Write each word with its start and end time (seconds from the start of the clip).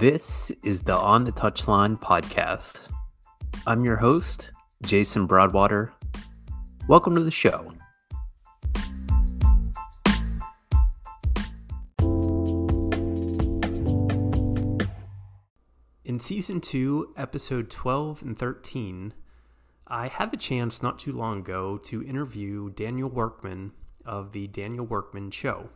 This 0.00 0.50
is 0.64 0.80
the 0.80 0.96
On 0.96 1.24
the 1.24 1.32
Touchline 1.32 2.00
podcast. 2.00 2.80
I'm 3.66 3.84
your 3.84 3.96
host, 3.96 4.50
Jason 4.80 5.26
Broadwater. 5.26 5.92
Welcome 6.88 7.14
to 7.16 7.20
the 7.20 7.30
show. 7.30 7.74
In 16.06 16.18
season 16.18 16.62
2, 16.62 17.12
episode 17.18 17.68
12 17.68 18.22
and 18.22 18.38
13, 18.38 19.12
I 19.86 20.08
had 20.08 20.30
the 20.30 20.38
chance 20.38 20.82
not 20.82 20.98
too 20.98 21.12
long 21.12 21.40
ago 21.40 21.76
to 21.76 22.02
interview 22.02 22.70
Daniel 22.70 23.10
Workman 23.10 23.72
of 24.06 24.32
the 24.32 24.46
Daniel 24.46 24.86
Workman 24.86 25.30
Show. 25.30 25.68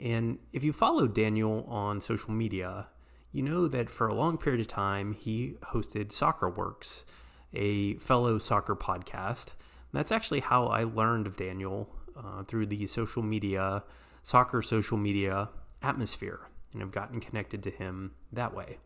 And 0.00 0.40
if 0.52 0.64
you 0.64 0.72
follow 0.72 1.06
Daniel 1.06 1.64
on 1.68 2.00
social 2.00 2.32
media, 2.32 2.88
you 3.32 3.42
know 3.42 3.68
that 3.68 3.90
for 3.90 4.08
a 4.08 4.14
long 4.14 4.38
period 4.38 4.60
of 4.60 4.66
time 4.66 5.12
he 5.12 5.54
hosted 5.72 6.12
Soccer 6.12 6.48
Works, 6.48 7.04
a 7.52 7.94
fellow 7.96 8.38
soccer 8.38 8.74
podcast. 8.74 9.52
And 9.92 9.98
that's 9.98 10.12
actually 10.12 10.40
how 10.40 10.66
I 10.66 10.84
learned 10.84 11.26
of 11.26 11.36
Daniel 11.36 11.88
uh, 12.16 12.42
through 12.44 12.66
the 12.66 12.86
social 12.86 13.22
media, 13.22 13.84
soccer 14.22 14.62
social 14.62 14.96
media 14.96 15.48
atmosphere, 15.82 16.48
and 16.72 16.82
I've 16.82 16.92
gotten 16.92 17.20
connected 17.20 17.62
to 17.64 17.70
him 17.70 18.12
that 18.32 18.54
way. 18.54 18.78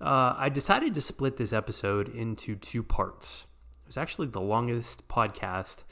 Uh, 0.00 0.34
I 0.36 0.48
decided 0.48 0.94
to 0.94 1.00
split 1.00 1.36
this 1.36 1.52
episode 1.52 2.08
into 2.08 2.56
two 2.56 2.82
parts. 2.82 3.44
It 3.84 3.88
was 3.88 3.96
actually 3.98 4.28
the 4.28 4.40
longest 4.40 5.06
podcast 5.08 5.82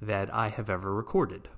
that 0.00 0.32
I 0.32 0.48
have 0.48 0.70
ever 0.70 0.94
recorded. 0.94 1.48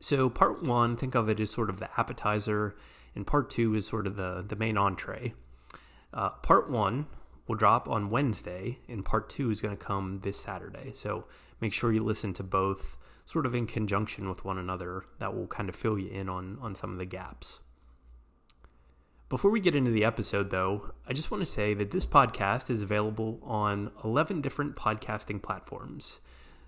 So, 0.00 0.30
part 0.30 0.62
one, 0.62 0.96
think 0.96 1.16
of 1.16 1.28
it 1.28 1.40
as 1.40 1.50
sort 1.50 1.70
of 1.70 1.80
the 1.80 1.90
appetizer, 1.98 2.76
and 3.18 3.26
part 3.26 3.50
two 3.50 3.74
is 3.74 3.84
sort 3.84 4.06
of 4.06 4.14
the, 4.14 4.44
the 4.46 4.54
main 4.54 4.78
entree. 4.78 5.34
Uh, 6.14 6.30
part 6.30 6.70
one 6.70 7.06
will 7.48 7.56
drop 7.56 7.88
on 7.88 8.10
Wednesday, 8.10 8.78
and 8.88 9.04
part 9.04 9.28
two 9.28 9.50
is 9.50 9.60
going 9.60 9.76
to 9.76 9.84
come 9.84 10.20
this 10.22 10.38
Saturday. 10.38 10.92
So, 10.94 11.24
make 11.60 11.72
sure 11.72 11.92
you 11.92 12.04
listen 12.04 12.32
to 12.34 12.44
both 12.44 12.96
sort 13.24 13.44
of 13.44 13.56
in 13.56 13.66
conjunction 13.66 14.28
with 14.28 14.44
one 14.44 14.56
another. 14.56 15.02
That 15.18 15.34
will 15.34 15.48
kind 15.48 15.68
of 15.68 15.74
fill 15.74 15.98
you 15.98 16.08
in 16.08 16.28
on, 16.28 16.58
on 16.60 16.76
some 16.76 16.92
of 16.92 16.98
the 16.98 17.06
gaps. 17.06 17.58
Before 19.28 19.50
we 19.50 19.58
get 19.58 19.74
into 19.74 19.90
the 19.90 20.04
episode, 20.04 20.50
though, 20.50 20.92
I 21.04 21.12
just 21.12 21.32
want 21.32 21.42
to 21.42 21.50
say 21.50 21.74
that 21.74 21.90
this 21.90 22.06
podcast 22.06 22.70
is 22.70 22.82
available 22.82 23.40
on 23.42 23.90
11 24.04 24.42
different 24.42 24.76
podcasting 24.76 25.42
platforms 25.42 26.20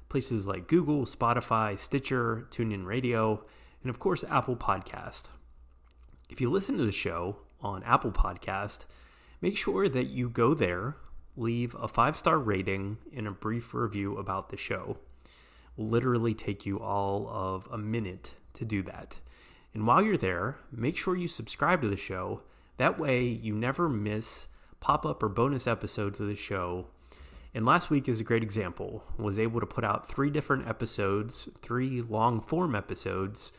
places 0.09 0.49
like 0.49 0.67
Google, 0.67 1.07
Spotify, 1.07 1.79
Stitcher, 1.79 2.49
TuneIn 2.51 2.85
Radio, 2.85 3.45
and 3.85 3.91
of 3.91 4.01
course, 4.01 4.25
Apple 4.29 4.57
Podcast. 4.57 5.29
If 6.31 6.41
you 6.41 6.49
listen 6.49 6.79
to 6.79 6.87
the 6.87 6.93
show 6.93 7.37
on 7.61 7.83
Apple 7.83 8.13
Podcast, 8.13 8.87
make 9.41 9.57
sure 9.57 9.89
that 9.89 10.07
you 10.07 10.31
go 10.31 10.55
there, 10.55 10.97
leave 11.37 11.75
a 11.75 11.89
five 11.89 12.17
star 12.17 12.39
rating, 12.39 12.99
and 13.15 13.27
a 13.27 13.33
brief 13.33 13.75
review 13.75 14.17
about 14.17 14.49
the 14.49 14.57
show. 14.57 14.99
It 15.25 15.31
will 15.77 15.89
literally 15.89 16.33
take 16.33 16.65
you 16.65 16.79
all 16.79 17.29
of 17.29 17.69
a 17.71 17.77
minute 17.77 18.35
to 18.55 18.65
do 18.65 18.83
that. 18.85 19.19
And 19.75 19.87
while 19.87 20.03
you're 20.03 20.17
there, 20.17 20.59
make 20.71 20.97
sure 20.97 21.17
you 21.17 21.29
subscribe 21.29 21.83
to 21.83 21.89
the 21.89 21.97
show. 21.97 22.43
That 22.77 22.99
way, 22.99 23.25
you 23.25 23.55
never 23.55 23.89
miss 23.89 24.49
pop 24.79 25.05
up 25.05 25.23
or 25.23 25.29
bonus 25.29 25.67
episodes 25.67 26.21
of 26.21 26.29
the 26.29 26.37
show 26.37 26.87
and 27.55 27.67
last 27.67 27.91
week 27.91 28.09
is 28.09 28.21
a 28.21 28.25
great 28.25 28.43
example. 28.43 29.03
Was 29.19 29.39
able 29.39 29.61
to 29.61 29.67
put 29.67 29.85
out 29.85 30.09
three 30.09 30.31
different 30.31 30.69
episodes, 30.69 31.49
three 31.61 32.01
long 32.01 32.41
form 32.41 32.75
episodes, 32.75 33.51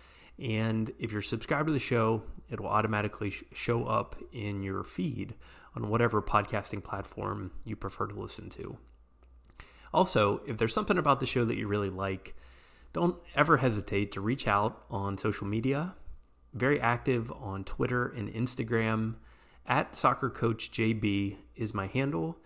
and 0.41 0.91
if 0.97 1.11
you're 1.11 1.21
subscribed 1.21 1.67
to 1.67 1.73
the 1.73 1.79
show, 1.79 2.23
it 2.49 2.59
will 2.59 2.69
automatically 2.69 3.33
show 3.53 3.85
up 3.85 4.15
in 4.33 4.63
your 4.63 4.83
feed 4.83 5.35
on 5.75 5.89
whatever 5.89 6.21
podcasting 6.21 6.83
platform 6.83 7.51
you 7.63 7.75
prefer 7.75 8.07
to 8.07 8.19
listen 8.19 8.49
to. 8.49 8.77
Also, 9.93 10.41
if 10.47 10.57
there's 10.57 10.73
something 10.73 10.97
about 10.97 11.19
the 11.19 11.25
show 11.25 11.45
that 11.45 11.57
you 11.57 11.67
really 11.67 11.89
like, 11.89 12.35
don't 12.91 13.17
ever 13.35 13.57
hesitate 13.57 14.11
to 14.13 14.21
reach 14.21 14.47
out 14.47 14.83
on 14.89 15.17
social 15.17 15.45
media. 15.45 15.95
Very 16.53 16.81
active 16.81 17.31
on 17.31 17.63
Twitter 17.63 18.07
and 18.07 18.27
Instagram. 18.33 19.15
At 19.65 19.95
Soccer 19.95 20.29
Coach 20.29 20.71
JB 20.71 21.37
is 21.55 21.73
my 21.73 21.87
handle. 21.87 22.37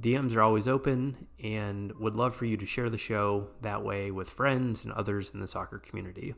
DMs 0.00 0.34
are 0.34 0.42
always 0.42 0.66
open 0.66 1.28
and 1.42 1.92
would 2.00 2.16
love 2.16 2.34
for 2.34 2.46
you 2.46 2.56
to 2.56 2.66
share 2.66 2.88
the 2.88 2.98
show 2.98 3.48
that 3.60 3.84
way 3.84 4.10
with 4.10 4.30
friends 4.30 4.84
and 4.84 4.92
others 4.94 5.30
in 5.32 5.40
the 5.40 5.46
soccer 5.46 5.78
community. 5.78 6.34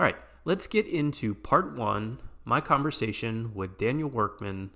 All 0.00 0.06
right, 0.06 0.16
let's 0.46 0.66
get 0.66 0.86
into 0.86 1.34
part 1.34 1.76
one 1.76 2.20
my 2.46 2.62
conversation 2.62 3.52
with 3.54 3.76
Daniel 3.76 4.08
Workman 4.08 4.70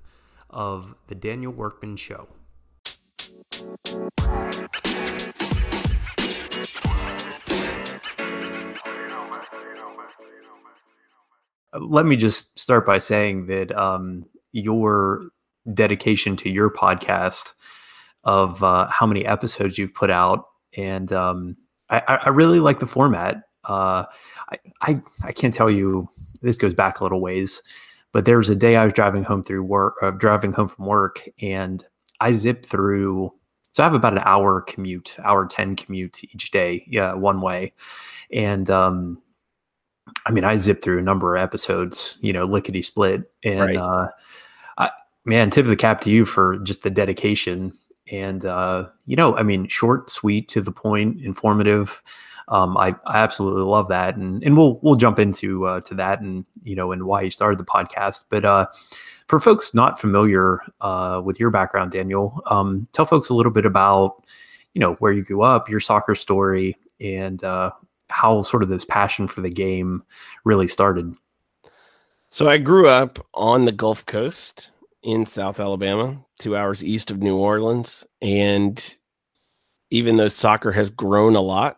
of 0.51 0.95
The 1.07 1.15
Daniel 1.15 1.51
Workman 1.51 1.97
Show. 1.97 2.29
Let 11.73 12.05
me 12.05 12.17
just 12.17 12.59
start 12.59 12.85
by 12.85 12.99
saying 12.99 13.47
that 13.47 13.75
um, 13.75 14.27
your 14.53 15.31
dedication 15.73 16.37
to 16.37 16.51
your 16.51 16.69
podcast 16.69 17.55
of 18.25 18.63
uh, 18.63 18.89
how 18.89 19.07
many 19.07 19.25
episodes 19.25 19.79
you've 19.79 19.95
put 19.95 20.11
out, 20.11 20.45
and 20.77 21.11
um, 21.15 21.57
I, 21.89 22.19
I, 22.27 22.29
really 22.29 22.61
like 22.61 22.81
the 22.81 22.87
format. 22.87 23.45
Uh, 23.67 24.05
I, 24.51 24.59
I, 24.83 25.03
I 25.25 25.33
can't 25.33 25.55
tell 25.55 25.71
you. 25.71 26.09
This 26.43 26.59
goes 26.59 26.75
back 26.75 27.01
a 27.01 27.03
little 27.03 27.23
ways, 27.23 27.63
but 28.13 28.27
there 28.27 28.37
was 28.37 28.51
a 28.51 28.57
day 28.57 28.77
I 28.77 28.85
was 28.85 28.93
driving 28.93 29.25
home 29.25 29.43
through 29.43 29.63
work, 29.63 29.95
uh, 30.03 30.11
driving 30.11 30.53
home 30.53 30.69
from 30.69 30.85
work, 30.85 31.27
and 31.41 31.85
I 32.21 32.33
zipped 32.33 32.67
through. 32.67 33.33
So 33.73 33.83
I 33.83 33.87
have 33.87 33.95
about 33.95 34.13
an 34.13 34.23
hour 34.25 34.61
commute, 34.61 35.17
hour 35.25 35.47
ten 35.47 35.75
commute 35.75 36.23
each 36.23 36.51
day, 36.51 36.85
yeah, 36.87 37.15
one 37.15 37.41
way, 37.41 37.73
and 38.31 38.69
um, 38.69 39.23
I 40.27 40.33
mean 40.33 40.45
I 40.45 40.57
zipped 40.59 40.85
through 40.85 40.99
a 40.99 41.03
number 41.03 41.35
of 41.35 41.43
episodes, 41.43 42.19
you 42.21 42.33
know, 42.33 42.45
lickety 42.45 42.83
split, 42.83 43.23
and 43.43 43.61
right. 43.61 43.77
uh, 43.77 44.09
I, 44.77 44.91
man, 45.25 45.49
tip 45.49 45.65
of 45.65 45.71
the 45.71 45.77
cap 45.77 46.03
to 46.03 46.11
you 46.11 46.27
for 46.27 46.59
just 46.59 46.83
the 46.83 46.91
dedication 46.91 47.73
and 48.11 48.45
uh, 48.45 48.89
you 49.07 49.17
know, 49.17 49.37
I 49.37 49.43
mean, 49.43 49.69
short, 49.69 50.11
sweet, 50.11 50.49
to 50.49 50.61
the 50.61 50.73
point, 50.73 51.21
informative. 51.21 52.03
Um, 52.49 52.77
I, 52.77 52.95
I 53.07 53.19
absolutely 53.19 53.63
love 53.63 53.89
that, 53.89 54.17
and 54.17 54.43
and 54.43 54.57
we'll 54.57 54.79
we'll 54.83 54.97
jump 54.97 55.19
into 55.19 55.67
uh, 55.67 55.81
to 55.83 55.95
that, 55.95 56.21
and 56.21 56.45
you 56.63 56.77
know, 56.77 56.93
and 56.93 57.05
why 57.05 57.23
you 57.23 57.31
started 57.31 57.59
the 57.59 57.65
podcast. 57.65 58.25
But 58.29 58.45
uh, 58.45 58.67
for 59.29 59.41
folks 59.41 59.75
not 59.75 60.01
familiar 60.01 60.61
uh, 60.81 61.23
with 61.25 61.41
your 61.41 61.51
background, 61.51 61.93
Daniel, 61.93 62.41
um, 62.47 62.87
tell 62.93 63.07
folks 63.07 63.29
a 63.29 63.35
little 63.35 63.53
bit 63.53 63.67
about 63.67 64.25
you 64.75 64.81
know 64.81 64.95
where 64.95 65.13
you 65.13 65.25
grew 65.25 65.43
up, 65.43 65.69
your 65.69 65.81
soccer 65.81 66.15
story, 66.15 66.77
and 67.01 67.43
uh, 67.45 67.71
how 68.09 68.43
sort 68.43 68.63
of 68.63 68.69
this 68.69 68.85
passion 68.85 69.27
for 69.27 69.41
the 69.41 69.51
game 69.51 70.03
really 70.45 70.69
started. 70.69 71.15
So 72.31 72.49
I 72.49 72.59
grew 72.59 72.89
up 72.89 73.25
on 73.35 73.65
the 73.65 73.73
Gulf 73.73 74.05
Coast 74.07 74.71
in 75.05 75.25
South 75.27 75.61
Alabama, 75.61 76.19
two 76.39 76.57
hours 76.57 76.83
east 76.83 77.11
of 77.11 77.23
New 77.23 77.37
Orleans. 77.37 78.05
And 78.21 78.83
even 79.91 80.17
though 80.17 80.29
soccer 80.29 80.73
has 80.73 80.91
grown 80.91 81.37
a 81.37 81.41
lot 81.41 81.77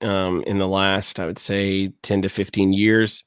um, 0.00 0.42
in 0.46 0.58
the 0.58 0.68
last, 0.68 1.20
I 1.20 1.26
would 1.26 1.38
say, 1.38 1.88
10 2.02 2.22
to 2.22 2.28
15 2.28 2.72
years, 2.72 3.24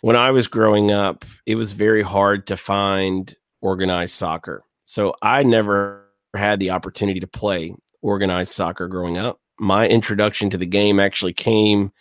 when 0.00 0.16
I 0.16 0.30
was 0.30 0.48
growing 0.48 0.90
up, 0.90 1.24
it 1.46 1.54
was 1.54 1.72
very 1.72 2.02
hard 2.02 2.46
to 2.48 2.56
find 2.56 3.34
organized 3.60 4.14
soccer. 4.14 4.64
So 4.84 5.14
I 5.22 5.42
never 5.42 6.08
had 6.36 6.58
the 6.60 6.70
opportunity 6.70 7.20
to 7.20 7.26
play 7.26 7.74
organized 8.02 8.52
soccer 8.52 8.88
growing 8.88 9.18
up. 9.18 9.38
My 9.58 9.86
introduction 9.86 10.50
to 10.50 10.58
the 10.58 10.66
game 10.66 10.98
actually 10.98 11.34
came 11.34 11.92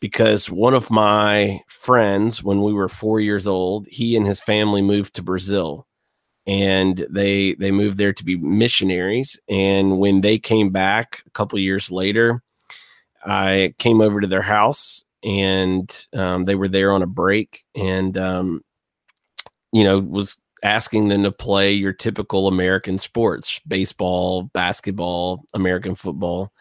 because 0.00 0.50
one 0.50 0.74
of 0.74 0.90
my 0.90 1.60
friends, 1.66 2.42
when 2.42 2.62
we 2.62 2.72
were 2.72 2.88
four 2.88 3.20
years 3.20 3.46
old, 3.46 3.86
he 3.90 4.16
and 4.16 4.26
his 4.26 4.40
family 4.40 4.82
moved 4.82 5.14
to 5.14 5.22
Brazil 5.22 5.86
and 6.46 7.06
they 7.10 7.54
they 7.54 7.70
moved 7.70 7.96
there 7.96 8.12
to 8.12 8.24
be 8.24 8.36
missionaries 8.36 9.38
and 9.48 9.98
when 9.98 10.20
they 10.20 10.38
came 10.38 10.70
back 10.70 11.22
a 11.26 11.30
couple 11.30 11.58
years 11.58 11.90
later 11.90 12.42
i 13.24 13.74
came 13.78 14.00
over 14.00 14.20
to 14.20 14.26
their 14.26 14.42
house 14.42 15.04
and 15.22 16.06
um, 16.12 16.44
they 16.44 16.54
were 16.54 16.68
there 16.68 16.92
on 16.92 17.02
a 17.02 17.06
break 17.06 17.64
and 17.74 18.18
um, 18.18 18.62
you 19.72 19.82
know 19.84 19.98
was 19.98 20.36
asking 20.62 21.08
them 21.08 21.22
to 21.22 21.32
play 21.32 21.72
your 21.72 21.92
typical 21.92 22.48
american 22.48 22.98
sports 22.98 23.60
baseball 23.66 24.44
basketball 24.54 25.44
american 25.54 25.94
football. 25.94 26.52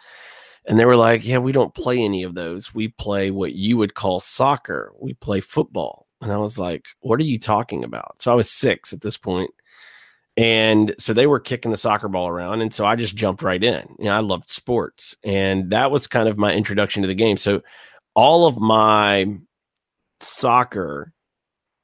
And 0.65 0.80
they 0.80 0.86
were 0.86 0.95
like 0.95 1.25
yeah 1.25 1.39
we 1.39 1.51
don't 1.51 1.74
play 1.74 2.00
any 2.00 2.24
of 2.24 2.36
those. 2.36 2.74
We 2.74 2.88
play 2.88 3.31
what 3.31 3.54
you 3.54 3.75
would 3.77 3.95
call 3.95 4.21
soccer. 4.21 4.94
We 5.00 5.13
play 5.13 5.42
football. 5.42 6.07
And 6.21 6.31
i 6.31 6.38
was 6.38 6.57
like 6.57 6.86
what 7.01 7.19
are 7.19 7.24
you 7.24 7.38
talking 7.39 7.83
about? 7.83 8.21
So 8.21 8.31
i 8.31 8.36
was 8.36 8.50
six 8.50 8.94
at 8.94 9.01
this 9.01 9.18
point 9.18 9.51
and 10.35 10.95
so 10.97 11.13
they 11.13 11.27
were 11.27 11.39
kicking 11.39 11.71
the 11.71 11.77
soccer 11.77 12.07
ball 12.07 12.27
around. 12.27 12.62
And 12.62 12.74
so 12.74 12.85
I 12.85 12.95
just 12.95 13.15
jumped 13.15 13.44
right 13.44 13.63
in. 13.63 13.95
You 14.00 14.06
know, 14.06 14.15
I 14.15 14.19
loved 14.19 14.50
sports. 14.50 15.15
And 15.24 15.69
that 15.69 15.91
was 15.91 16.07
kind 16.07 16.27
of 16.27 16.38
my 16.38 16.53
introduction 16.53 17.03
to 17.03 17.07
the 17.07 17.13
game. 17.13 17.38
So 17.38 17.62
all 18.15 18.47
of 18.47 18.59
my 18.59 19.27
soccer 20.19 21.13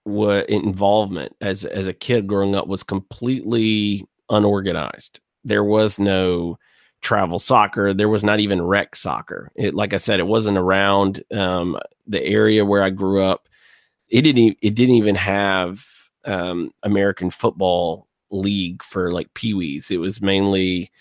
involvement 0.05 1.35
as 1.41 1.65
as 1.65 1.85
a 1.85 1.93
kid 1.93 2.25
growing 2.25 2.55
up 2.55 2.67
was 2.67 2.81
completely 2.81 4.07
unorganized. 4.29 5.19
There 5.43 5.63
was 5.63 5.99
no 5.99 6.57
travel 7.01 7.37
soccer. 7.37 7.93
There 7.93 8.09
was 8.09 8.23
not 8.23 8.39
even 8.39 8.61
rec 8.61 8.95
soccer. 8.95 9.51
It, 9.55 9.75
like 9.75 9.93
I 9.93 9.97
said, 9.97 10.19
it 10.19 10.27
wasn't 10.27 10.57
around 10.57 11.23
um, 11.31 11.77
the 12.07 12.23
area 12.23 12.65
where 12.65 12.81
I 12.81 12.89
grew 12.89 13.23
up. 13.23 13.47
It 14.07 14.23
didn't. 14.23 14.57
It 14.63 14.73
didn't 14.73 14.95
even 14.95 15.15
have 15.15 15.85
um, 16.25 16.71
American 16.81 17.29
football 17.29 18.08
league 18.31 18.83
for 18.83 19.11
like 19.11 19.33
peewees. 19.33 19.91
It 19.91 19.97
was 19.97 20.21
mainly 20.21 20.91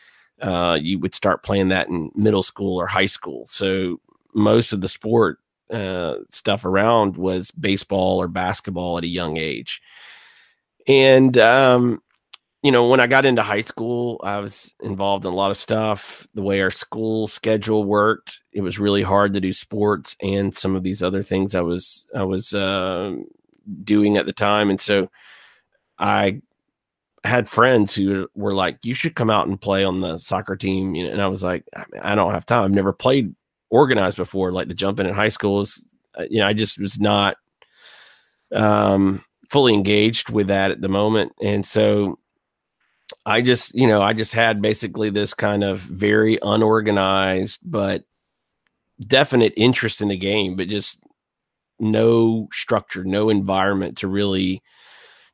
uh, 0.40 0.78
you 0.80 0.98
would 0.98 1.14
start 1.14 1.42
playing 1.42 1.68
that 1.68 1.88
in 1.88 2.10
middle 2.14 2.42
school 2.42 2.76
or 2.80 2.86
high 2.86 3.06
school. 3.06 3.46
So 3.46 4.00
most 4.34 4.72
of 4.72 4.80
the 4.80 4.88
sport 4.88 5.38
uh, 5.70 6.16
stuff 6.30 6.64
around 6.64 7.16
was 7.16 7.50
baseball 7.50 8.18
or 8.20 8.28
basketball 8.28 8.98
at 8.98 9.04
a 9.04 9.08
young 9.08 9.36
age. 9.36 9.82
And 10.86 11.36
um, 11.38 12.00
you 12.62 12.72
know, 12.72 12.86
when 12.88 13.00
I 13.00 13.06
got 13.06 13.26
into 13.26 13.42
high 13.42 13.62
school, 13.62 14.20
I 14.24 14.38
was 14.38 14.74
involved 14.80 15.24
in 15.24 15.32
a 15.32 15.36
lot 15.36 15.50
of 15.50 15.56
stuff. 15.56 16.26
The 16.34 16.42
way 16.42 16.60
our 16.60 16.70
school 16.70 17.28
schedule 17.28 17.84
worked, 17.84 18.40
it 18.52 18.62
was 18.62 18.78
really 18.78 19.02
hard 19.02 19.34
to 19.34 19.40
do 19.40 19.52
sports 19.52 20.16
and 20.22 20.54
some 20.54 20.74
of 20.74 20.82
these 20.82 21.02
other 21.02 21.22
things 21.22 21.54
I 21.54 21.60
was 21.60 22.06
I 22.14 22.24
was 22.24 22.54
uh, 22.54 23.16
doing 23.84 24.16
at 24.16 24.26
the 24.26 24.32
time. 24.32 24.70
And 24.70 24.80
so 24.80 25.10
I 25.98 26.40
had 27.24 27.48
friends 27.48 27.94
who 27.94 28.28
were 28.34 28.54
like, 28.54 28.78
"You 28.84 28.94
should 28.94 29.14
come 29.14 29.30
out 29.30 29.48
and 29.48 29.60
play 29.60 29.84
on 29.84 30.00
the 30.00 30.18
soccer 30.18 30.56
team." 30.56 30.94
You 30.94 31.04
know, 31.04 31.12
and 31.12 31.22
I 31.22 31.26
was 31.28 31.42
like, 31.42 31.64
"I 32.02 32.14
don't 32.14 32.32
have 32.32 32.46
time. 32.46 32.64
I've 32.64 32.74
never 32.74 32.92
played 32.92 33.34
organized 33.70 34.16
before. 34.16 34.52
Like 34.52 34.68
to 34.68 34.74
jump 34.74 35.00
in 35.00 35.06
in 35.06 35.14
high 35.14 35.28
school 35.28 35.60
is, 35.60 35.82
uh, 36.18 36.24
you 36.30 36.40
know, 36.40 36.46
I 36.46 36.52
just 36.52 36.78
was 36.78 37.00
not 37.00 37.36
um, 38.52 39.24
fully 39.50 39.74
engaged 39.74 40.30
with 40.30 40.48
that 40.48 40.70
at 40.70 40.80
the 40.80 40.88
moment, 40.88 41.32
and 41.42 41.64
so 41.66 42.18
I 43.26 43.42
just, 43.42 43.74
you 43.74 43.86
know, 43.86 44.02
I 44.02 44.12
just 44.12 44.32
had 44.32 44.62
basically 44.62 45.10
this 45.10 45.34
kind 45.34 45.64
of 45.64 45.80
very 45.80 46.38
unorganized 46.42 47.60
but 47.64 48.04
definite 49.06 49.52
interest 49.56 50.00
in 50.00 50.08
the 50.08 50.16
game, 50.16 50.56
but 50.56 50.68
just 50.68 50.98
no 51.78 52.48
structure, 52.52 53.04
no 53.04 53.28
environment 53.28 53.96
to 53.98 54.08
really 54.08 54.62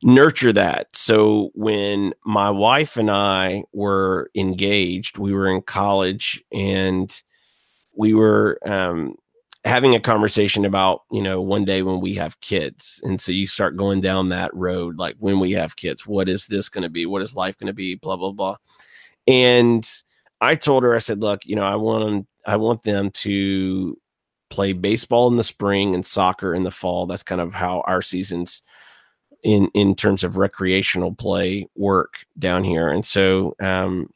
nurture 0.04 0.52
that. 0.52 0.88
So 0.94 1.50
when 1.54 2.12
my 2.24 2.50
wife 2.50 2.96
and 2.96 3.10
I 3.10 3.64
were 3.72 4.30
engaged, 4.36 5.18
we 5.18 5.32
were 5.32 5.48
in 5.48 5.62
college 5.62 6.44
and 6.52 7.12
we 7.96 8.14
were 8.14 8.58
um, 8.66 9.16
having 9.64 9.94
a 9.94 10.00
conversation 10.00 10.64
about 10.64 11.02
you 11.10 11.22
know 11.22 11.40
one 11.40 11.64
day 11.64 11.82
when 11.82 12.00
we 12.00 12.14
have 12.14 12.38
kids. 12.40 13.00
And 13.02 13.20
so 13.20 13.32
you 13.32 13.46
start 13.46 13.76
going 13.76 14.00
down 14.00 14.28
that 14.28 14.54
road 14.54 14.98
like 14.98 15.16
when 15.18 15.40
we 15.40 15.52
have 15.52 15.76
kids 15.76 16.06
what 16.06 16.28
is 16.28 16.46
this 16.46 16.68
going 16.68 16.82
to 16.84 16.90
be? 16.90 17.06
What 17.06 17.22
is 17.22 17.34
life 17.34 17.58
going 17.58 17.68
to 17.68 17.72
be? 17.72 17.96
Blah 17.96 18.16
blah 18.16 18.32
blah. 18.32 18.56
And 19.26 19.88
i 20.40 20.54
told 20.56 20.82
her 20.82 20.94
i 20.94 20.98
said 20.98 21.20
look 21.20 21.40
you 21.46 21.54
know 21.54 21.62
i 21.62 21.76
want 21.76 22.04
them 22.04 22.26
i 22.44 22.56
want 22.56 22.82
them 22.82 23.08
to 23.08 23.96
play 24.54 24.72
baseball 24.72 25.28
in 25.28 25.36
the 25.36 25.44
spring 25.44 25.94
and 25.94 26.06
soccer 26.06 26.54
in 26.54 26.62
the 26.62 26.70
fall. 26.70 27.06
That's 27.06 27.24
kind 27.24 27.40
of 27.40 27.52
how 27.52 27.82
our 27.86 28.00
seasons 28.00 28.62
in 29.44 29.68
in 29.74 29.94
terms 29.94 30.24
of 30.24 30.36
recreational 30.36 31.14
play 31.14 31.68
work 31.76 32.24
down 32.38 32.64
here. 32.64 32.88
And 32.88 33.04
so 33.04 33.54
um 33.60 34.08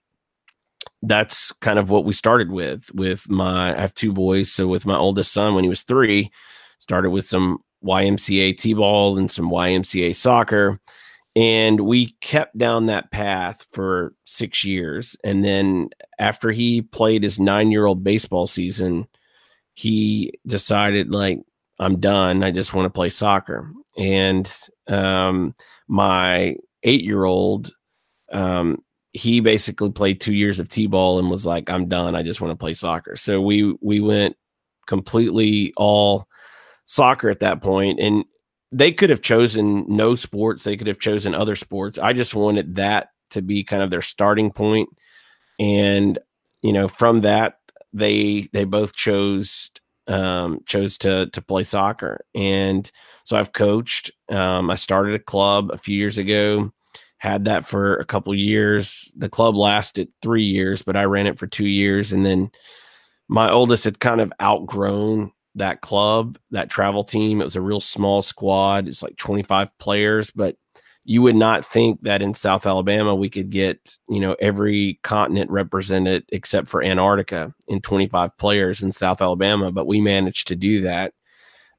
that's 1.03 1.53
kind 1.53 1.79
of 1.79 1.91
what 1.91 2.05
we 2.05 2.13
started 2.13 2.51
with 2.51 2.91
with 2.95 3.31
my 3.31 3.77
I 3.77 3.81
have 3.81 3.95
two 3.95 4.13
boys. 4.13 4.51
So 4.51 4.67
with 4.67 4.87
my 4.87 4.97
oldest 4.97 5.33
son 5.33 5.55
when 5.55 5.65
he 5.65 5.71
was 5.71 5.85
3 5.85 6.31
started 6.81 7.11
with 7.11 7.25
some 7.25 7.59
YMCA 7.85 8.57
T-ball 8.57 9.19
and 9.19 9.31
some 9.31 9.51
YMCA 9.51 10.15
soccer. 10.17 10.81
And 11.37 11.81
we 11.81 12.07
kept 12.21 12.59
down 12.59 12.87
that 12.87 13.13
path 13.13 13.67
for 13.71 14.15
6 14.25 14.65
years. 14.65 15.17
And 15.23 15.45
then 15.45 15.91
after 16.19 16.51
he 16.51 16.83
played 16.83 17.23
his 17.23 17.39
9-year-old 17.39 18.03
baseball 18.03 18.47
season 18.47 19.07
he 19.75 20.33
decided 20.45 21.13
like 21.13 21.39
I'm 21.79 22.01
done. 22.01 22.43
I 22.43 22.51
just 22.51 22.75
want 22.75 22.87
to 22.87 22.91
play 22.91 23.11
soccer 23.11 23.71
and 23.99 24.51
um 24.87 25.55
my 25.89 26.57
8-year-old 26.87 27.71
um 28.33 28.83
he 29.13 29.41
basically 29.41 29.91
played 29.91 30.21
two 30.21 30.33
years 30.33 30.61
of 30.61 30.69
t-ball 30.69 31.19
and 31.19 31.31
was 31.31 31.45
like 31.45 31.69
i'm 31.69 31.89
done 31.89 32.15
i 32.15 32.23
just 32.23 32.41
want 32.41 32.53
to 32.53 32.57
play 32.57 32.75
soccer. 32.75 33.17
So 33.17 33.41
we 33.41 33.75
we 33.81 34.01
went 34.01 34.37
completely 34.87 35.73
all 35.77 36.27
soccer 36.87 37.29
at 37.29 37.41
that 37.41 37.61
point 37.61 38.01
and 38.01 38.25
they 38.71 38.93
could 38.93 39.11
have 39.11 39.21
chosen 39.21 39.85
no 39.89 40.15
sports 40.15 40.65
they 40.65 40.77
could 40.77 40.87
have 40.87 40.99
chosen 40.99 41.35
other 41.35 41.57
sports. 41.57 41.99
I 41.99 42.13
just 42.13 42.35
wanted 42.35 42.77
that 42.77 43.09
to 43.31 43.43
be 43.43 43.65
kind 43.65 43.83
of 43.83 43.91
their 43.91 44.03
starting 44.03 44.51
point 44.51 44.89
and 45.59 46.19
you 46.63 46.73
know 46.73 46.89
from 46.89 47.23
that 47.23 47.59
they 47.93 48.49
they 48.53 48.65
both 48.65 48.95
chose 48.95 49.71
um, 50.09 50.61
chose 50.67 50.99
to 50.99 51.27
to 51.31 51.43
play 51.43 51.65
soccer 51.65 52.25
and 52.35 52.91
so 53.25 53.37
i've 53.37 53.53
coached 53.53 54.11
um, 54.31 54.71
i 54.71 54.75
started 54.75 55.15
a 55.15 55.19
club 55.19 55.71
a 55.73 55.79
few 55.79 55.97
years 55.97 56.19
ago 56.19 56.73
had 57.19 57.45
that 57.47 57.67
for 57.67 57.97
a 57.97 58.05
couple 58.05 58.35
years. 58.35 59.13
The 59.17 59.29
club 59.29 59.57
lasted 59.57 60.09
three 60.23 60.45
years, 60.45 60.83
but 60.83 60.97
I 60.97 61.05
ran 61.05 61.27
it 61.27 61.39
for 61.39 61.47
two 61.47 61.67
years. 61.67 62.13
And 62.13 62.25
then 62.25 62.51
my 63.29 63.51
oldest 63.51 63.85
had 63.85 64.01
kind 64.01 64.21
of 64.21 64.33
outgrown 64.41 65.33
that 65.57 65.81
club, 65.81 66.39
that 66.53 66.71
travel 66.71 67.03
team. 67.03 67.41
It 67.41 67.45
was 67.45 67.57
a 67.57 67.61
real 67.61 67.81
small 67.81 68.23
squad. 68.23 68.87
It's 68.87 69.03
like 69.03 69.17
25 69.17 69.77
players, 69.79 70.31
but 70.31 70.57
you 71.05 71.23
would 71.23 71.37
not 71.37 71.65
think 71.65 72.03
that 72.03 72.21
in 72.21 72.35
South 72.35 72.67
Alabama 72.67 73.15
we 73.15 73.31
could 73.31 73.51
get, 73.51 73.97
you 74.09 74.21
know, 74.21 74.37
every 74.41 75.01
continent 75.03 75.51
represented 75.51 76.25
except 76.31 76.69
for 76.69 76.83
Antarctica 76.83 77.55
in 77.67 77.81
25 77.81 78.37
players 78.37 78.83
in 78.83 78.93
South 78.93 79.23
Alabama. 79.23 79.73
But 79.73 79.87
we 79.87 80.01
managed 80.01 80.49
to 80.49 80.57
do 80.57 80.83
that 80.83 81.15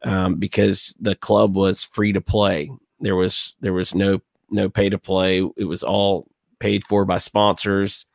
um, 0.03 0.35
because 0.35 0.95
the 0.99 1.15
club 1.15 1.55
was 1.55 1.83
free 1.83 2.13
to 2.13 2.21
play. 2.21 2.71
There 2.99 3.15
was 3.15 3.55
there 3.61 3.73
was 3.73 3.93
no 3.93 4.19
no 4.49 4.69
pay 4.69 4.89
to 4.89 4.97
play. 4.97 5.43
It 5.57 5.65
was 5.65 5.83
all 5.83 6.27
paid 6.59 6.83
for 6.83 7.05
by 7.05 7.19
sponsors, 7.19 8.05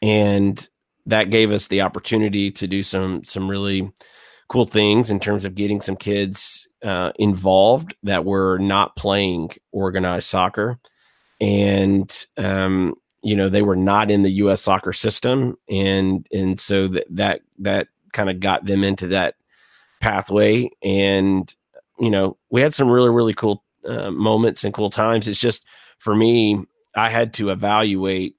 and 0.00 0.66
that 1.06 1.30
gave 1.30 1.52
us 1.52 1.68
the 1.68 1.82
opportunity 1.82 2.50
to 2.52 2.66
do 2.66 2.82
some 2.82 3.24
some 3.24 3.48
really 3.48 3.92
cool 4.52 4.66
things 4.66 5.10
in 5.10 5.18
terms 5.18 5.46
of 5.46 5.54
getting 5.54 5.80
some 5.80 5.96
kids 5.96 6.68
uh, 6.84 7.10
involved 7.18 7.96
that 8.02 8.26
were 8.26 8.58
not 8.58 8.94
playing 8.96 9.48
organized 9.72 10.28
soccer, 10.28 10.78
and 11.40 12.26
um, 12.36 12.94
you 13.22 13.34
know 13.34 13.48
they 13.48 13.62
were 13.62 13.76
not 13.76 14.10
in 14.10 14.20
the 14.20 14.32
U.S. 14.32 14.60
soccer 14.60 14.92
system, 14.92 15.56
and 15.70 16.26
and 16.32 16.60
so 16.60 16.86
that 16.88 17.06
that 17.08 17.40
that 17.60 17.88
kind 18.12 18.28
of 18.28 18.40
got 18.40 18.66
them 18.66 18.84
into 18.84 19.06
that 19.06 19.36
pathway, 20.02 20.68
and 20.82 21.54
you 21.98 22.10
know 22.10 22.36
we 22.50 22.60
had 22.60 22.74
some 22.74 22.90
really 22.90 23.08
really 23.08 23.32
cool 23.32 23.64
uh, 23.88 24.10
moments 24.10 24.64
and 24.64 24.74
cool 24.74 24.90
times. 24.90 25.28
It's 25.28 25.40
just 25.40 25.64
for 25.96 26.14
me, 26.14 26.62
I 26.94 27.08
had 27.08 27.32
to 27.34 27.48
evaluate 27.48 28.36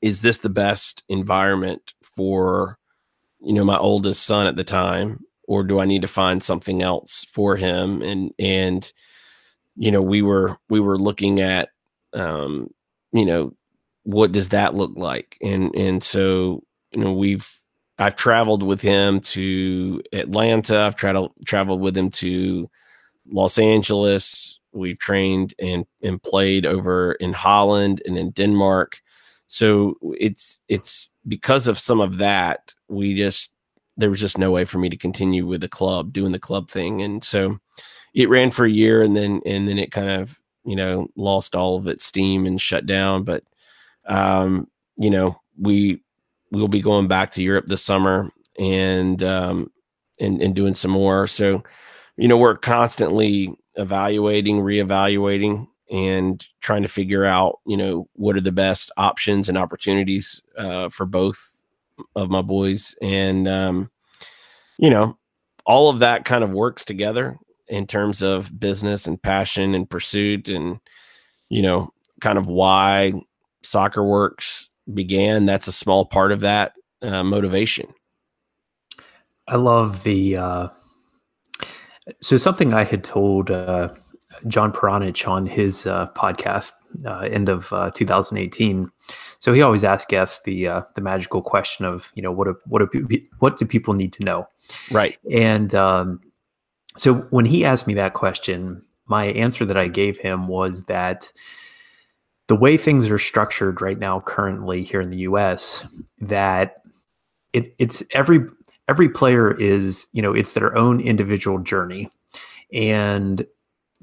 is 0.00 0.20
this 0.20 0.38
the 0.38 0.48
best 0.48 1.02
environment 1.08 1.92
for 2.04 2.77
you 3.40 3.52
know 3.52 3.64
my 3.64 3.78
oldest 3.78 4.24
son 4.24 4.46
at 4.46 4.56
the 4.56 4.64
time 4.64 5.20
or 5.46 5.62
do 5.64 5.80
I 5.80 5.84
need 5.84 6.02
to 6.02 6.08
find 6.08 6.42
something 6.42 6.82
else 6.82 7.24
for 7.24 7.56
him 7.56 8.02
and 8.02 8.32
and 8.38 8.90
you 9.76 9.90
know 9.90 10.02
we 10.02 10.22
were 10.22 10.56
we 10.68 10.80
were 10.80 10.98
looking 10.98 11.40
at 11.40 11.70
um 12.12 12.68
you 13.12 13.24
know 13.24 13.54
what 14.04 14.32
does 14.32 14.50
that 14.50 14.74
look 14.74 14.92
like 14.96 15.36
and 15.42 15.74
and 15.74 16.02
so 16.02 16.62
you 16.92 17.00
know 17.00 17.12
we've 17.12 17.48
I've 17.98 18.16
traveled 18.16 18.62
with 18.62 18.80
him 18.80 19.20
to 19.20 20.02
Atlanta 20.12 20.80
I've 20.80 20.96
traveled 20.96 21.32
traveled 21.44 21.80
with 21.80 21.96
him 21.96 22.10
to 22.10 22.68
Los 23.30 23.58
Angeles. 23.58 24.60
We've 24.72 24.98
trained 24.98 25.54
and 25.58 25.84
and 26.02 26.22
played 26.22 26.66
over 26.66 27.12
in 27.14 27.32
Holland 27.32 28.02
and 28.06 28.16
in 28.18 28.30
Denmark. 28.30 29.00
So 29.46 29.96
it's 30.18 30.60
it's 30.68 31.10
because 31.28 31.68
of 31.68 31.78
some 31.78 32.00
of 32.00 32.18
that 32.18 32.74
we 32.88 33.14
just 33.14 33.52
there 33.96 34.10
was 34.10 34.20
just 34.20 34.38
no 34.38 34.50
way 34.50 34.64
for 34.64 34.78
me 34.78 34.88
to 34.88 34.96
continue 34.96 35.46
with 35.46 35.60
the 35.60 35.68
club 35.68 36.12
doing 36.12 36.32
the 36.32 36.38
club 36.38 36.70
thing. 36.70 37.02
And 37.02 37.22
so 37.22 37.58
it 38.14 38.28
ran 38.28 38.50
for 38.50 38.64
a 38.64 38.70
year 38.70 39.02
and 39.02 39.16
then 39.16 39.40
and 39.44 39.68
then 39.68 39.78
it 39.78 39.92
kind 39.92 40.08
of 40.08 40.40
you 40.64 40.76
know 40.76 41.08
lost 41.16 41.54
all 41.54 41.76
of 41.76 41.86
its 41.86 42.04
steam 42.04 42.46
and 42.46 42.60
shut 42.60 42.86
down. 42.86 43.24
But 43.24 43.44
um 44.06 44.68
you 44.96 45.10
know 45.10 45.40
we 45.58 46.00
we'll 46.50 46.68
be 46.68 46.80
going 46.80 47.08
back 47.08 47.32
to 47.32 47.42
Europe 47.42 47.66
this 47.66 47.84
summer 47.84 48.30
and 48.58 49.22
um 49.22 49.70
and 50.20 50.40
and 50.40 50.54
doing 50.54 50.74
some 50.74 50.92
more. 50.92 51.26
So 51.26 51.62
you 52.18 52.26
know, 52.26 52.36
we're 52.36 52.56
constantly 52.56 53.54
evaluating, 53.76 54.58
reevaluating, 54.58 55.68
and 55.90 56.46
trying 56.60 56.82
to 56.82 56.88
figure 56.88 57.24
out, 57.24 57.60
you 57.66 57.76
know, 57.76 58.08
what 58.14 58.36
are 58.36 58.40
the 58.40 58.52
best 58.52 58.90
options 58.96 59.48
and 59.48 59.58
opportunities 59.58 60.42
uh, 60.56 60.88
for 60.88 61.06
both 61.06 61.62
of 62.14 62.30
my 62.30 62.42
boys. 62.42 62.94
And, 63.02 63.48
um, 63.48 63.90
you 64.78 64.90
know, 64.90 65.16
all 65.64 65.90
of 65.90 65.98
that 65.98 66.24
kind 66.24 66.42
of 66.44 66.52
works 66.52 66.84
together. 66.84 67.38
in 67.68 67.86
terms 67.86 68.22
of 68.22 68.58
business 68.58 69.06
and 69.06 69.22
passion 69.22 69.74
and 69.74 69.88
pursuit 69.90 70.48
and 70.48 70.80
you 71.50 71.62
know 71.62 71.92
kind 72.20 72.38
of 72.38 72.46
why 72.48 73.12
soccer 73.62 74.02
works 74.02 74.70
began 74.94 75.44
that's 75.44 75.68
a 75.68 75.72
small 75.72 76.04
part 76.04 76.32
of 76.32 76.40
that 76.40 76.72
uh, 77.02 77.22
motivation 77.22 77.86
i 79.48 79.56
love 79.56 80.02
the 80.02 80.36
uh, 80.36 80.68
so 82.22 82.36
something 82.36 82.72
i 82.72 82.84
had 82.84 83.04
told 83.04 83.50
uh, 83.50 83.90
john 84.46 84.72
Peranich 84.72 85.28
on 85.28 85.46
his 85.46 85.86
uh, 85.86 86.08
podcast 86.14 86.72
uh, 87.04 87.20
end 87.20 87.48
of 87.48 87.72
uh, 87.72 87.90
2018 87.90 88.90
so 89.38 89.52
he 89.52 89.62
always 89.62 89.84
asks 89.84 90.06
guests 90.06 90.40
the 90.44 90.64
the 90.94 91.00
magical 91.00 91.42
question 91.42 91.84
of 91.84 92.10
you 92.14 92.22
know 92.22 92.32
what 92.32 92.44
do, 92.46 92.56
what 92.66 92.90
do, 92.90 93.20
what 93.38 93.56
do 93.56 93.64
people 93.66 93.94
need 93.94 94.12
to 94.14 94.24
know? 94.24 94.48
Right. 94.90 95.18
And 95.30 95.74
um, 95.74 96.20
so 96.96 97.14
when 97.30 97.46
he 97.46 97.64
asked 97.64 97.86
me 97.86 97.94
that 97.94 98.14
question, 98.14 98.82
my 99.06 99.26
answer 99.26 99.64
that 99.64 99.76
I 99.76 99.88
gave 99.88 100.18
him 100.18 100.48
was 100.48 100.84
that 100.84 101.32
the 102.48 102.56
way 102.56 102.76
things 102.76 103.08
are 103.10 103.18
structured 103.18 103.80
right 103.80 103.98
now, 103.98 104.20
currently 104.20 104.82
here 104.82 105.00
in 105.00 105.10
the 105.10 105.18
U.S., 105.18 105.86
that 106.20 106.82
it, 107.52 107.74
it's 107.78 108.02
every 108.12 108.40
every 108.88 109.08
player 109.08 109.52
is 109.52 110.06
you 110.12 110.22
know 110.22 110.34
it's 110.34 110.54
their 110.54 110.76
own 110.76 111.00
individual 111.00 111.58
journey, 111.58 112.10
and 112.72 113.46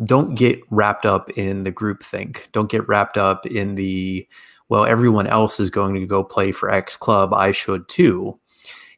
don't 0.04 0.36
get 0.36 0.60
wrapped 0.70 1.06
up 1.06 1.30
in 1.32 1.64
the 1.64 1.72
group 1.72 2.04
think. 2.04 2.50
Don't 2.52 2.70
get 2.70 2.88
wrapped 2.88 3.18
up 3.18 3.46
in 3.46 3.76
the 3.76 4.28
well, 4.68 4.86
everyone 4.86 5.28
else 5.28 5.60
is 5.60 5.70
going 5.70 5.94
to 5.96 6.08
go 6.08 6.24
play 6.24 6.52
for 6.52 6.72
X 6.72 6.98
club. 6.98 7.34
I 7.34 7.52
should 7.52 7.88
too. 7.88 8.40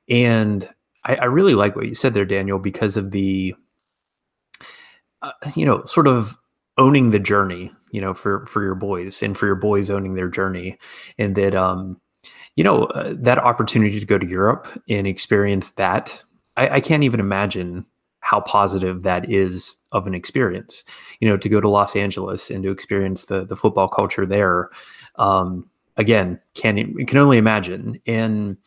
And 0.09 0.67
I, 1.03 1.15
I 1.15 1.25
really 1.25 1.55
like 1.55 1.75
what 1.75 1.87
you 1.87 1.95
said 1.95 2.13
there, 2.13 2.25
Daniel, 2.25 2.57
because 2.57 2.95
of 2.95 3.11
the 3.11 3.53
uh, 5.21 5.31
you 5.55 5.65
know, 5.65 5.83
sort 5.85 6.07
of 6.07 6.37
owning 6.77 7.11
the 7.11 7.19
journey, 7.19 7.71
you 7.91 8.01
know, 8.01 8.13
for 8.13 8.45
for 8.45 8.63
your 8.63 8.75
boys 8.75 9.23
and 9.23 9.37
for 9.37 9.45
your 9.45 9.55
boys 9.55 9.89
owning 9.89 10.15
their 10.15 10.29
journey, 10.29 10.77
and 11.17 11.35
that 11.35 11.55
um, 11.55 11.99
you 12.55 12.63
know, 12.63 12.85
uh, 12.85 13.13
that 13.17 13.39
opportunity 13.39 13.99
to 13.99 14.05
go 14.05 14.17
to 14.17 14.27
Europe 14.27 14.67
and 14.89 15.07
experience 15.07 15.71
that, 15.71 16.23
I, 16.55 16.69
I 16.69 16.79
can't 16.81 17.03
even 17.03 17.19
imagine 17.19 17.85
how 18.19 18.41
positive 18.41 19.03
that 19.03 19.29
is 19.29 19.76
of 19.91 20.07
an 20.07 20.13
experience. 20.13 20.83
You 21.19 21.29
know, 21.29 21.37
to 21.37 21.49
go 21.49 21.61
to 21.61 21.69
Los 21.69 21.95
Angeles 21.95 22.49
and 22.49 22.63
to 22.63 22.71
experience 22.71 23.25
the 23.25 23.45
the 23.45 23.55
football 23.55 23.87
culture 23.87 24.25
there. 24.25 24.69
Um, 25.15 25.69
again, 25.97 26.39
can 26.53 27.05
can 27.05 27.17
only 27.17 27.37
imagine 27.37 27.99
and 28.05 28.57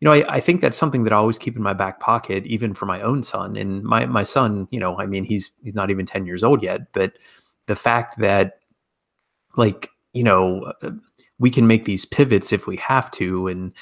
you 0.00 0.06
know, 0.06 0.12
I, 0.12 0.36
I 0.36 0.40
think 0.40 0.60
that's 0.60 0.76
something 0.76 1.04
that 1.04 1.12
I 1.12 1.16
always 1.16 1.38
keep 1.38 1.56
in 1.56 1.62
my 1.62 1.72
back 1.72 2.00
pocket, 2.00 2.46
even 2.46 2.74
for 2.74 2.86
my 2.86 3.00
own 3.00 3.22
son. 3.22 3.56
And 3.56 3.82
my 3.82 4.06
my 4.06 4.24
son, 4.24 4.68
you 4.70 4.78
know, 4.78 4.98
I 4.98 5.06
mean, 5.06 5.24
he's 5.24 5.50
he's 5.62 5.74
not 5.74 5.90
even 5.90 6.06
ten 6.06 6.26
years 6.26 6.44
old 6.44 6.62
yet, 6.62 6.92
but 6.92 7.14
the 7.66 7.76
fact 7.76 8.18
that, 8.18 8.60
like, 9.56 9.88
you 10.12 10.22
know, 10.22 10.72
uh, 10.82 10.90
we 11.38 11.50
can 11.50 11.66
make 11.66 11.84
these 11.84 12.04
pivots 12.04 12.52
if 12.52 12.66
we 12.66 12.76
have 12.76 13.10
to, 13.12 13.48
and 13.48 13.72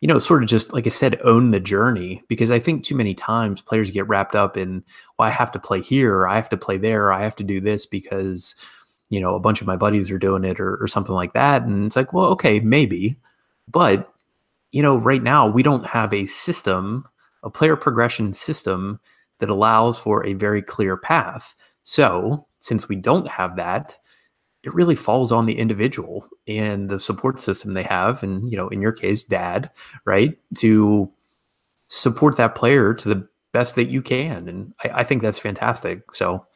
you 0.00 0.08
know, 0.08 0.18
sort 0.18 0.42
of 0.42 0.48
just 0.48 0.72
like 0.72 0.86
I 0.86 0.90
said, 0.90 1.20
own 1.22 1.50
the 1.50 1.60
journey. 1.60 2.22
Because 2.28 2.50
I 2.50 2.58
think 2.58 2.84
too 2.84 2.94
many 2.94 3.14
times 3.14 3.60
players 3.60 3.90
get 3.90 4.08
wrapped 4.08 4.34
up 4.34 4.56
in, 4.56 4.82
well, 5.18 5.28
I 5.28 5.30
have 5.30 5.52
to 5.52 5.58
play 5.58 5.82
here, 5.82 6.14
or 6.16 6.28
I 6.28 6.36
have 6.36 6.48
to 6.50 6.56
play 6.56 6.78
there, 6.78 7.06
or 7.06 7.12
I 7.12 7.22
have 7.22 7.36
to 7.36 7.44
do 7.44 7.60
this 7.60 7.86
because 7.86 8.54
you 9.10 9.20
know 9.20 9.34
a 9.34 9.40
bunch 9.40 9.60
of 9.60 9.66
my 9.66 9.76
buddies 9.76 10.10
are 10.10 10.18
doing 10.18 10.44
it, 10.44 10.60
or, 10.60 10.76
or 10.82 10.88
something 10.88 11.14
like 11.14 11.34
that. 11.34 11.62
And 11.62 11.84
it's 11.84 11.96
like, 11.96 12.12
well, 12.12 12.26
okay, 12.26 12.60
maybe, 12.60 13.16
but 13.68 14.12
you 14.72 14.82
know, 14.82 14.96
right 14.96 15.22
now 15.22 15.48
we 15.48 15.62
don't 15.62 15.86
have 15.86 16.14
a 16.14 16.26
system, 16.26 17.06
a 17.42 17.50
player 17.50 17.76
progression 17.76 18.32
system 18.32 19.00
that 19.40 19.50
allows 19.50 19.98
for 19.98 20.24
a 20.24 20.34
very 20.34 20.62
clear 20.62 20.96
path. 20.96 21.54
So, 21.82 22.46
since 22.60 22.88
we 22.88 22.96
don't 22.96 23.26
have 23.26 23.56
that, 23.56 23.98
it 24.62 24.74
really 24.74 24.94
falls 24.94 25.32
on 25.32 25.46
the 25.46 25.58
individual 25.58 26.28
and 26.58 26.88
the 26.88 27.00
support 27.00 27.40
system 27.40 27.74
they 27.74 27.82
have, 27.82 28.22
and 28.22 28.50
you 28.50 28.56
know, 28.56 28.68
in 28.68 28.80
your 28.80 28.92
case, 28.92 29.24
dad, 29.24 29.70
right, 30.04 30.38
to 30.58 31.10
support 31.88 32.36
that 32.36 32.54
player 32.54 32.94
to 32.94 33.08
the 33.08 33.28
best 33.52 33.74
that 33.74 33.88
you 33.88 34.02
can, 34.02 34.48
and 34.48 34.74
I, 34.84 35.00
I 35.00 35.04
think 35.04 35.22
that's 35.22 35.38
fantastic. 35.38 36.14
So, 36.14 36.46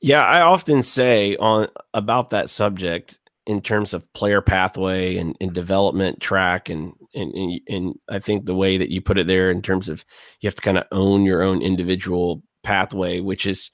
yeah, 0.00 0.24
I 0.24 0.40
often 0.40 0.82
say 0.82 1.36
on 1.36 1.68
about 1.94 2.30
that 2.30 2.50
subject 2.50 3.18
in 3.46 3.60
terms 3.60 3.92
of 3.92 4.10
player 4.12 4.40
pathway 4.40 5.16
and, 5.16 5.36
and 5.40 5.52
development 5.52 6.20
track 6.20 6.68
and, 6.68 6.92
and 7.14 7.32
and 7.34 7.60
and 7.68 7.94
I 8.08 8.18
think 8.18 8.46
the 8.46 8.54
way 8.54 8.78
that 8.78 8.90
you 8.90 9.00
put 9.00 9.18
it 9.18 9.26
there 9.26 9.50
in 9.50 9.62
terms 9.62 9.88
of 9.88 10.04
you 10.40 10.46
have 10.46 10.54
to 10.54 10.62
kind 10.62 10.78
of 10.78 10.84
own 10.92 11.24
your 11.24 11.42
own 11.42 11.62
individual 11.62 12.42
pathway, 12.62 13.20
which 13.20 13.46
is 13.46 13.70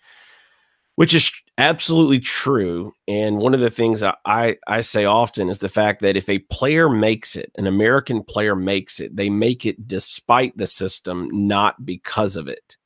which 0.96 1.14
is 1.14 1.30
absolutely 1.58 2.20
true. 2.20 2.94
And 3.08 3.38
one 3.38 3.52
of 3.52 3.60
the 3.60 3.70
things 3.70 4.02
I, 4.02 4.56
I 4.66 4.80
say 4.80 5.04
often 5.04 5.50
is 5.50 5.58
the 5.58 5.68
fact 5.68 6.00
that 6.00 6.16
if 6.16 6.28
a 6.28 6.38
player 6.38 6.88
makes 6.88 7.36
it, 7.36 7.50
an 7.56 7.66
American 7.66 8.22
player 8.22 8.54
makes 8.54 9.00
it, 9.00 9.14
they 9.14 9.28
make 9.28 9.66
it 9.66 9.86
despite 9.86 10.56
the 10.56 10.68
system, 10.68 11.28
not 11.32 11.84
because 11.84 12.36
of 12.36 12.48
it. 12.48 12.76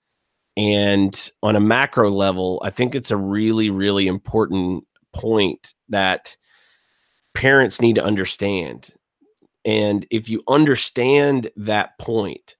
And 0.56 1.30
on 1.42 1.54
a 1.54 1.60
macro 1.60 2.10
level, 2.10 2.60
I 2.64 2.70
think 2.70 2.94
it's 2.94 3.10
a 3.10 3.16
really, 3.16 3.70
really 3.70 4.06
important 4.06 4.84
point 5.12 5.74
that 5.90 6.36
parents 7.34 7.80
need 7.80 7.94
to 7.96 8.04
understand. 8.04 8.90
And 9.64 10.06
if 10.10 10.28
you 10.28 10.42
understand 10.48 11.50
that 11.56 11.98
point, 11.98 12.56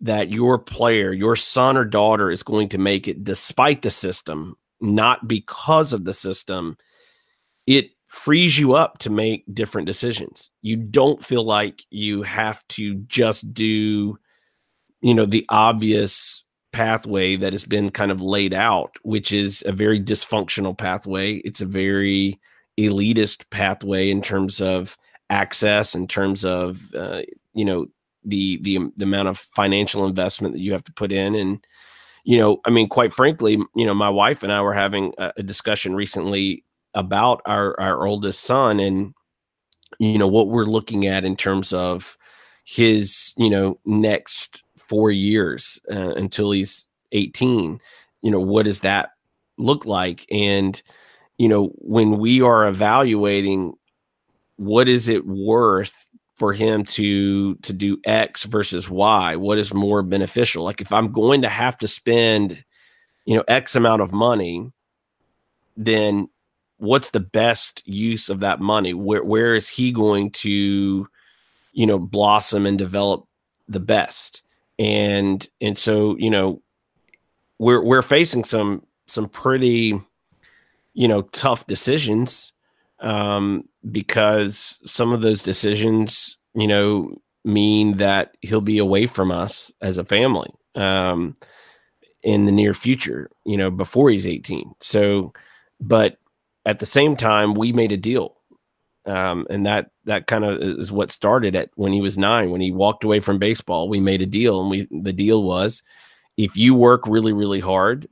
that 0.00 0.30
your 0.30 0.58
player, 0.58 1.12
your 1.12 1.36
son 1.36 1.76
or 1.76 1.84
daughter 1.84 2.30
is 2.30 2.42
going 2.42 2.68
to 2.70 2.78
make 2.78 3.08
it 3.08 3.24
despite 3.24 3.82
the 3.82 3.90
system, 3.90 4.56
not 4.84 5.26
because 5.26 5.92
of 5.92 6.04
the 6.04 6.14
system, 6.14 6.76
it 7.66 7.90
frees 8.08 8.58
you 8.58 8.74
up 8.74 8.98
to 8.98 9.10
make 9.10 9.44
different 9.52 9.86
decisions. 9.86 10.50
You 10.62 10.76
don't 10.76 11.24
feel 11.24 11.44
like 11.44 11.82
you 11.90 12.22
have 12.22 12.66
to 12.68 12.94
just 12.94 13.52
do, 13.52 14.18
you 15.00 15.14
know, 15.14 15.26
the 15.26 15.44
obvious 15.48 16.44
pathway 16.72 17.36
that 17.36 17.52
has 17.52 17.64
been 17.64 17.90
kind 17.90 18.10
of 18.10 18.20
laid 18.20 18.52
out, 18.52 18.96
which 19.02 19.32
is 19.32 19.62
a 19.66 19.72
very 19.72 20.00
dysfunctional 20.00 20.76
pathway. 20.76 21.36
It's 21.36 21.60
a 21.60 21.66
very 21.66 22.38
elitist 22.78 23.48
pathway 23.50 24.10
in 24.10 24.20
terms 24.22 24.60
of 24.60 24.96
access, 25.30 25.94
in 25.94 26.06
terms 26.06 26.44
of 26.44 26.94
uh, 26.94 27.22
you 27.54 27.64
know 27.64 27.86
the, 28.24 28.58
the 28.62 28.78
the 28.96 29.04
amount 29.04 29.28
of 29.28 29.38
financial 29.38 30.06
investment 30.06 30.54
that 30.54 30.60
you 30.60 30.72
have 30.72 30.84
to 30.84 30.92
put 30.92 31.12
in, 31.12 31.34
and 31.34 31.64
you 32.24 32.38
know, 32.38 32.60
I 32.64 32.70
mean, 32.70 32.88
quite 32.88 33.12
frankly, 33.12 33.58
you 33.74 33.86
know, 33.86 33.94
my 33.94 34.08
wife 34.08 34.42
and 34.42 34.52
I 34.52 34.60
were 34.60 34.74
having 34.74 35.12
a, 35.18 35.42
discussion 35.42 35.94
recently 35.94 36.64
about 36.94 37.42
our 37.46 37.78
our 37.80 38.06
oldest 38.06 38.40
son, 38.42 38.80
and 38.80 39.14
you 39.98 40.18
know 40.18 40.28
what 40.28 40.48
we're 40.48 40.64
looking 40.64 41.06
at 41.06 41.24
in 41.24 41.36
terms 41.36 41.72
of 41.72 42.16
his 42.64 43.34
you 43.36 43.50
know 43.50 43.78
next 43.84 44.64
four 44.76 45.10
years 45.10 45.80
uh, 45.90 46.14
until 46.14 46.50
he's 46.50 46.88
18 47.12 47.80
you 48.22 48.30
know 48.30 48.40
what 48.40 48.64
does 48.64 48.80
that 48.80 49.10
look 49.58 49.84
like? 49.84 50.26
And 50.30 50.80
you 51.38 51.48
know, 51.48 51.72
when 51.78 52.18
we 52.18 52.40
are 52.42 52.66
evaluating 52.66 53.74
what 54.56 54.88
is 54.88 55.08
it 55.08 55.26
worth 55.26 56.03
for 56.34 56.52
him 56.52 56.84
to 56.84 57.54
to 57.56 57.72
do 57.72 57.98
X 58.04 58.44
versus 58.44 58.90
Y, 58.90 59.36
what 59.36 59.58
is 59.58 59.72
more 59.72 60.02
beneficial? 60.02 60.64
Like 60.64 60.80
if 60.80 60.92
I'm 60.92 61.12
going 61.12 61.42
to 61.42 61.48
have 61.48 61.76
to 61.78 61.88
spend, 61.88 62.64
you 63.24 63.36
know, 63.36 63.44
X 63.48 63.76
amount 63.76 64.02
of 64.02 64.12
money, 64.12 64.72
then 65.76 66.28
what's 66.78 67.10
the 67.10 67.20
best 67.20 67.86
use 67.86 68.28
of 68.28 68.40
that 68.40 68.60
money? 68.60 68.94
Where 68.94 69.24
where 69.24 69.54
is 69.54 69.68
he 69.68 69.92
going 69.92 70.30
to, 70.32 71.08
you 71.72 71.86
know, 71.86 71.98
blossom 71.98 72.66
and 72.66 72.78
develop 72.78 73.26
the 73.68 73.80
best? 73.80 74.42
And 74.78 75.48
and 75.60 75.78
so, 75.78 76.16
you 76.18 76.30
know, 76.30 76.62
we're 77.58 77.82
we're 77.82 78.02
facing 78.02 78.44
some 78.44 78.84
some 79.06 79.28
pretty 79.28 80.00
you 80.94 81.08
know, 81.08 81.22
tough 81.22 81.66
decisions 81.66 82.52
um, 83.00 83.68
because 83.90 84.78
some 84.84 85.12
of 85.12 85.22
those 85.22 85.42
decisions, 85.42 86.36
you 86.54 86.66
know, 86.66 87.20
mean 87.44 87.98
that 87.98 88.36
he'll 88.40 88.60
be 88.60 88.78
away 88.78 89.06
from 89.06 89.30
us 89.30 89.72
as 89.82 89.98
a 89.98 90.04
family 90.04 90.50
um, 90.74 91.34
in 92.22 92.46
the 92.46 92.52
near 92.52 92.72
future, 92.72 93.30
you 93.44 93.56
know, 93.56 93.70
before 93.70 94.10
he's 94.10 94.26
18. 94.26 94.74
So, 94.80 95.32
but 95.80 96.18
at 96.64 96.78
the 96.78 96.86
same 96.86 97.16
time, 97.16 97.54
we 97.54 97.72
made 97.72 97.92
a 97.92 97.96
deal. 97.96 98.36
Um, 99.06 99.46
and 99.50 99.66
that 99.66 99.90
that 100.06 100.26
kind 100.28 100.46
of 100.46 100.62
is 100.62 100.90
what 100.90 101.10
started 101.10 101.54
at 101.54 101.68
when 101.74 101.92
he 101.92 102.00
was 102.00 102.16
nine. 102.16 102.50
When 102.50 102.62
he 102.62 102.72
walked 102.72 103.04
away 103.04 103.20
from 103.20 103.38
baseball, 103.38 103.86
we 103.86 104.00
made 104.00 104.22
a 104.22 104.26
deal, 104.26 104.62
and 104.62 104.70
we 104.70 104.88
the 104.90 105.12
deal 105.12 105.44
was, 105.44 105.82
if 106.38 106.56
you 106.56 106.74
work 106.74 107.06
really 107.06 107.34
really 107.34 107.60
hard 107.60 108.08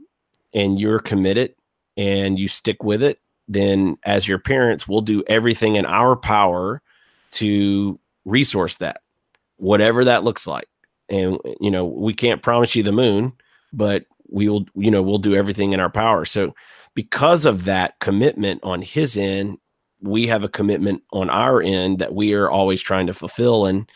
and 0.53 0.79
you're 0.79 0.99
committed 0.99 1.55
and 1.97 2.39
you 2.39 2.47
stick 2.47 2.85
with 2.85 3.03
it, 3.03 3.22
then 3.49 3.97
as 4.05 4.27
your 4.27 4.39
parents, 4.39 4.87
we'll 4.87 5.01
do 5.01 5.23
everything 5.27 5.77
in 5.77 5.85
our 5.87 6.17
power 6.17 6.83
to 7.33 7.99
resource 8.25 8.77
that, 8.79 9.01
whatever 9.57 10.05
that 10.05 10.25
looks 10.25 10.47
like. 10.47 10.69
And, 11.09 11.39
you 11.61 11.71
know, 11.71 11.87
we 11.87 12.15
can't 12.15 12.43
promise 12.43 12.75
you 12.75 12.83
the 12.83 12.93
moon, 12.93 13.33
but 13.73 14.07
we 14.33 14.49
will 14.49 14.65
you 14.75 14.91
know 14.91 15.03
we'll 15.03 15.19
do 15.19 15.37
everything 15.37 15.73
in 15.73 15.81
our 15.81 15.91
power. 15.91 16.25
So 16.25 16.55
because 16.95 17.45
of 17.45 17.65
that 17.65 17.99
commitment 18.01 18.61
on 18.63 18.83
his 18.83 19.17
end 19.17 19.59
we 20.03 20.27
have 20.27 20.43
a 20.43 20.49
commitment 20.49 21.03
on 21.13 21.31
our 21.31 21.63
end 21.63 22.01
that 22.01 22.15
we 22.15 22.35
are 22.35 22.51
always 22.51 22.83
trying 22.83 23.07
to 23.07 23.15
fulfill. 23.15 23.67
And 23.67 23.89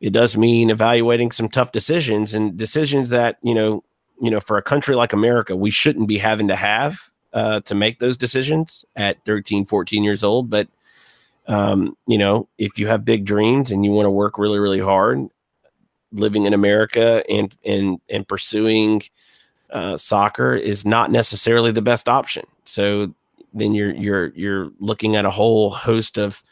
it 0.00 0.12
does 0.12 0.36
mean 0.36 0.70
evaluating 0.70 1.32
some 1.32 1.48
tough 1.48 1.72
decisions 1.72 2.34
and 2.34 2.56
decisions 2.56 3.10
that 3.10 3.38
you 3.42 3.54
know 3.54 3.84
you 4.20 4.30
know 4.30 4.40
for 4.40 4.56
a 4.56 4.62
country 4.62 4.94
like 4.94 5.12
america 5.12 5.56
we 5.56 5.70
shouldn't 5.70 6.08
be 6.08 6.18
having 6.18 6.48
to 6.48 6.56
have 6.56 7.10
uh, 7.32 7.60
to 7.60 7.74
make 7.74 7.98
those 7.98 8.16
decisions 8.16 8.84
at 8.96 9.24
13 9.24 9.64
14 9.64 10.04
years 10.04 10.24
old 10.24 10.50
but 10.50 10.68
um, 11.46 11.96
you 12.06 12.18
know 12.18 12.48
if 12.58 12.78
you 12.78 12.86
have 12.86 13.04
big 13.04 13.24
dreams 13.24 13.70
and 13.70 13.84
you 13.84 13.90
want 13.90 14.06
to 14.06 14.10
work 14.10 14.38
really 14.38 14.58
really 14.58 14.80
hard 14.80 15.28
living 16.12 16.46
in 16.46 16.54
america 16.54 17.22
and 17.28 17.56
and 17.64 18.00
and 18.08 18.26
pursuing 18.26 19.02
uh, 19.72 19.96
soccer 19.96 20.54
is 20.54 20.84
not 20.84 21.10
necessarily 21.10 21.70
the 21.70 21.82
best 21.82 22.08
option. 22.08 22.44
So 22.64 23.14
then 23.52 23.74
you're 23.74 23.94
you're 23.94 24.28
you're 24.34 24.70
looking 24.78 25.16
at 25.16 25.24
a 25.24 25.30
whole 25.30 25.70
host 25.70 26.18
of 26.18 26.42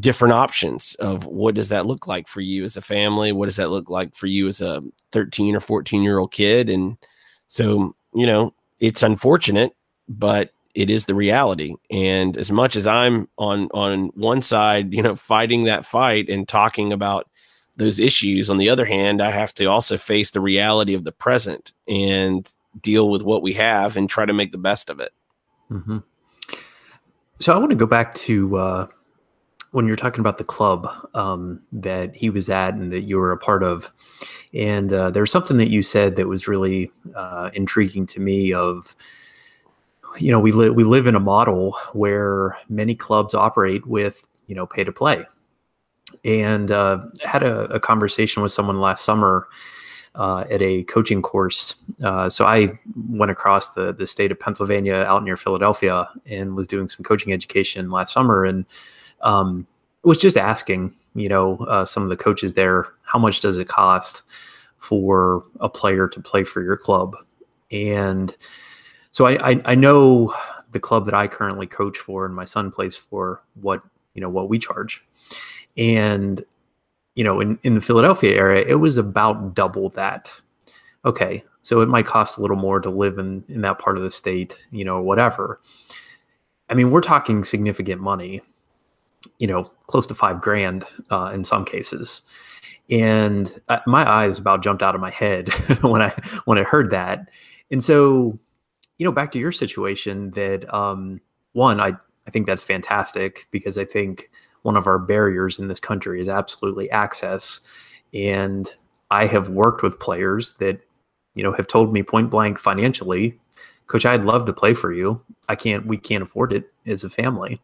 different 0.00 0.32
options 0.32 0.96
of 0.96 1.26
what 1.26 1.54
does 1.54 1.68
that 1.68 1.86
look 1.86 2.06
like 2.06 2.26
for 2.26 2.40
you 2.40 2.64
as 2.64 2.76
a 2.76 2.82
family? 2.82 3.32
What 3.32 3.46
does 3.46 3.56
that 3.56 3.70
look 3.70 3.88
like 3.88 4.14
for 4.14 4.26
you 4.26 4.48
as 4.48 4.60
a 4.60 4.82
13 5.12 5.54
or 5.54 5.60
14 5.60 6.02
year 6.02 6.18
old 6.18 6.32
kid? 6.32 6.68
And 6.68 6.96
so 7.48 7.94
you 8.14 8.26
know 8.26 8.52
it's 8.80 9.02
unfortunate 9.02 9.75
but 10.08 10.52
it 10.74 10.90
is 10.90 11.06
the 11.06 11.14
reality. 11.14 11.74
And 11.90 12.36
as 12.36 12.52
much 12.52 12.76
as 12.76 12.86
i'm 12.86 13.28
on 13.38 13.68
on 13.72 14.08
one 14.14 14.42
side 14.42 14.92
you 14.92 15.02
know 15.02 15.16
fighting 15.16 15.64
that 15.64 15.84
fight 15.84 16.28
and 16.28 16.46
talking 16.46 16.92
about 16.92 17.28
those 17.76 17.98
issues 17.98 18.48
on 18.48 18.56
the 18.56 18.70
other 18.70 18.86
hand 18.86 19.20
i 19.20 19.30
have 19.30 19.52
to 19.52 19.66
also 19.66 19.98
face 19.98 20.30
the 20.30 20.40
reality 20.40 20.94
of 20.94 21.04
the 21.04 21.12
present 21.12 21.74
and 21.86 22.54
deal 22.80 23.10
with 23.10 23.22
what 23.22 23.42
we 23.42 23.52
have 23.52 23.96
and 23.96 24.08
try 24.08 24.24
to 24.24 24.32
make 24.32 24.52
the 24.52 24.58
best 24.58 24.88
of 24.90 25.00
it. 25.00 25.12
Mm-hmm. 25.70 25.98
so 27.40 27.54
i 27.54 27.58
want 27.58 27.70
to 27.70 27.76
go 27.76 27.86
back 27.86 28.14
to 28.14 28.56
uh, 28.56 28.86
when 29.72 29.86
you're 29.86 29.96
talking 29.96 30.20
about 30.20 30.38
the 30.38 30.44
club 30.44 30.88
um, 31.14 31.60
that 31.70 32.16
he 32.16 32.30
was 32.30 32.48
at 32.48 32.74
and 32.74 32.92
that 32.92 33.02
you 33.02 33.18
were 33.18 33.32
a 33.32 33.36
part 33.36 33.62
of. 33.62 33.92
And 34.54 34.90
uh, 34.90 35.10
there's 35.10 35.30
something 35.30 35.58
that 35.58 35.68
you 35.68 35.82
said 35.82 36.16
that 36.16 36.28
was 36.28 36.48
really 36.48 36.90
uh, 37.14 37.50
intriguing 37.52 38.06
to 38.06 38.20
me 38.20 38.54
of 38.54 38.96
you 40.18 40.30
know 40.30 40.40
we 40.40 40.52
live 40.52 40.74
we 40.74 40.84
live 40.84 41.06
in 41.06 41.14
a 41.14 41.20
model 41.20 41.72
where 41.92 42.56
many 42.68 42.94
clubs 42.94 43.34
operate 43.34 43.86
with 43.86 44.26
you 44.46 44.54
know 44.54 44.66
pay 44.66 44.84
to 44.84 44.92
play 44.92 45.24
and 46.24 46.70
uh, 46.70 46.98
had 47.24 47.42
a, 47.42 47.64
a, 47.64 47.80
conversation 47.80 48.42
with 48.42 48.52
someone 48.52 48.80
last 48.80 49.04
summer 49.04 49.48
uh, 50.14 50.44
at 50.50 50.62
a 50.62 50.82
coaching 50.84 51.20
course. 51.20 51.74
Uh, 52.02 52.30
so 52.30 52.44
I 52.44 52.78
went 53.08 53.30
across 53.30 53.70
the 53.70 53.92
the 53.92 54.06
state 54.06 54.32
of 54.32 54.40
Pennsylvania 54.40 54.94
out 54.94 55.24
near 55.24 55.36
Philadelphia 55.36 56.08
and 56.26 56.56
was 56.56 56.66
doing 56.66 56.88
some 56.88 57.04
coaching 57.04 57.32
education 57.32 57.90
last 57.90 58.12
summer 58.12 58.44
and 58.44 58.64
um, 59.20 59.66
was 60.02 60.20
just 60.20 60.36
asking, 60.36 60.94
you 61.14 61.28
know, 61.28 61.56
uh, 61.68 61.84
some 61.84 62.02
of 62.02 62.08
the 62.08 62.16
coaches 62.16 62.54
there, 62.54 62.88
how 63.02 63.18
much 63.18 63.40
does 63.40 63.58
it 63.58 63.68
cost 63.68 64.22
for 64.78 65.44
a 65.60 65.68
player 65.68 66.06
to 66.08 66.20
play 66.20 66.44
for 66.44 66.62
your 66.62 66.76
club? 66.76 67.16
And 67.70 68.34
so 69.16 69.24
I, 69.24 69.52
I, 69.52 69.62
I 69.64 69.74
know 69.74 70.34
the 70.72 70.78
club 70.78 71.06
that 71.06 71.14
I 71.14 71.26
currently 71.26 71.66
coach 71.66 71.96
for 71.96 72.26
and 72.26 72.36
my 72.36 72.44
son 72.44 72.70
plays 72.70 72.96
for 72.96 73.42
what 73.54 73.80
you 74.12 74.20
know 74.20 74.28
what 74.28 74.50
we 74.50 74.58
charge, 74.58 75.02
and 75.74 76.44
you 77.14 77.24
know 77.24 77.40
in 77.40 77.58
in 77.62 77.76
the 77.76 77.80
Philadelphia 77.80 78.36
area 78.36 78.62
it 78.68 78.74
was 78.74 78.98
about 78.98 79.54
double 79.54 79.88
that. 79.90 80.30
Okay, 81.06 81.42
so 81.62 81.80
it 81.80 81.88
might 81.88 82.04
cost 82.04 82.36
a 82.36 82.42
little 82.42 82.58
more 82.58 82.78
to 82.78 82.90
live 82.90 83.16
in 83.16 83.42
in 83.48 83.62
that 83.62 83.78
part 83.78 83.96
of 83.96 84.02
the 84.02 84.10
state, 84.10 84.66
you 84.70 84.84
know, 84.84 85.00
whatever. 85.00 85.62
I 86.68 86.74
mean, 86.74 86.90
we're 86.90 87.00
talking 87.00 87.42
significant 87.42 88.02
money, 88.02 88.42
you 89.38 89.46
know, 89.46 89.72
close 89.86 90.04
to 90.08 90.14
five 90.14 90.42
grand 90.42 90.84
uh, 91.08 91.30
in 91.32 91.42
some 91.42 91.64
cases. 91.64 92.20
And 92.90 93.50
uh, 93.70 93.78
my 93.86 94.06
eyes 94.06 94.38
about 94.38 94.62
jumped 94.62 94.82
out 94.82 94.94
of 94.94 95.00
my 95.00 95.08
head 95.10 95.54
when 95.80 96.02
I 96.02 96.10
when 96.44 96.58
I 96.58 96.64
heard 96.64 96.90
that. 96.90 97.30
And 97.70 97.82
so, 97.82 98.38
you 98.98 99.04
know, 99.04 99.12
back 99.12 99.32
to 99.32 99.38
your 99.38 99.52
situation, 99.52 100.30
that 100.32 100.72
um, 100.74 101.20
one, 101.52 101.80
I 101.80 101.92
I 102.26 102.30
think 102.30 102.46
that's 102.46 102.64
fantastic 102.64 103.46
because 103.50 103.78
I 103.78 103.84
think 103.84 104.30
one 104.62 104.76
of 104.76 104.86
our 104.86 104.98
barriers 104.98 105.58
in 105.58 105.68
this 105.68 105.80
country 105.80 106.20
is 106.20 106.28
absolutely 106.28 106.90
access. 106.90 107.60
And 108.12 108.68
I 109.10 109.26
have 109.26 109.48
worked 109.48 109.82
with 109.82 110.00
players 110.00 110.54
that, 110.54 110.80
you 111.34 111.44
know, 111.44 111.52
have 111.52 111.68
told 111.68 111.92
me 111.92 112.02
point 112.02 112.30
blank 112.30 112.58
financially, 112.58 113.38
Coach, 113.86 114.04
I'd 114.04 114.24
love 114.24 114.46
to 114.46 114.52
play 114.52 114.74
for 114.74 114.92
you. 114.92 115.22
I 115.48 115.54
can't. 115.54 115.86
We 115.86 115.96
can't 115.98 116.22
afford 116.24 116.52
it 116.52 116.72
as 116.86 117.04
a 117.04 117.10
family 117.10 117.60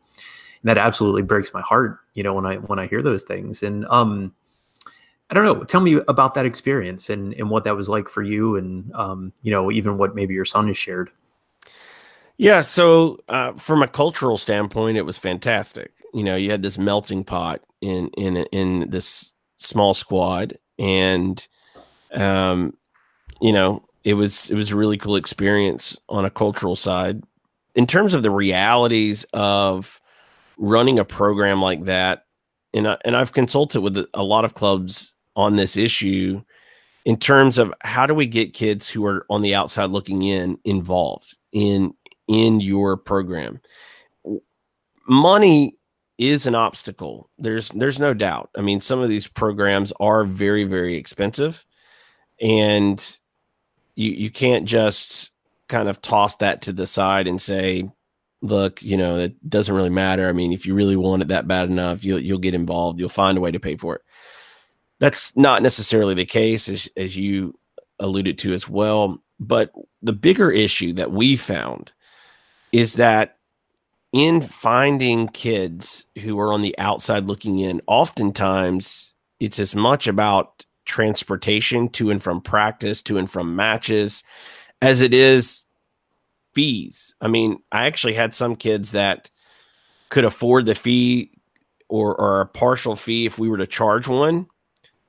and 0.63 0.71
that 0.71 0.79
absolutely 0.79 1.23
breaks 1.23 1.53
my 1.53 1.61
heart 1.61 1.99
you 2.15 2.23
know 2.23 2.35
when 2.35 2.47
i 2.47 2.57
when 2.57 2.79
i 2.79 2.87
hear 2.87 3.03
those 3.03 3.25
things 3.25 3.63
and 3.63 3.85
um 3.87 4.33
i 5.31 5.35
don't 5.35 5.45
know 5.45 5.65
tell 5.65 5.81
me 5.81 5.95
about 6.09 6.35
that 6.35 6.47
experience 6.47 7.11
and 7.11 7.35
and 7.35 7.51
what 7.51 7.65
that 7.65 7.77
was 7.77 7.89
like 7.89 8.09
for 8.09 8.23
you 8.23 8.57
and 8.57 8.93
um 8.95 9.33
you 9.43 9.51
know 9.51 9.71
even 9.71 9.99
what 9.99 10.15
maybe 10.15 10.35
your 10.35 10.45
son 10.45 10.69
has 10.69 10.77
shared 10.77 11.11
yeah 12.39 12.61
so 12.61 13.19
uh, 13.29 13.53
from 13.55 13.83
a 13.83 13.89
cultural 13.89 14.37
standpoint 14.37 14.97
it 14.97 15.03
was 15.03 15.19
fantastic. 15.19 15.93
You 16.15 16.25
know 16.25 16.37
you 16.37 16.51
had 16.51 16.63
this 16.63 16.79
melting 16.79 17.25
pot 17.25 17.63
in 17.81 18.09
in 18.11 18.37
in 18.37 18.91
this 18.91 19.33
small 19.57 19.95
squad 19.95 20.59
and 20.79 21.47
um 22.15 22.77
you 23.41 23.53
know 23.53 23.85
it 24.05 24.15
was 24.15 24.51
it 24.51 24.55
was 24.55 24.71
a 24.71 24.77
really 24.77 24.99
cool 24.99 25.17
experience 25.17 25.97
on 26.09 26.25
a 26.25 26.31
cultural 26.31 26.77
side. 26.77 27.23
In 27.75 27.87
terms 27.87 28.15
of 28.15 28.23
the 28.23 28.31
realities 28.31 29.25
of 29.33 30.01
running 30.59 30.99
a 30.99 31.05
program 31.05 31.63
like 31.63 31.85
that, 31.85 32.27
and 32.75 32.89
I, 32.89 32.99
and 33.05 33.17
I've 33.17 33.33
consulted 33.33 33.81
with 33.81 34.05
a 34.15 34.23
lot 34.23 34.45
of 34.45 34.55
clubs 34.55 35.15
on 35.37 35.57
this 35.57 35.77
issue 35.77 36.43
in 37.05 37.17
terms 37.17 37.59
of 37.59 37.73
how 37.83 38.07
do 38.07 38.15
we 38.15 38.27
get 38.27 38.55
kids 38.55 38.89
who 38.89 39.05
are 39.07 39.27
on 39.31 39.43
the 39.43 39.55
outside 39.55 39.91
looking 39.91 40.23
in 40.23 40.59
involved 40.65 41.37
in 41.53 41.95
in 42.33 42.61
your 42.61 42.97
program. 42.97 43.61
Money 45.07 45.77
is 46.19 46.47
an 46.47 46.55
obstacle. 46.55 47.29
There's 47.39 47.69
there's 47.71 48.01
no 48.01 48.15
doubt. 48.15 48.51
I 48.57 48.61
mean, 48.61 48.81
some 48.81 49.01
of 49.01 49.09
these 49.09 49.27
programs 49.27 49.93
are 50.01 50.25
very 50.25 50.65
very 50.65 50.97
expensive, 50.97 51.67
and 52.41 53.05
you 53.95 54.11
you 54.13 54.31
can't 54.31 54.65
just 54.65 55.31
kind 55.69 55.89
of 55.89 56.01
toss 56.03 56.37
that 56.37 56.63
to 56.63 56.73
the 56.73 56.87
side 56.87 57.27
and 57.27 57.41
say 57.41 57.91
look, 58.43 58.83
you 58.83 58.97
know, 58.97 59.19
it 59.19 59.49
doesn't 59.49 59.75
really 59.75 59.91
matter. 59.91 60.29
I 60.29 60.33
mean, 60.33 60.53
if 60.53 60.67
you 60.67 60.75
really 60.75 60.97
want 60.97 61.23
it 61.23 61.29
that 61.29 61.49
bad 61.49 61.71
enough, 61.71 62.05
you'll 62.05 62.19
you'll 62.19 62.39
get 62.39 62.55
involved. 62.55 62.99
You'll 62.99 63.09
find 63.09 63.39
a 63.39 63.41
way 63.41 63.51
to 63.51 63.61
pay 63.61 63.77
for 63.77 63.97
it. 63.97 64.03
That's 64.99 65.35
not 65.37 65.63
necessarily 65.63 66.15
the 66.15 66.27
case, 66.27 66.69
as 66.69 66.89
as 66.97 67.17
you 67.17 67.59
alluded 67.99 68.39
to 68.39 68.53
as 68.53 68.69
well. 68.69 69.23
But 69.41 69.73
the 70.03 70.13
bigger 70.13 70.51
issue 70.51 70.93
that 70.95 71.13
we 71.13 71.37
found 71.37 71.93
is 72.73 72.95
that 72.95 73.37
in 74.13 74.43
finding 74.43 75.29
kids 75.29 76.07
who 76.21 76.39
are 76.41 76.53
on 76.53 76.63
the 76.63 76.77
outside 76.79 77.27
looking 77.27 77.59
in, 77.59 77.81
oftentimes 77.87 79.15
it's 79.41 79.59
as 79.59 79.75
much 79.75 80.07
about 80.07 80.65
transportation 80.85 81.89
to 81.91 82.11
and 82.11 82.23
from 82.23 82.41
practice, 82.41 83.03
to 83.03 83.19
and 83.19 83.31
from 83.31 83.55
matches, 83.57 84.23
as 84.81 85.01
it 85.01 85.15
is 85.15 85.65
fees. 86.55 87.15
I 87.21 87.29
mean, 87.29 87.59
I 87.71 87.87
actually 87.87 88.15
had 88.15 88.35
some 88.35 88.57
kids 88.57 88.93
that 88.93 89.31
could 90.11 90.25
afford 90.25 90.67
the 90.67 90.75
fee 90.75 91.31
or, 91.89 92.15
or 92.15 92.41
a 92.41 92.47
partial 92.47 92.97
fee 92.97 93.27
if 93.27 93.39
we 93.39 93.49
were 93.49 93.59
to 93.59 93.67
charge 93.67 94.09
one, 94.09 94.47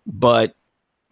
but 0.06 0.56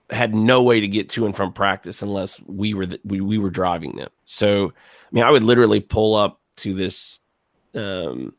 had 0.10 0.36
no 0.36 0.62
way 0.62 0.80
to 0.80 0.88
get 0.88 1.10
to 1.10 1.26
and 1.26 1.36
from 1.36 1.54
practice 1.54 2.02
unless 2.02 2.42
we 2.46 2.74
were 2.74 2.88
we, 3.06 3.22
we 3.22 3.38
were 3.38 3.50
driving 3.50 3.96
them. 3.96 4.10
So, 4.26 4.68
I 4.68 5.10
mean, 5.12 5.24
I 5.24 5.32
would 5.32 5.44
literally 5.44 5.80
pull 5.80 6.16
up 6.16 6.40
to 6.62 6.74
this 6.74 7.19
um, 7.76 8.34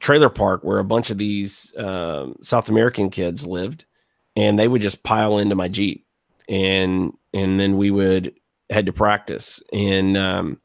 trailer 0.00 0.28
park 0.28 0.62
where 0.62 0.78
a 0.78 0.84
bunch 0.84 1.10
of 1.10 1.18
these 1.18 1.72
um, 1.76 2.36
South 2.42 2.68
American 2.68 3.10
kids 3.10 3.46
lived, 3.46 3.84
and 4.36 4.58
they 4.58 4.68
would 4.68 4.82
just 4.82 5.02
pile 5.02 5.38
into 5.38 5.54
my 5.54 5.68
Jeep, 5.68 6.06
and 6.48 7.12
and 7.32 7.58
then 7.58 7.76
we 7.76 7.90
would 7.90 8.34
head 8.70 8.86
to 8.86 8.92
practice. 8.92 9.62
And 9.72 10.16
um, 10.16 10.60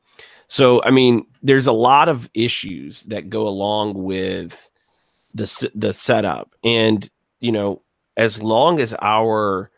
so, 0.48 0.84
I 0.84 0.92
mean, 0.92 1.26
there's 1.42 1.68
a 1.68 1.74
lot 1.74 2.10
of 2.10 2.30
issues 2.34 3.04
that 3.04 3.30
go 3.30 3.48
along 3.48 3.94
with 3.96 4.70
the 5.34 5.72
the 5.76 5.94
setup, 5.94 6.56
and 6.64 7.10
you 7.40 7.52
know, 7.52 7.82
as 8.18 8.42
long 8.42 8.80
as 8.80 8.94
our 9.02 9.72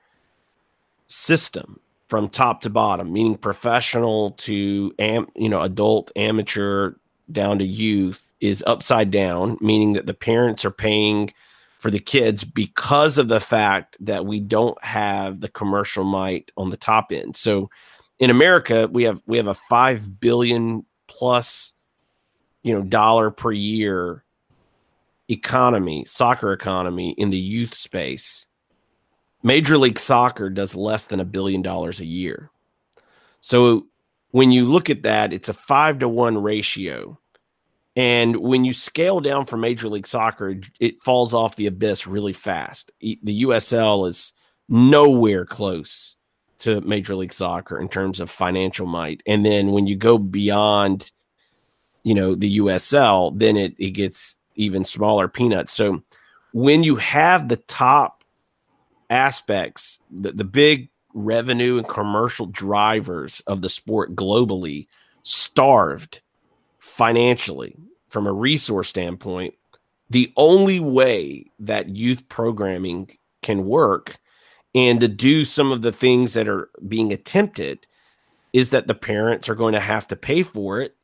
system 1.07 1.79
from 2.15 2.29
top 2.29 2.61
to 2.61 2.69
bottom, 2.69 3.11
meaning 3.11 3.35
professional 3.35 4.31
to 4.31 4.95
am, 4.99 5.27
you 5.35 5.49
know, 5.49 5.61
adult, 5.61 6.13
amateur, 6.15 6.93
down 7.29 7.59
to 7.59 7.65
youth, 7.65 8.31
is 8.39 8.63
upside 8.65 9.11
down, 9.11 9.57
meaning 9.59 9.91
that 9.91 10.05
the 10.05 10.13
parents 10.13 10.63
are 10.63 10.71
paying 10.71 11.29
for 11.77 11.91
the 11.91 11.99
kids 11.99 12.45
because 12.45 13.17
of 13.17 13.27
the 13.27 13.41
fact 13.41 13.97
that 13.99 14.25
we 14.25 14.39
don't 14.39 14.81
have 14.81 15.41
the 15.41 15.49
commercial 15.49 16.05
might 16.05 16.53
on 16.55 16.69
the 16.69 16.77
top 16.77 17.11
end. 17.11 17.35
So 17.35 17.69
in 18.19 18.29
America, 18.29 18.87
we 18.89 19.03
have 19.03 19.21
we 19.25 19.35
have 19.35 19.47
a 19.47 19.53
five 19.53 20.21
billion 20.21 20.85
plus, 21.07 21.73
you 22.63 22.73
know, 22.73 22.81
dollar 22.81 23.29
per 23.29 23.51
year 23.51 24.23
economy, 25.27 26.05
soccer 26.05 26.53
economy 26.53 27.13
in 27.17 27.29
the 27.29 27.37
youth 27.37 27.73
space. 27.73 28.44
Major 29.45 29.77
League 29.77 29.99
Soccer 29.99 30.49
does 30.49 30.75
less 30.75 31.05
than 31.05 31.19
a 31.19 31.25
billion 31.25 31.61
dollars 31.61 31.99
a 31.99 32.05
year. 32.05 32.49
So 33.41 33.85
when 34.31 34.49
you 34.49 34.65
look 34.65 34.89
at 34.89 35.03
that, 35.03 35.33
it's 35.33 35.49
a 35.49 35.53
five 35.53 35.99
to 35.99 36.09
one 36.09 36.41
ratio. 36.41 37.19
And 37.95 38.37
when 38.37 38.65
you 38.65 38.73
scale 38.73 39.19
down 39.19 39.45
from 39.45 39.61
Major 39.61 39.87
League 39.87 40.07
Soccer, 40.07 40.55
it 40.79 41.03
falls 41.03 41.35
off 41.35 41.57
the 41.57 41.67
abyss 41.67 42.07
really 42.07 42.33
fast. 42.33 42.91
The 42.99 43.43
USL 43.43 44.09
is 44.09 44.33
nowhere 44.67 45.45
close 45.45 46.15
to 46.59 46.81
Major 46.81 47.13
League 47.13 47.31
Soccer 47.31 47.79
in 47.79 47.87
terms 47.87 48.19
of 48.19 48.31
financial 48.31 48.87
might. 48.87 49.21
And 49.27 49.45
then 49.45 49.73
when 49.73 49.85
you 49.85 49.95
go 49.95 50.17
beyond, 50.17 51.11
you 52.01 52.15
know, 52.15 52.33
the 52.33 52.57
USL, 52.57 53.37
then 53.37 53.57
it, 53.57 53.75
it 53.77 53.91
gets 53.91 54.37
even 54.55 54.83
smaller 54.83 55.27
peanuts. 55.27 55.71
So 55.71 56.01
when 56.51 56.83
you 56.83 56.95
have 56.95 57.47
the 57.47 57.57
top 57.57 58.14
aspects, 59.09 59.99
the, 60.11 60.31
the 60.31 60.43
big 60.43 60.89
revenue 61.13 61.77
and 61.77 61.87
commercial 61.87 62.45
drivers 62.47 63.41
of 63.47 63.61
the 63.61 63.69
sport 63.69 64.15
globally 64.15 64.87
starved 65.23 66.21
financially 66.79 67.75
from 68.09 68.27
a 68.27 68.33
resource 68.33 68.89
standpoint, 68.89 69.53
the 70.09 70.31
only 70.37 70.79
way 70.79 71.45
that 71.59 71.95
youth 71.95 72.27
programming 72.29 73.09
can 73.41 73.65
work 73.65 74.17
and 74.75 74.99
to 74.99 75.07
do 75.07 75.45
some 75.45 75.71
of 75.71 75.81
the 75.81 75.91
things 75.91 76.33
that 76.33 76.47
are 76.47 76.69
being 76.87 77.13
attempted 77.13 77.87
is 78.53 78.69
that 78.69 78.87
the 78.87 78.93
parents 78.93 79.49
are 79.49 79.55
going 79.55 79.73
to 79.73 79.79
have 79.79 80.07
to 80.07 80.15
pay 80.15 80.43
for 80.43 80.81
it 80.81 80.95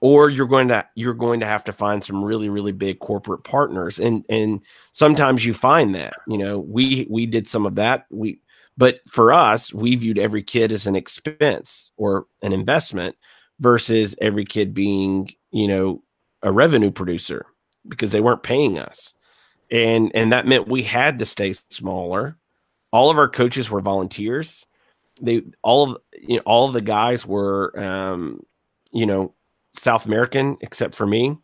or 0.00 0.30
you're 0.30 0.46
going 0.46 0.68
to 0.68 0.84
you're 0.94 1.14
going 1.14 1.40
to 1.40 1.46
have 1.46 1.64
to 1.64 1.72
find 1.72 2.02
some 2.02 2.24
really 2.24 2.48
really 2.48 2.72
big 2.72 2.98
corporate 3.00 3.44
partners 3.44 3.98
and 3.98 4.24
and 4.28 4.60
sometimes 4.92 5.44
you 5.44 5.52
find 5.52 5.94
that 5.94 6.14
you 6.26 6.38
know 6.38 6.58
we 6.58 7.06
we 7.10 7.26
did 7.26 7.46
some 7.48 7.66
of 7.66 7.74
that 7.74 8.06
we 8.10 8.40
but 8.76 9.00
for 9.10 9.32
us 9.32 9.72
we 9.72 9.96
viewed 9.96 10.18
every 10.18 10.42
kid 10.42 10.72
as 10.72 10.86
an 10.86 10.96
expense 10.96 11.90
or 11.96 12.26
an 12.42 12.52
investment 12.52 13.16
versus 13.60 14.14
every 14.20 14.44
kid 14.44 14.72
being 14.72 15.30
you 15.50 15.66
know 15.66 16.02
a 16.42 16.52
revenue 16.52 16.90
producer 16.90 17.46
because 17.88 18.12
they 18.12 18.20
weren't 18.20 18.42
paying 18.42 18.78
us 18.78 19.14
and 19.70 20.10
and 20.14 20.32
that 20.32 20.46
meant 20.46 20.68
we 20.68 20.82
had 20.82 21.18
to 21.18 21.26
stay 21.26 21.52
smaller 21.70 22.38
all 22.92 23.10
of 23.10 23.18
our 23.18 23.28
coaches 23.28 23.70
were 23.70 23.80
volunteers. 23.80 24.66
They 25.20 25.42
all 25.62 25.90
of 25.90 25.98
you 26.12 26.36
know, 26.36 26.42
all 26.44 26.66
of 26.66 26.72
the 26.72 26.80
guys 26.80 27.26
were 27.26 27.78
um, 27.78 28.40
you 28.92 29.06
know 29.06 29.34
South 29.78 30.06
American 30.06 30.56
except 30.60 30.94
for 30.94 31.06
me, 31.06 31.36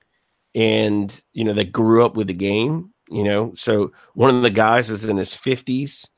and 0.55 1.23
you 1.33 1.44
know 1.44 1.53
they 1.53 1.64
grew 1.64 2.05
up 2.05 2.16
with 2.16 2.27
the 2.27 2.35
game. 2.35 2.90
You 3.11 3.23
know, 3.23 3.53
so 3.55 3.92
one 4.14 4.35
of 4.35 4.42
the 4.42 4.51
guys 4.51 4.90
was 4.90 5.05
in 5.05 5.18
his 5.18 5.37
fifties, 5.37 6.09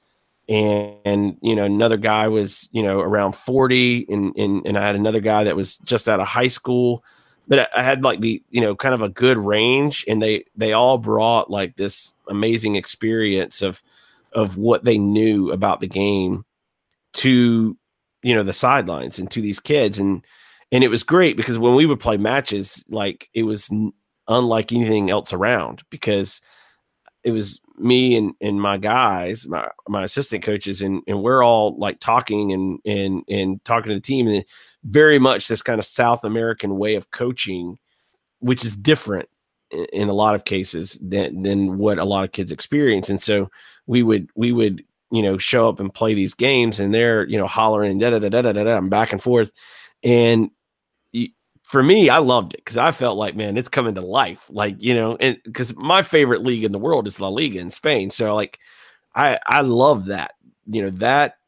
and, 0.49 0.97
and 1.05 1.37
you 1.43 1.55
know 1.55 1.65
another 1.65 1.97
guy 1.97 2.29
was 2.29 2.69
you 2.73 2.83
know 2.83 3.01
around 3.01 3.37
forty, 3.37 4.07
and, 4.09 4.37
and 4.37 4.67
and 4.67 4.79
I 4.79 4.87
had 4.87 4.97
another 4.97 5.21
guy 5.21 5.45
that 5.45 5.57
was 5.57 5.79
just 5.79 6.09
out 6.09 6.21
of 6.21 6.27
high 6.27 6.49
school. 6.49 7.05
But 7.49 7.69
I 7.77 7.83
had 7.83 8.03
like 8.03 8.21
the 8.21 8.43
you 8.51 8.61
know 8.61 8.75
kind 8.75 8.95
of 8.95 9.03
a 9.03 9.09
good 9.09 9.39
range, 9.39 10.05
and 10.09 10.23
they 10.23 10.45
they 10.57 10.73
all 10.73 10.99
brought 10.99 11.51
like 11.51 11.77
this 11.77 12.13
amazing 12.29 12.77
experience 12.77 13.63
of 13.63 13.83
of 14.33 14.57
what 14.57 14.85
they 14.85 14.99
knew 14.99 15.51
about 15.51 15.81
the 15.81 15.87
game 15.87 16.45
to 17.15 17.77
you 18.23 18.35
know 18.35 18.43
the 18.43 18.53
sidelines 18.53 19.19
and 19.19 19.31
to 19.31 19.41
these 19.41 19.61
kids 19.61 19.99
and 19.99 20.25
and 20.73 20.85
it 20.85 20.89
was 20.89 21.03
great 21.03 21.37
because 21.37 21.59
when 21.59 21.75
we 21.75 21.87
would 21.87 22.01
play 22.01 22.17
matches 22.17 22.85
like 22.89 23.29
it 23.35 23.45
was 23.45 23.71
n- 23.71 23.93
unlike 24.29 24.73
anything 24.73 25.11
else 25.11 25.33
around 25.33 25.83
because 25.91 26.41
it 27.23 27.31
was 27.33 27.61
me 27.79 28.17
and, 28.17 28.33
and 28.41 28.61
my 28.61 28.77
guys 28.77 29.47
my, 29.47 29.69
my 29.89 30.05
assistant 30.05 30.43
coaches 30.43 30.81
and, 30.81 31.03
and 31.07 31.23
we're 31.23 31.45
all 31.45 31.77
like 31.79 32.01
talking 32.01 32.53
and 32.53 32.79
and 32.85 33.23
and 33.29 33.65
talking 33.65 33.91
to 33.91 33.95
the 33.95 34.01
team 34.01 34.27
and 34.27 34.45
very 34.85 35.19
much 35.19 35.49
this 35.49 35.63
kind 35.63 35.79
of 35.79 35.85
south 35.85 36.25
american 36.25 36.79
way 36.79 36.95
of 36.95 37.11
coaching 37.11 37.79
which 38.41 38.65
is 38.65 38.75
different 38.75 39.29
in, 39.71 39.87
in 39.93 40.09
a 40.09 40.15
lot 40.15 40.35
of 40.35 40.45
cases 40.45 40.99
than 41.03 41.43
than 41.43 41.79
what 41.79 41.99
a 41.99 42.05
lot 42.05 42.25
of 42.25 42.33
kids 42.33 42.53
experience. 42.53 43.09
And 43.09 43.21
so 43.21 43.51
we 43.87 44.03
would 44.03 44.31
we 44.35 44.53
would 44.53 44.85
you 45.11 45.23
know 45.23 45.39
show 45.39 45.69
up 45.69 45.81
and 45.81 45.93
play 45.93 46.15
these 46.15 46.35
games 46.35 46.81
and 46.81 46.93
they're 46.93 47.27
you 47.29 47.39
know 47.39 47.47
hollering 47.47 47.99
da 47.99 48.11
da 48.11 48.19
da 48.19 48.29
da 48.29 48.43
da 48.43 48.53
da 48.53 48.77
and 48.77 48.91
back 48.91 49.13
and 49.13 49.23
forth 49.23 49.53
and 50.03 50.51
for 51.65 51.83
me 51.83 52.09
i 52.09 52.19
loved 52.19 52.55
it 52.55 52.61
because 52.61 52.77
i 52.77 52.93
felt 52.93 53.19
like 53.19 53.35
man 53.35 53.57
it's 53.57 53.69
coming 53.69 53.95
to 53.95 54.01
life. 54.01 54.49
Like 54.51 54.77
you 54.79 54.95
know 54.95 55.17
and 55.19 55.39
because 55.45 55.75
my 55.77 56.03
favorite 56.03 56.45
league 56.45 56.65
in 56.65 56.73
the 56.73 56.79
world 56.79 57.07
is 57.07 57.21
la 57.21 57.29
liga 57.29 57.59
in 57.59 57.71
spain 57.71 58.11
so 58.11 58.35
like 58.35 58.59
i 59.15 59.39
i 59.47 59.61
love 59.63 60.07
that 60.07 60.33
you 60.67 60.83
know 60.83 60.91
that 60.91 61.39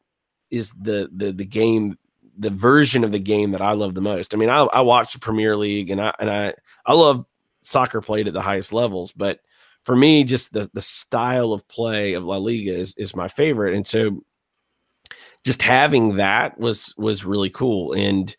is 0.51 0.71
the 0.71 1.09
the 1.15 1.31
the 1.31 1.45
game 1.45 1.97
the 2.37 2.49
version 2.49 3.03
of 3.03 3.11
the 3.11 3.19
game 3.19 3.51
that 3.51 3.61
i 3.61 3.71
love 3.73 3.95
the 3.95 4.01
most. 4.01 4.33
I 4.33 4.37
mean 4.37 4.49
i, 4.49 4.61
I 4.61 4.81
watch 4.81 5.13
the 5.13 5.19
premier 5.19 5.55
league 5.55 5.89
and 5.89 6.01
i 6.01 6.13
and 6.19 6.29
i 6.29 6.53
i 6.85 6.93
love 6.93 7.25
soccer 7.61 8.01
played 8.01 8.27
at 8.27 8.33
the 8.33 8.41
highest 8.41 8.73
levels 8.73 9.11
but 9.11 9.39
for 9.83 9.95
me, 9.95 10.23
just 10.23 10.53
the 10.53 10.69
the 10.73 10.81
style 10.81 11.53
of 11.53 11.67
play 11.67 12.13
of 12.13 12.23
La 12.23 12.37
Liga 12.37 12.73
is 12.73 12.93
is 12.97 13.15
my 13.15 13.27
favorite, 13.27 13.73
and 13.73 13.87
so 13.87 14.23
just 15.43 15.61
having 15.61 16.15
that 16.15 16.59
was 16.59 16.93
was 16.97 17.25
really 17.25 17.49
cool. 17.49 17.93
And 17.93 18.35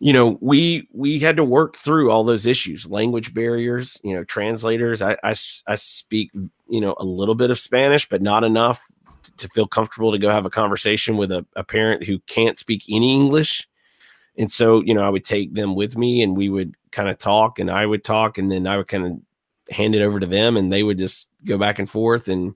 you 0.00 0.12
know, 0.12 0.38
we 0.40 0.88
we 0.92 1.18
had 1.18 1.36
to 1.36 1.44
work 1.44 1.76
through 1.76 2.10
all 2.10 2.24
those 2.24 2.46
issues, 2.46 2.86
language 2.86 3.34
barriers, 3.34 3.98
you 4.04 4.14
know, 4.14 4.24
translators. 4.24 5.02
I 5.02 5.16
I, 5.24 5.34
I 5.66 5.74
speak 5.74 6.30
you 6.68 6.80
know 6.80 6.94
a 6.98 7.04
little 7.04 7.34
bit 7.34 7.50
of 7.50 7.58
Spanish, 7.58 8.08
but 8.08 8.22
not 8.22 8.44
enough 8.44 8.84
to 9.36 9.48
feel 9.48 9.66
comfortable 9.66 10.12
to 10.12 10.18
go 10.18 10.30
have 10.30 10.46
a 10.46 10.50
conversation 10.50 11.16
with 11.16 11.32
a, 11.32 11.44
a 11.56 11.64
parent 11.64 12.04
who 12.04 12.18
can't 12.20 12.58
speak 12.58 12.84
any 12.88 13.14
English. 13.14 13.68
And 14.36 14.50
so, 14.50 14.82
you 14.82 14.94
know, 14.94 15.02
I 15.02 15.08
would 15.08 15.24
take 15.24 15.54
them 15.54 15.74
with 15.74 15.96
me 15.96 16.22
and 16.22 16.36
we 16.36 16.48
would 16.48 16.74
kind 16.92 17.08
of 17.08 17.18
talk 17.18 17.58
and 17.58 17.70
I 17.70 17.84
would 17.86 18.04
talk 18.04 18.38
and 18.38 18.50
then 18.50 18.66
I 18.66 18.76
would 18.76 18.86
kind 18.86 19.04
of 19.04 19.74
hand 19.74 19.94
it 19.94 20.02
over 20.02 20.20
to 20.20 20.26
them 20.26 20.56
and 20.56 20.72
they 20.72 20.82
would 20.82 20.98
just 20.98 21.28
go 21.44 21.58
back 21.58 21.78
and 21.78 21.90
forth 21.90 22.28
and 22.28 22.54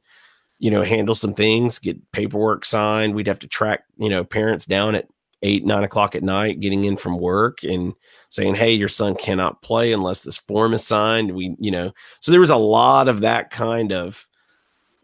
you 0.63 0.71
know 0.71 0.83
handle 0.85 1.17
some 1.17 1.35
things 1.35 1.81
get 1.81 2.13
paperwork 2.13 2.65
signed. 2.65 3.17
We'd 3.17 3.27
have 3.27 3.41
to 3.41 3.49
track 3.49 3.83
you 3.99 4.09
know 4.09 4.23
parents 4.23 4.65
down 4.65 4.95
at 4.95 5.09
eight 5.43 5.67
nine 5.67 5.83
o'clock 5.83 6.15
at 6.15 6.23
night 6.23 6.61
getting 6.61 6.85
in 6.85 6.97
from 6.97 7.19
work 7.19 7.65
and 7.65 7.95
saying 8.29 8.55
hey 8.55 8.73
your 8.73 8.89
son 8.89 9.17
cannot 9.17 9.61
play 9.61 9.93
unless 9.93 10.23
this 10.23 10.39
form 10.39 10.73
is 10.73 10.87
signed. 10.87 11.35
We 11.35 11.57
you 11.59 11.73
know 11.73 11.93
so 12.21 12.31
there 12.31 12.41
was 12.41 12.49
a 12.49 12.57
lot 12.57 13.09
of 13.09 13.23
that 13.23 13.51
kind 13.51 13.93
of 13.93 14.29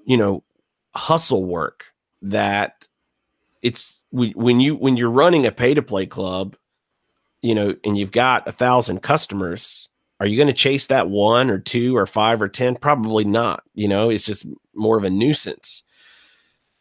you 0.07 0.17
know 0.17 0.45
hustle 0.95 1.45
work 1.45 1.87
that 2.23 2.87
it's 3.61 3.99
when 4.13 4.61
you 4.61 4.77
when 4.77 4.97
you're 4.97 5.11
running 5.11 5.45
a 5.45 5.51
pay 5.51 5.75
to 5.75 5.83
play 5.83 6.07
club 6.07 6.57
you 7.43 7.57
know 7.57 7.75
and 7.85 7.99
you've 7.99 8.13
got 8.13 8.47
a 8.47 8.53
thousand 8.53 9.03
customers 9.03 9.89
are 10.21 10.27
you 10.27 10.37
going 10.37 10.49
to 10.49 10.53
chase 10.53 10.87
that 10.87 11.11
one 11.11 11.51
or 11.51 11.59
two 11.59 11.97
or 11.97 12.07
five 12.07 12.43
or 12.43 12.49
10? 12.49 12.77
Probably 12.77 13.25
not. 13.25 13.63
You 13.75 13.89
know, 13.89 14.11
it's 14.11 14.25
just 14.25 14.47
more 14.75 14.99
of 14.99 15.05
a 15.05 15.11
nuisance. 15.11 15.85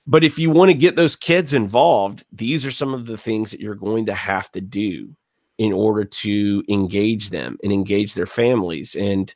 But 0.08 0.23
if 0.23 0.39
you 0.39 0.50
want 0.50 0.71
to 0.71 0.78
get 0.78 0.95
those 0.95 1.15
kids 1.15 1.54
involved, 1.54 2.26
these 2.32 2.65
are 2.65 2.71
some 2.71 2.93
of 2.93 3.06
the 3.06 3.17
things 3.17 3.52
that 3.52 3.60
you're 3.60 3.76
going 3.76 4.06
to 4.08 4.13
have 4.13 4.50
to 4.52 4.62
do 4.62 5.15
in 5.58 5.73
order 5.73 6.06
to 6.06 6.63
engage 6.69 7.30
them 7.30 7.58
and 7.63 7.73
engage 7.73 8.13
their 8.13 8.26
families. 8.26 8.95
And, 8.95 9.34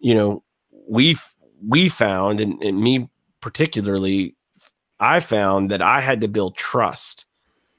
you 0.00 0.14
know, 0.14 0.42
we 0.88 1.16
we 1.66 1.88
found, 1.88 2.40
and, 2.40 2.62
and 2.62 2.80
me 2.80 3.08
particularly, 3.40 4.36
I 5.00 5.20
found 5.20 5.70
that 5.70 5.82
I 5.82 6.00
had 6.00 6.20
to 6.20 6.28
build 6.28 6.56
trust 6.56 7.24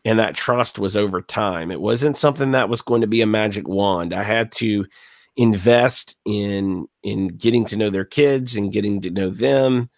and 0.03 0.19
that 0.19 0.35
trust 0.35 0.79
was 0.79 0.95
over 0.95 1.21
time. 1.21 1.71
It 1.71 1.81
wasn't 1.81 2.15
something 2.15 2.51
that 2.51 2.69
was 2.69 2.81
going 2.81 3.01
to 3.01 3.07
be 3.07 3.21
a 3.21 3.27
magic 3.27 3.67
wand. 3.67 4.13
I 4.13 4.23
had 4.23 4.51
to 4.53 4.85
invest 5.37 6.17
in 6.25 6.87
in 7.03 7.27
getting 7.27 7.65
to 7.65 7.75
know 7.75 7.89
their 7.89 8.05
kids 8.05 8.55
and 8.55 8.71
getting 8.71 9.01
to 9.01 9.09
know 9.09 9.29
them. 9.29 9.89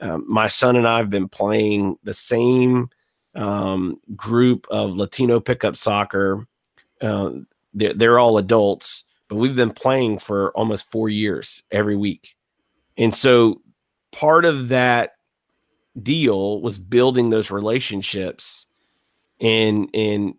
Um, 0.00 0.24
my 0.28 0.48
son 0.48 0.76
and 0.76 0.86
I 0.86 0.98
have 0.98 1.10
been 1.10 1.28
playing 1.28 1.96
the 2.02 2.14
same 2.14 2.90
um, 3.34 3.96
group 4.16 4.66
of 4.70 4.96
Latino 4.96 5.40
pickup 5.40 5.76
soccer. 5.76 6.46
Uh, 7.00 7.30
they're, 7.72 7.94
they're 7.94 8.18
all 8.18 8.36
adults, 8.38 9.04
but 9.28 9.36
we've 9.36 9.56
been 9.56 9.72
playing 9.72 10.18
for 10.18 10.50
almost 10.52 10.90
four 10.90 11.08
years 11.08 11.62
every 11.70 11.96
week. 11.96 12.36
And 12.98 13.14
so 13.14 13.62
part 14.10 14.44
of 14.44 14.68
that 14.68 15.14
deal 16.02 16.60
was 16.60 16.78
building 16.78 17.30
those 17.30 17.50
relationships 17.50 18.66
and 19.40 19.88
and 19.94 20.34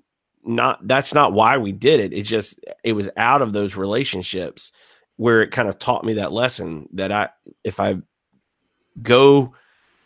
not 0.45 0.87
that's 0.87 1.13
not 1.13 1.33
why 1.33 1.57
we 1.57 1.71
did 1.71 1.99
it. 1.99 2.13
It 2.13 2.23
just 2.23 2.59
it 2.83 2.93
was 2.93 3.09
out 3.17 3.41
of 3.41 3.53
those 3.53 3.75
relationships 3.75 4.71
where 5.17 5.41
it 5.41 5.51
kind 5.51 5.69
of 5.69 5.79
taught 5.79 6.03
me 6.03 6.13
that 6.15 6.31
lesson 6.31 6.87
that 6.93 7.11
I 7.11 7.29
if 7.63 7.79
I 7.79 8.01
go 9.01 9.53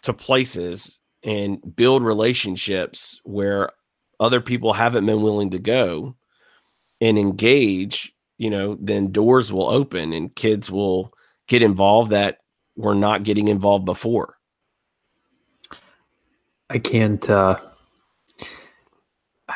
to 0.03 0.13
places 0.13 0.99
and 1.23 1.75
build 1.75 2.03
relationships 2.03 3.19
where 3.23 3.71
other 4.19 4.41
people 4.41 4.73
haven't 4.73 5.05
been 5.05 5.21
willing 5.21 5.51
to 5.51 5.59
go 5.59 6.15
and 7.01 7.19
engage, 7.19 8.13
you 8.37 8.49
know, 8.49 8.77
then 8.79 9.11
doors 9.11 9.51
will 9.51 9.69
open 9.69 10.13
and 10.13 10.35
kids 10.35 10.71
will 10.71 11.13
get 11.47 11.61
involved 11.61 12.11
that 12.11 12.39
were 12.75 12.95
not 12.95 13.23
getting 13.23 13.47
involved 13.47 13.85
before. 13.85 14.37
I 16.69 16.79
can't 16.79 17.27
uh 17.29 17.57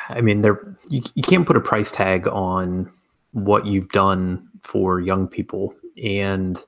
I 0.10 0.22
mean 0.22 0.42
there 0.42 0.78
you, 0.90 1.02
you 1.16 1.24
can't 1.24 1.46
put 1.46 1.58
a 1.58 1.62
price 1.62 1.92
tag 1.92 2.28
on 2.28 2.92
what 3.32 3.66
you've 3.66 3.90
done 3.90 4.48
for 4.62 5.00
young 5.00 5.28
people. 5.28 5.74
And 6.02 6.60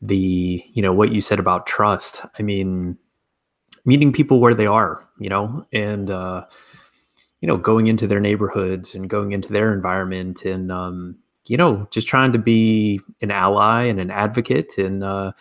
the 0.00 0.62
you 0.72 0.82
know 0.82 0.92
what 0.92 1.10
you 1.10 1.20
said 1.20 1.40
about 1.40 1.66
trust 1.66 2.22
i 2.38 2.42
mean 2.42 2.96
meeting 3.84 4.12
people 4.12 4.40
where 4.40 4.54
they 4.54 4.66
are 4.66 5.08
you 5.18 5.28
know 5.28 5.66
and 5.72 6.10
uh 6.10 6.44
you 7.40 7.48
know 7.48 7.56
going 7.56 7.88
into 7.88 8.06
their 8.06 8.20
neighborhoods 8.20 8.94
and 8.94 9.10
going 9.10 9.32
into 9.32 9.52
their 9.52 9.72
environment 9.72 10.44
and 10.44 10.70
um 10.70 11.16
you 11.46 11.56
know 11.56 11.86
just 11.90 12.06
trying 12.06 12.32
to 12.32 12.38
be 12.38 13.00
an 13.22 13.30
ally 13.30 13.82
and 13.84 13.98
an 14.00 14.10
advocate. 14.10 14.78
And 14.78 15.02
uh 15.02 15.32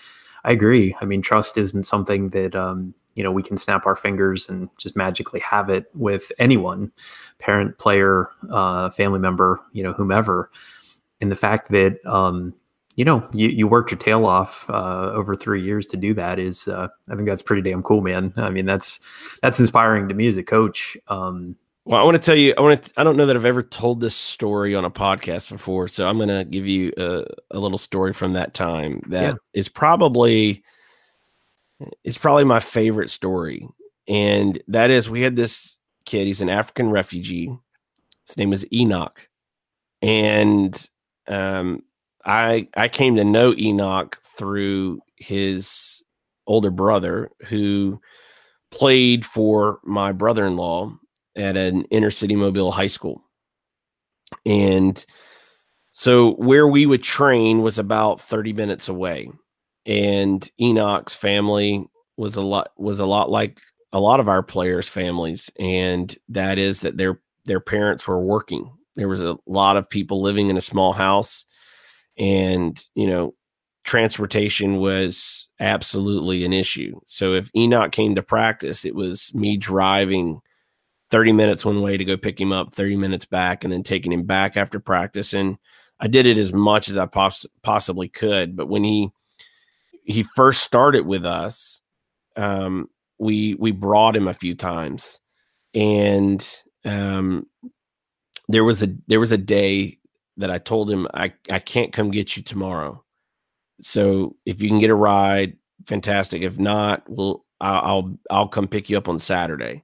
i 0.43 0.51
agree. 0.51 0.95
I 1.01 1.05
mean 1.05 1.21
trust 1.21 1.57
isn't 1.57 1.83
something 1.83 2.29
that 2.29 2.55
um 2.55 2.95
you 3.17 3.23
know 3.23 3.31
we 3.31 3.43
can 3.43 3.57
snap 3.57 3.85
our 3.85 3.95
fingers 3.95 4.47
and 4.47 4.69
just 4.77 4.95
magically 4.95 5.39
have 5.39 5.69
it 5.69 5.85
with 5.93 6.31
anyone 6.37 6.91
parent 7.39 7.77
player 7.79 8.29
uh 8.51 8.89
family 8.91 9.19
member 9.19 9.59
you 9.73 9.83
know 9.83 9.93
whomever. 9.93 10.49
And 11.19 11.31
the 11.31 11.35
fact 11.35 11.71
that 11.71 11.97
um 12.05 12.53
you 12.95 13.03
know 13.03 13.27
you, 13.33 13.49
you 13.49 13.67
worked 13.67 13.91
your 13.91 13.97
tail 13.97 14.25
off 14.25 14.69
uh, 14.69 15.11
over 15.13 15.35
three 15.35 15.61
years 15.61 15.85
to 15.87 15.97
do 15.97 16.13
that 16.13 16.39
is 16.39 16.67
uh, 16.67 16.87
i 17.09 17.15
think 17.15 17.27
that's 17.27 17.41
pretty 17.41 17.67
damn 17.67 17.83
cool 17.83 18.01
man. 18.01 18.33
I 18.37 18.49
mean 18.49 18.65
that's 18.65 18.99
that's 19.41 19.59
inspiring 19.59 20.07
to 20.07 20.13
me 20.13 20.27
as 20.27 20.37
a 20.37 20.43
coach. 20.43 20.95
Um, 21.07 21.57
well 21.85 22.01
i 22.01 22.03
want 22.03 22.15
to 22.17 22.21
tell 22.21 22.35
you 22.35 22.53
i 22.57 22.61
want 22.61 22.83
to 22.83 22.91
i 22.97 23.03
don't 23.03 23.15
know 23.15 23.25
that 23.25 23.35
i've 23.35 23.45
ever 23.45 23.63
told 23.63 24.01
this 24.01 24.15
story 24.15 24.75
on 24.75 24.83
a 24.83 24.91
podcast 24.91 25.49
before 25.49 25.87
so 25.87 26.07
i'm 26.07 26.17
going 26.17 26.27
to 26.27 26.43
give 26.43 26.67
you 26.67 26.91
a, 26.97 27.23
a, 27.51 27.59
little 27.59 27.77
story 27.77 28.11
from 28.11 28.33
that 28.33 28.53
time 28.53 29.01
that 29.07 29.33
yeah. 29.33 29.33
is 29.53 29.69
probably 29.69 30.61
is 32.03 32.17
probably 32.17 32.43
my 32.43 32.59
favorite 32.59 33.09
story 33.09 33.67
and 34.07 34.61
that 34.67 34.89
is 34.89 35.09
we 35.09 35.21
had 35.21 35.35
this 35.35 35.79
kid 36.05 36.25
he's 36.25 36.41
an 36.41 36.49
african 36.49 36.89
refugee 36.89 37.55
his 38.27 38.37
name 38.37 38.53
is 38.53 38.65
enoch 38.71 39.27
and 40.01 40.89
um, 41.27 41.83
I 42.25 42.67
I 42.75 42.89
came 42.89 43.15
to 43.15 43.23
know 43.23 43.53
Enoch 43.57 44.21
through 44.37 44.99
his 45.15 46.03
older 46.45 46.71
brother 46.71 47.31
who 47.45 47.99
played 48.69 49.25
for 49.25 49.79
my 49.83 50.11
brother-in-law 50.11 50.91
at 51.35 51.57
an 51.57 51.83
inner 51.85 52.11
city 52.11 52.35
mobile 52.35 52.71
high 52.71 52.87
school. 52.87 53.23
And 54.45 55.03
so 55.93 56.33
where 56.33 56.67
we 56.67 56.85
would 56.85 57.01
train 57.01 57.61
was 57.61 57.77
about 57.77 58.19
30 58.21 58.53
minutes 58.53 58.89
away. 58.89 59.31
And 59.87 60.47
Enoch's 60.59 61.15
family 61.15 61.87
was 62.17 62.35
a 62.35 62.41
lot 62.41 62.71
was 62.77 62.99
a 62.99 63.05
lot 63.05 63.31
like 63.31 63.59
a 63.93 63.99
lot 63.99 64.19
of 64.19 64.27
our 64.27 64.43
players' 64.43 64.89
families. 64.89 65.49
And 65.59 66.15
that 66.29 66.59
is 66.59 66.81
that 66.81 66.97
their 66.97 67.21
their 67.45 67.61
parents 67.61 68.07
were 68.07 68.21
working 68.21 68.69
there 68.97 69.07
was 69.07 69.21
a 69.21 69.37
lot 69.45 69.77
of 69.77 69.89
people 69.89 70.21
living 70.21 70.49
in 70.49 70.57
a 70.57 70.61
small 70.61 70.91
house, 70.91 71.45
and 72.17 72.83
you 72.95 73.07
know, 73.07 73.35
transportation 73.85 74.77
was 74.77 75.47
absolutely 75.59 76.43
an 76.43 76.51
issue. 76.51 76.99
So 77.05 77.35
if 77.35 77.49
Enoch 77.55 77.91
came 77.91 78.15
to 78.15 78.23
practice, 78.23 78.83
it 78.83 78.95
was 78.95 79.33
me 79.33 79.55
driving 79.55 80.41
30 81.11 81.31
minutes 81.31 81.63
one 81.63 81.81
way 81.81 81.95
to 81.95 82.03
go 82.03 82.17
pick 82.17 82.41
him 82.41 82.51
up, 82.51 82.73
30 82.73 82.97
minutes 82.97 83.25
back, 83.25 83.63
and 83.63 83.71
then 83.71 83.83
taking 83.83 84.11
him 84.11 84.23
back 84.23 84.57
after 84.57 84.79
practice. 84.79 85.33
And 85.33 85.57
I 85.99 86.07
did 86.07 86.25
it 86.25 86.37
as 86.39 86.51
much 86.51 86.89
as 86.89 86.97
I 86.97 87.05
poss- 87.05 87.45
possibly 87.61 88.09
could. 88.09 88.55
But 88.57 88.67
when 88.67 88.83
he 88.83 89.11
he 90.07 90.23
first 90.23 90.63
started 90.63 91.05
with 91.05 91.25
us, 91.25 91.81
um, 92.37 92.89
we 93.19 93.55
we 93.55 93.71
brought 93.71 94.15
him 94.15 94.27
a 94.27 94.33
few 94.33 94.55
times, 94.55 95.19
and 95.73 96.47
um, 96.85 97.45
there 98.47 98.63
was 98.63 98.81
a 98.81 98.95
there 99.07 99.19
was 99.19 99.31
a 99.31 99.37
day 99.37 99.97
that 100.37 100.49
I 100.49 100.59
told 100.59 100.89
him 100.89 101.07
I 101.13 101.33
I 101.51 101.59
can't 101.59 101.91
come 101.93 102.09
get 102.09 102.37
you 102.37 102.41
tomorrow. 102.43 103.03
So 103.81 104.37
if 104.45 104.61
you 104.61 104.69
can 104.69 104.79
get 104.79 104.89
a 104.89 104.95
ride, 104.95 105.57
fantastic. 105.85 106.41
If 106.41 106.57
not, 106.57 107.03
we'll 107.07 107.45
I'll 107.59 108.17
I'll 108.31 108.47
come 108.47 108.67
pick 108.67 108.89
you 108.89 108.97
up 108.97 109.09
on 109.09 109.19
Saturday. 109.19 109.83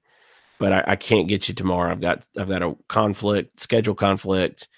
But 0.60 0.72
I, 0.72 0.84
I 0.88 0.96
can't 0.96 1.28
get 1.28 1.50
you 1.50 1.54
tomorrow. 1.54 1.92
I've 1.92 2.00
got 2.00 2.26
I've 2.40 2.48
got 2.48 2.64
a 2.64 2.78
conflict, 2.88 3.60
schedule 3.60 3.96
conflict, 3.96 4.70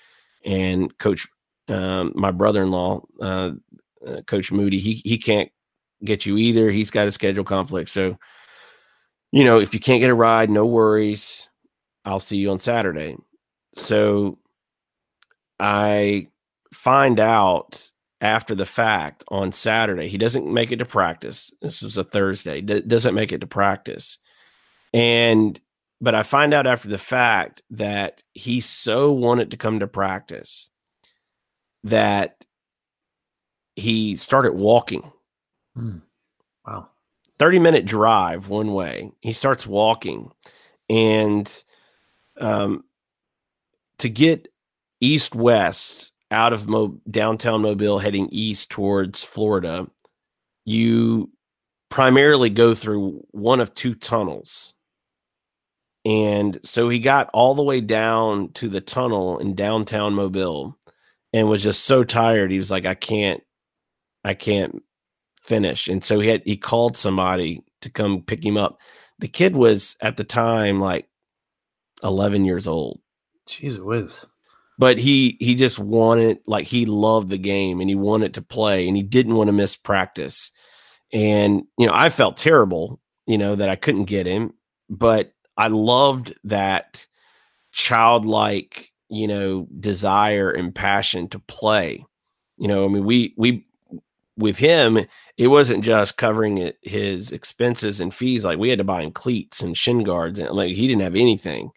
and 0.44 0.98
Coach 0.98 1.28
um, 1.68 2.14
my 2.16 2.32
brother-in-law, 2.32 3.02
uh, 3.22 3.52
uh, 4.06 4.22
Coach 4.22 4.52
Moody, 4.52 4.80
he 4.80 5.02
he 5.04 5.18
can't 5.18 5.50
get 6.04 6.26
you 6.26 6.38
either. 6.38 6.70
He's 6.72 6.92
got 6.92 7.08
a 7.08 7.12
schedule 7.12 7.44
conflict. 7.44 7.90
So, 7.90 8.18
you 9.32 9.44
know, 9.44 9.60
if 9.60 9.74
you 9.74 9.80
can't 9.80 10.02
get 10.02 10.10
a 10.10 10.16
ride, 10.16 10.50
no 10.50 10.66
worries. 10.66 11.48
I'll 12.04 12.20
see 12.20 12.38
you 12.38 12.52
on 12.52 12.60
Saturday. 12.60 13.18
So 13.76 14.38
I 15.60 16.28
find 16.74 17.20
out 17.20 17.90
after 18.22 18.56
the 18.56 18.66
fact 18.66 19.24
on 19.28 19.52
Saturday. 19.52 20.08
He 20.08 20.18
doesn't 20.18 20.52
make 20.52 20.72
it 20.72 20.78
to 20.78 20.86
practice. 20.86 21.54
This 21.62 21.82
was 21.82 21.98
a 21.98 22.04
Thursday. 22.04 22.62
D- 22.62 22.82
doesn't 22.82 23.16
make 23.16 23.32
it 23.32 23.42
to 23.42 23.48
practice. 23.48 24.18
And 24.94 25.60
but 26.02 26.16
I 26.16 26.24
find 26.24 26.54
out 26.54 26.68
after 26.68 26.88
the 26.88 26.98
fact 26.98 27.62
that 27.72 28.24
he 28.34 28.62
so 28.62 29.12
wanted 29.14 29.52
to 29.52 29.58
come 29.58 29.80
to 29.80 29.88
practice 29.88 30.70
that 31.84 32.45
he 33.76 34.16
started 34.16 34.54
walking. 34.54 35.12
Mm. 35.78 36.02
Wow. 36.66 36.90
30 37.40 37.60
minute 37.60 37.86
drive 37.86 38.50
one 38.50 38.74
way. 38.74 39.12
He 39.22 39.34
starts 39.34 39.68
walking 39.68 40.32
and 40.90 41.64
um 42.40 42.84
to 43.98 44.10
get 44.10 44.48
east 45.02 45.36
west 45.36 46.14
out 46.32 46.54
of 46.54 46.68
Mo- 46.68 47.00
downtown 47.10 47.62
Mobile 47.62 48.00
heading 48.00 48.28
east 48.32 48.70
towards 48.70 49.24
Florida, 49.24 49.88
you 50.66 51.32
primarily 51.90 52.50
go 52.50 52.74
through 52.74 53.26
one 53.32 53.60
of 53.62 53.74
two 53.74 53.96
tunnels. 53.96 54.74
And 56.04 56.60
so 56.64 56.90
he 56.90 57.00
got 57.00 57.30
all 57.34 57.56
the 57.56 57.64
way 57.64 57.82
down 57.82 58.52
to 58.54 58.70
the 58.70 58.82
tunnel 58.82 59.40
in 59.40 59.56
downtown 59.56 60.14
Mobile 60.14 60.78
and 61.34 61.50
was 61.50 61.64
just 61.64 61.86
so 61.86 62.04
tired. 62.04 62.52
He 62.52 62.58
was 62.58 62.70
like, 62.70 62.86
I 62.86 62.96
can't, 62.96 63.42
I 64.26 64.34
can't 64.34 64.82
finish. 65.44 65.88
And 65.88 66.04
so 66.04 66.20
he 66.20 66.28
had, 66.28 66.42
he 66.44 66.58
called 66.58 66.98
somebody 66.98 67.64
to 67.82 67.90
come 67.90 68.24
pick 68.24 68.44
him 68.44 68.58
up. 68.58 68.80
The 69.20 69.28
kid 69.28 69.56
was 69.56 69.96
at 70.02 70.18
the 70.18 70.24
time 70.24 70.80
like 70.80 71.08
11 72.04 72.44
years 72.44 72.68
old. 72.68 73.00
Jeez 73.48 73.78
whiz. 73.78 74.26
But 74.78 74.98
he 74.98 75.38
he 75.40 75.56
just 75.56 75.80
wanted 75.80 76.40
like 76.48 76.66
he 76.68 76.86
loved 76.86 77.30
the 77.30 77.38
game 77.38 77.80
and 77.80 77.90
he 77.90 77.96
wanted 77.96 78.34
to 78.34 78.42
play 78.42 78.88
and 78.88 78.98
he 78.98 79.04
didn't 79.04 79.36
want 79.36 79.48
to 79.48 79.54
miss 79.54 79.78
practice. 79.78 80.52
And 81.14 81.64
you 81.78 81.88
know, 81.88 81.94
I 81.94 82.10
felt 82.10 82.36
terrible, 82.36 83.00
you 83.26 83.38
know, 83.38 83.56
that 83.56 83.70
I 83.70 83.78
couldn't 83.78 84.06
get 84.06 84.26
him, 84.26 84.54
but 84.90 85.32
I 85.56 85.68
loved 85.70 86.34
that 86.44 87.06
childlike, 87.72 88.92
you 89.08 89.28
know, 89.28 89.68
desire 89.80 90.52
and 90.52 90.76
passion 90.76 91.30
to 91.30 91.40
play. 91.40 92.04
You 92.58 92.68
know, 92.68 92.84
I 92.84 92.90
mean, 92.90 93.06
we 93.06 93.34
we 93.38 93.66
with 94.38 94.58
him, 94.58 95.00
it 95.38 95.48
wasn't 95.48 95.84
just 95.84 96.18
covering 96.18 96.58
it, 96.58 96.78
his 96.82 97.32
expenses 97.32 98.00
and 98.00 98.14
fees. 98.14 98.44
Like 98.46 98.58
we 98.58 98.70
had 98.70 98.80
to 98.80 98.84
buy 98.84 99.02
him 99.02 99.12
cleats 99.12 99.62
and 99.62 99.78
shin 99.78 100.04
guards, 100.04 100.40
and 100.40 100.50
like 100.52 100.76
he 100.76 100.88
didn't 100.88 101.04
have 101.04 101.16
anything 101.16 101.72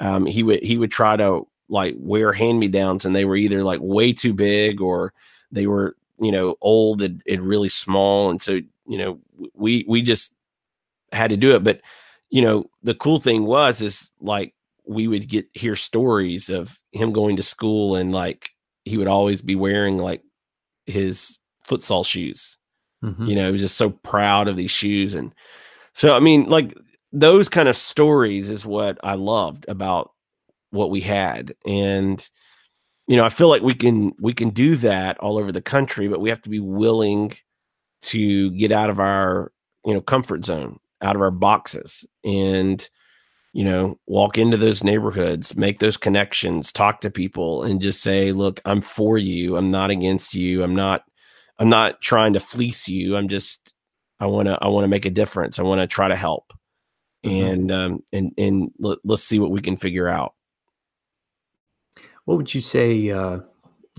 um, 0.00 0.26
he 0.26 0.42
would 0.42 0.62
he 0.62 0.76
would 0.76 0.90
try 0.90 1.16
to 1.16 1.46
like 1.68 1.94
wear 1.98 2.32
hand 2.32 2.58
me 2.58 2.68
downs, 2.68 3.04
and 3.04 3.14
they 3.14 3.24
were 3.24 3.36
either 3.36 3.62
like 3.62 3.80
way 3.82 4.12
too 4.12 4.34
big 4.34 4.80
or 4.80 5.12
they 5.50 5.66
were 5.66 5.96
you 6.20 6.32
know 6.32 6.56
old 6.60 7.02
and, 7.02 7.22
and 7.28 7.42
really 7.42 7.68
small, 7.68 8.30
and 8.30 8.42
so 8.42 8.60
you 8.86 8.98
know 8.98 9.20
we 9.54 9.84
we 9.88 10.02
just 10.02 10.32
had 11.12 11.30
to 11.30 11.36
do 11.36 11.54
it. 11.54 11.64
But 11.64 11.80
you 12.30 12.42
know 12.42 12.66
the 12.82 12.94
cool 12.94 13.20
thing 13.20 13.44
was 13.44 13.80
is 13.80 14.10
like 14.20 14.54
we 14.86 15.08
would 15.08 15.28
get 15.28 15.46
hear 15.54 15.76
stories 15.76 16.50
of 16.50 16.80
him 16.92 17.12
going 17.12 17.36
to 17.36 17.42
school 17.42 17.96
and 17.96 18.12
like 18.12 18.50
he 18.84 18.98
would 18.98 19.08
always 19.08 19.40
be 19.40 19.54
wearing 19.54 19.96
like 19.96 20.22
his 20.84 21.38
futsal 21.66 22.04
shoes. 22.04 22.58
Mm-hmm. 23.02 23.26
You 23.26 23.34
know, 23.36 23.46
he 23.46 23.52
was 23.52 23.60
just 23.60 23.76
so 23.76 23.90
proud 23.90 24.48
of 24.48 24.56
these 24.56 24.70
shoes. 24.70 25.14
And 25.14 25.34
so, 25.94 26.16
I 26.16 26.20
mean, 26.20 26.48
like 26.48 26.74
those 27.12 27.48
kind 27.48 27.68
of 27.68 27.76
stories 27.76 28.48
is 28.48 28.64
what 28.64 28.98
I 29.04 29.14
loved 29.14 29.66
about 29.68 30.12
what 30.70 30.90
we 30.90 31.00
had. 31.00 31.54
And 31.66 32.26
you 33.06 33.16
know, 33.16 33.24
I 33.24 33.28
feel 33.28 33.48
like 33.48 33.62
we 33.62 33.74
can 33.74 34.12
we 34.18 34.32
can 34.32 34.50
do 34.50 34.76
that 34.76 35.18
all 35.18 35.38
over 35.38 35.52
the 35.52 35.60
country, 35.60 36.08
but 36.08 36.20
we 36.20 36.30
have 36.30 36.42
to 36.42 36.50
be 36.50 36.60
willing 36.60 37.34
to 38.02 38.50
get 38.52 38.72
out 38.72 38.90
of 38.90 38.98
our, 38.98 39.52
you 39.84 39.92
know, 39.92 40.00
comfort 40.00 40.44
zone, 40.44 40.78
out 41.02 41.16
of 41.16 41.22
our 41.22 41.30
boxes. 41.30 42.06
And 42.24 42.88
you 43.54 43.62
know, 43.62 43.96
walk 44.08 44.36
into 44.36 44.56
those 44.56 44.82
neighborhoods, 44.82 45.56
make 45.56 45.78
those 45.78 45.96
connections, 45.96 46.72
talk 46.72 47.00
to 47.00 47.08
people 47.08 47.62
and 47.62 47.80
just 47.80 48.02
say, 48.02 48.32
look, 48.32 48.60
I'm 48.64 48.80
for 48.80 49.16
you. 49.16 49.56
I'm 49.56 49.70
not 49.70 49.90
against 49.90 50.34
you. 50.34 50.64
I'm 50.64 50.74
not, 50.74 51.04
I'm 51.58 51.68
not 51.68 52.00
trying 52.00 52.32
to 52.32 52.40
fleece 52.40 52.88
you. 52.88 53.16
I'm 53.16 53.28
just, 53.28 53.74
I 54.20 54.26
want 54.26 54.46
to, 54.46 54.58
I 54.60 54.68
want 54.68 54.84
to 54.84 54.88
make 54.88 55.04
a 55.04 55.10
difference. 55.10 55.58
I 55.58 55.62
want 55.62 55.80
to 55.80 55.86
try 55.86 56.08
to 56.08 56.16
help. 56.16 56.52
Mm-hmm. 57.24 57.46
And, 57.46 57.72
um, 57.72 58.02
and, 58.12 58.32
and 58.36 58.70
let, 58.78 58.98
let's 59.04 59.22
see 59.22 59.38
what 59.38 59.50
we 59.50 59.60
can 59.60 59.76
figure 59.76 60.08
out. 60.08 60.34
What 62.24 62.36
would 62.36 62.54
you 62.54 62.60
say, 62.60 63.10
uh, 63.10 63.40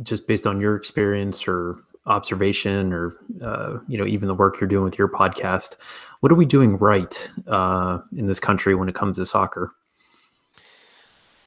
just 0.03 0.27
based 0.27 0.45
on 0.45 0.59
your 0.59 0.75
experience 0.75 1.47
or 1.47 1.79
observation 2.05 2.93
or 2.93 3.15
uh, 3.41 3.79
you 3.87 3.97
know 3.97 4.05
even 4.05 4.27
the 4.27 4.35
work 4.35 4.59
you're 4.59 4.67
doing 4.67 4.83
with 4.83 4.97
your 4.97 5.07
podcast 5.07 5.75
what 6.19 6.31
are 6.31 6.35
we 6.35 6.45
doing 6.45 6.77
right 6.77 7.31
uh, 7.47 7.99
in 8.15 8.27
this 8.27 8.39
country 8.39 8.75
when 8.75 8.87
it 8.87 8.95
comes 8.95 9.17
to 9.17 9.25
soccer 9.25 9.71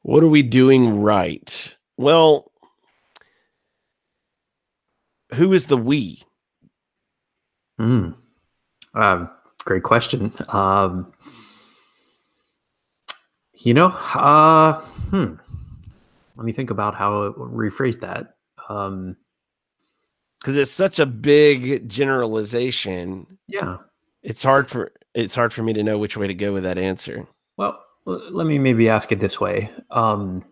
what 0.02 0.22
are 0.22 0.28
we 0.28 0.42
doing 0.42 1.00
right 1.00 1.76
well 1.96 2.50
who 5.34 5.52
is 5.52 5.66
the 5.66 5.76
we 5.76 6.22
mm. 7.80 8.14
uh, 8.94 9.26
great 9.64 9.82
question 9.82 10.32
um, 10.48 11.12
you 13.54 13.74
know 13.74 13.88
uh, 14.14 14.74
hmm. 15.10 15.34
let 16.36 16.44
me 16.44 16.52
think 16.52 16.70
about 16.70 16.94
how 16.94 17.24
to 17.24 17.32
rephrase 17.32 18.00
that 18.00 18.34
um, 18.68 19.16
because 20.40 20.56
it's 20.56 20.70
such 20.70 20.98
a 20.98 21.06
big 21.06 21.88
generalization. 21.88 23.38
Yeah, 23.46 23.78
it's 24.22 24.42
hard 24.42 24.70
for 24.70 24.92
it's 25.14 25.34
hard 25.34 25.52
for 25.52 25.62
me 25.62 25.72
to 25.72 25.82
know 25.82 25.98
which 25.98 26.16
way 26.16 26.26
to 26.26 26.34
go 26.34 26.52
with 26.52 26.62
that 26.62 26.78
answer. 26.78 27.26
Well, 27.56 27.78
let 28.04 28.46
me 28.46 28.58
maybe 28.58 28.88
ask 28.88 29.10
it 29.12 29.20
this 29.20 29.40
way: 29.40 29.70
um, 29.90 30.44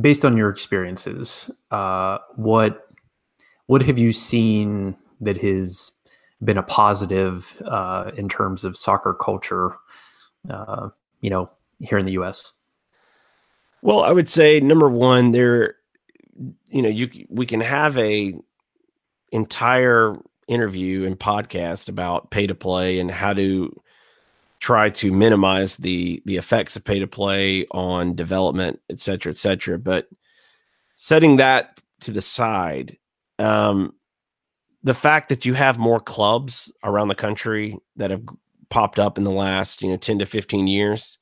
based 0.00 0.24
on 0.24 0.36
your 0.36 0.50
experiences, 0.50 1.50
uh, 1.70 2.18
what 2.36 2.86
what 3.70 3.82
have 3.82 4.00
you 4.00 4.10
seen 4.10 4.96
that 5.20 5.38
has 5.38 5.92
been 6.42 6.58
a 6.58 6.62
positive 6.64 7.62
uh, 7.64 8.10
in 8.16 8.28
terms 8.28 8.64
of 8.64 8.76
soccer 8.76 9.14
culture? 9.14 9.76
Uh, 10.50 10.88
you 11.20 11.30
know, 11.30 11.48
here 11.78 11.96
in 11.96 12.04
the 12.04 12.14
U.S. 12.14 12.52
Well, 13.80 14.02
I 14.02 14.10
would 14.10 14.28
say 14.28 14.58
number 14.58 14.88
one, 14.88 15.30
there 15.30 15.76
you 16.68 16.82
know 16.82 16.88
you 16.88 17.10
we 17.28 17.46
can 17.46 17.60
have 17.60 17.96
a 17.96 18.34
entire 19.30 20.16
interview 20.48 21.06
and 21.06 21.16
podcast 21.16 21.88
about 21.88 22.32
pay 22.32 22.48
to 22.48 22.56
play 22.56 22.98
and 22.98 23.08
how 23.08 23.34
to 23.34 23.80
try 24.58 24.90
to 24.90 25.12
minimize 25.12 25.76
the 25.76 26.20
the 26.24 26.38
effects 26.38 26.74
of 26.74 26.82
pay 26.82 26.98
to 26.98 27.06
play 27.06 27.66
on 27.70 28.16
development 28.16 28.80
et 28.90 28.98
cetera 28.98 29.30
et 29.30 29.38
cetera 29.38 29.78
but 29.78 30.08
setting 30.96 31.36
that 31.36 31.80
to 32.00 32.10
the 32.10 32.20
side 32.20 32.96
um 33.40 33.92
the 34.82 34.94
fact 34.94 35.28
that 35.28 35.44
you 35.44 35.54
have 35.54 35.78
more 35.78 36.00
clubs 36.00 36.72
around 36.84 37.08
the 37.08 37.14
country 37.14 37.76
that 37.96 38.10
have 38.10 38.22
popped 38.70 38.98
up 38.98 39.18
in 39.18 39.24
the 39.24 39.30
last 39.30 39.82
you 39.82 39.90
know 39.90 39.96
10 39.96 40.20
to 40.20 40.26
15 40.26 40.66
years 40.66 41.18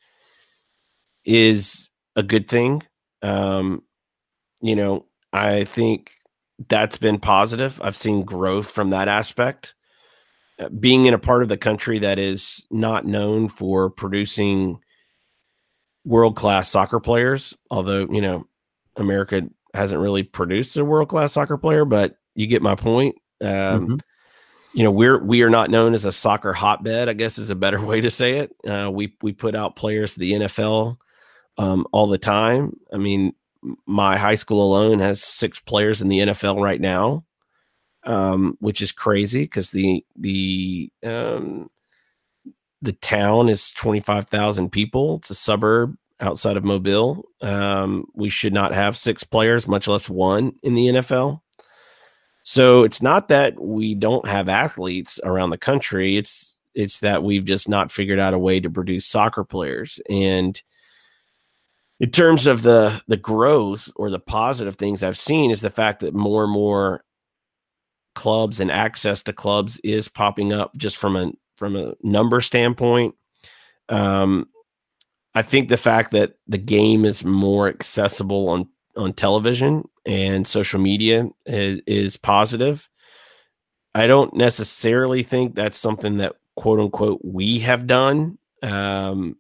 is 1.25 1.89
a 2.17 2.23
good 2.23 2.49
thing 2.49 2.83
um 3.23 3.83
you 4.61 4.77
know 4.77 5.07
I 5.33 5.65
think 5.65 6.13
that's 6.69 6.97
been 6.97 7.19
positive. 7.19 7.81
I've 7.83 7.97
seen 7.97 8.25
growth 8.25 8.71
from 8.71 8.91
that 8.91 9.09
aspect. 9.09 9.75
Uh, 10.59 10.69
being 10.71 11.07
in 11.07 11.15
a 11.15 11.19
part 11.19 11.43
of 11.43 11.49
the 11.49 11.57
country 11.57 11.99
that 12.01 12.19
is 12.19 12.65
not 12.71 13.07
known 13.07 13.49
for 13.49 13.91
producing 13.91 14.81
world 16.05 16.35
class 16.37 16.69
soccer 16.69 16.99
players, 16.99 17.57
although, 17.71 18.09
you 18.11 18.21
know, 18.21 18.47
America 18.97 19.43
hasn't 19.79 20.01
really 20.01 20.23
produced 20.23 20.77
a 20.77 20.85
world 20.85 21.09
class 21.09 21.33
soccer 21.33 21.57
player, 21.57 21.85
but 21.85 22.17
you 22.35 22.47
get 22.47 22.63
my 22.63 22.75
point. 22.75 23.17
Um, 23.41 23.49
mm-hmm. 23.49 23.97
You 24.75 24.85
know, 24.85 24.93
we're 24.93 25.19
we 25.19 25.43
are 25.43 25.51
not 25.51 25.71
known 25.71 25.95
as 25.95 26.05
a 26.05 26.13
soccer 26.13 26.53
hotbed. 26.53 27.09
I 27.09 27.15
guess 27.15 27.39
is 27.39 27.51
a 27.51 27.57
better 27.57 27.81
way 27.85 28.01
to 28.01 28.11
say 28.11 28.39
it. 28.39 28.55
Uh, 28.69 28.91
we 28.91 29.17
we 29.23 29.33
put 29.33 29.55
out 29.55 29.77
players 29.77 30.15
to 30.15 30.21
the 30.21 30.33
NFL 30.33 30.99
um, 31.57 31.87
all 31.93 32.07
the 32.07 32.19
time. 32.19 32.77
I 32.93 32.99
mean, 32.99 33.35
my 33.87 34.17
high 34.17 34.35
school 34.35 34.63
alone 34.63 35.01
has 35.01 35.23
six 35.23 35.59
players 35.61 36.03
in 36.03 36.09
the 36.09 36.21
NFL 36.21 36.63
right 36.63 36.81
now, 36.81 37.25
um, 38.05 38.57
which 38.61 38.83
is 38.83 38.93
crazy 38.93 39.41
because 39.41 39.71
the 39.71 40.05
the 40.17 40.91
um, 41.05 41.71
the 42.83 42.93
town 42.93 43.49
is 43.49 43.73
twenty 43.73 44.01
five 44.01 44.29
thousand 44.29 44.71
people. 44.71 45.17
It's 45.17 45.31
a 45.31 45.35
suburb 45.35 45.97
outside 46.21 46.57
of 46.57 46.65
Mobile. 46.65 47.25
Um, 47.41 48.07
we 48.15 48.31
should 48.31 48.53
not 48.53 48.75
have 48.75 48.97
six 48.97 49.25
players, 49.25 49.69
much 49.69 49.89
less 49.89 50.09
one 50.09 50.53
in 50.63 50.75
the 50.75 50.87
NFL. 50.87 51.41
So 52.43 52.83
it's 52.83 53.03
not 53.03 53.29
that 53.29 53.61
we 53.61 53.95
don't 53.95 54.27
have 54.27 54.49
athletes 54.49 55.21
around 55.23 55.51
the 55.51 55.59
country. 55.59 56.17
It's 56.17 56.57
it's 56.75 57.01
that 57.01 57.23
we've 57.23 57.45
just 57.45 57.69
not 57.69 57.91
figured 57.91 58.21
out 58.21 58.35
a 58.35 58.39
way 58.39 58.61
to 58.61 58.71
produce 58.71 59.07
soccer 59.07 59.43
players 59.43 60.01
and 60.09 60.63
in 62.01 62.11
terms 62.11 62.47
of 62.47 62.63
the 62.63 63.03
the 63.09 63.17
growth 63.17 63.91
or 63.97 64.11
the 64.11 64.21
positive 64.21 64.77
things 64.77 65.03
I've 65.03 65.19
seen 65.19 65.51
is 65.51 65.61
the 65.61 65.71
fact 65.71 66.01
that 66.01 66.15
more 66.15 66.45
and 66.45 66.53
more 66.53 67.05
clubs 68.15 68.61
and 68.61 68.71
access 68.71 69.23
to 69.25 69.33
clubs 69.33 69.81
is 69.85 70.09
popping 70.09 70.53
up 70.53 70.77
just 70.77 70.97
from 70.97 71.17
a 71.17 71.33
from 71.57 71.77
a 71.77 71.95
number 72.03 72.41
standpoint. 72.41 73.15
Um, 73.89 74.49
I 75.35 75.43
think 75.43 75.69
the 75.69 75.77
fact 75.77 76.11
that 76.13 76.35
the 76.47 76.59
game 76.59 77.05
is 77.05 77.25
more 77.25 77.69
accessible 77.69 78.49
on 78.49 78.69
on 78.97 79.13
television 79.13 79.89
and 80.07 80.47
social 80.47 80.81
media 80.81 81.29
is, 81.47 81.81
is 81.87 82.17
positive. 82.17 82.89
I 83.95 84.09
don't 84.09 84.35
necessarily 84.35 85.23
think 85.23 85.55
that's 85.55 85.79
something 85.79 86.17
that 86.17 86.35
quote 86.57 86.81
unquote 86.81 87.21
we 87.23 87.61
have 87.61 87.87
done. 87.87 88.39
Um, 88.63 89.37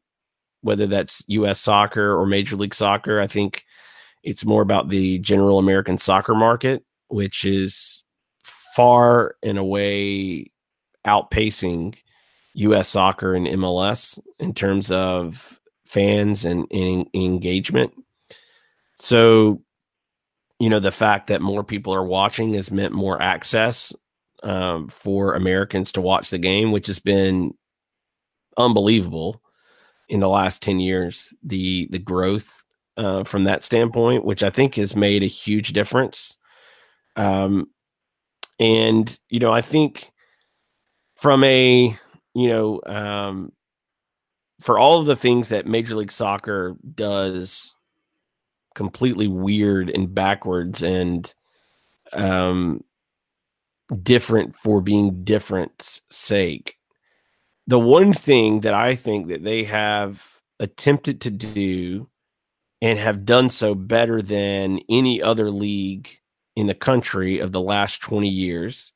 whether 0.61 0.87
that's 0.87 1.22
US 1.29 1.61
soccer 1.61 2.16
or 2.16 2.27
Major 2.27 2.57
League 2.57 2.74
Soccer. 2.74 3.20
I 3.20 3.27
think 3.27 3.64
it's 4.22 4.44
more 4.44 4.62
about 4.62 4.88
the 4.88 5.18
general 5.20 5.59
American 5.59 5.98
soccer 5.98 6.35
market, 6.35 6.85
which 7.09 7.44
is 7.44 8.05
far 8.74 9.37
and 9.42 9.59
away 9.59 10.46
outpacing 11.07 11.96
US 12.55 12.88
soccer 12.88 13.35
and 13.35 13.46
MLS 13.46 14.18
in 14.38 14.53
terms 14.53 14.90
of 14.90 15.58
fans 15.88 16.44
and, 16.44 16.66
and 16.70 17.09
engagement. 17.14 17.92
So, 18.96 19.62
you 20.61 20.68
know, 20.68 20.81
the 20.81 20.92
fact 20.92 21.29
that 21.29 21.40
more 21.40 21.64
people 21.64 21.94
are 21.94 22.05
watching 22.05 22.55
has 22.55 22.70
meant 22.70 22.92
more 22.92 23.20
access 23.22 23.92
um, 24.42 24.88
for 24.88 25.35
Americans 25.35 25.92
to 25.92 26.01
watch 26.01 26.31
the 26.31 26.38
game, 26.38 26.72
which 26.72 26.88
has 26.88 26.98
been 26.98 27.55
unbelievable 28.57 29.40
in 30.09 30.20
the 30.20 30.29
last 30.29 30.62
10 30.62 30.81
years 30.81 31.35
the 31.42 31.87
the 31.90 31.98
growth 31.98 32.64
uh, 32.96 33.22
from 33.22 33.44
that 33.44 33.62
standpoint 33.62 34.24
which 34.24 34.42
i 34.42 34.51
think 34.51 34.74
has 34.74 34.96
made 34.96 35.22
a 35.22 35.27
huge 35.27 35.72
difference 35.72 36.38
um, 37.16 37.68
and 38.59 39.20
you 39.29 39.38
know 39.38 39.53
i 39.53 39.61
think 39.61 40.11
from 41.14 41.44
a 41.44 41.96
you 42.35 42.48
know 42.48 42.81
um, 42.87 43.53
for 44.61 44.79
all 44.79 44.99
of 44.99 45.07
the 45.07 45.16
things 45.16 45.49
that 45.49 45.66
major 45.66 45.94
league 45.94 46.12
soccer 46.12 46.77
does 46.94 47.75
completely 48.75 49.29
weird 49.29 49.90
and 49.90 50.14
backwards 50.14 50.83
and 50.83 51.35
um, 52.12 52.83
different 54.03 54.54
for 54.54 54.81
being 54.81 55.25
different's 55.25 56.00
sake 56.11 56.79
the 57.69 57.79
one 57.79 58.15
thing 58.15 58.63
that 58.63 58.73
I 58.73 58.94
think 58.94 59.29
that 59.29 59.44
they 59.44 59.63
have 59.65 60.40
attempted 60.59 61.21
to 61.21 61.31
do 61.31 62.09
and 62.81 62.98
have 62.98 63.27
done 63.27 63.50
so 63.50 63.75
better 63.75 64.23
than 64.23 64.81
any 64.88 65.23
other 65.23 65.50
league 65.50 66.09
in 66.56 66.67
the 66.67 66.75
country 66.75 67.40
of 67.40 67.52
the 67.52 67.61
last 67.61 68.00
20 68.00 68.27
years 68.27 68.92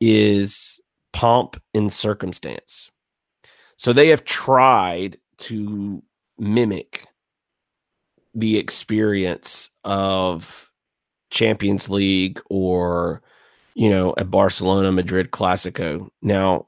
is 0.00 0.80
pomp 1.12 1.62
and 1.74 1.92
circumstance. 1.92 2.90
So 3.76 3.92
they 3.92 4.08
have 4.08 4.24
tried 4.24 5.18
to 5.38 6.02
mimic 6.38 7.06
the 8.34 8.58
experience 8.58 9.70
of 9.84 10.70
Champions 11.30 11.88
League 11.88 12.40
or 12.50 13.22
you 13.74 13.88
know 13.88 14.14
a 14.16 14.24
Barcelona 14.24 14.92
Madrid 14.92 15.30
Clasico. 15.30 16.08
Now 16.22 16.66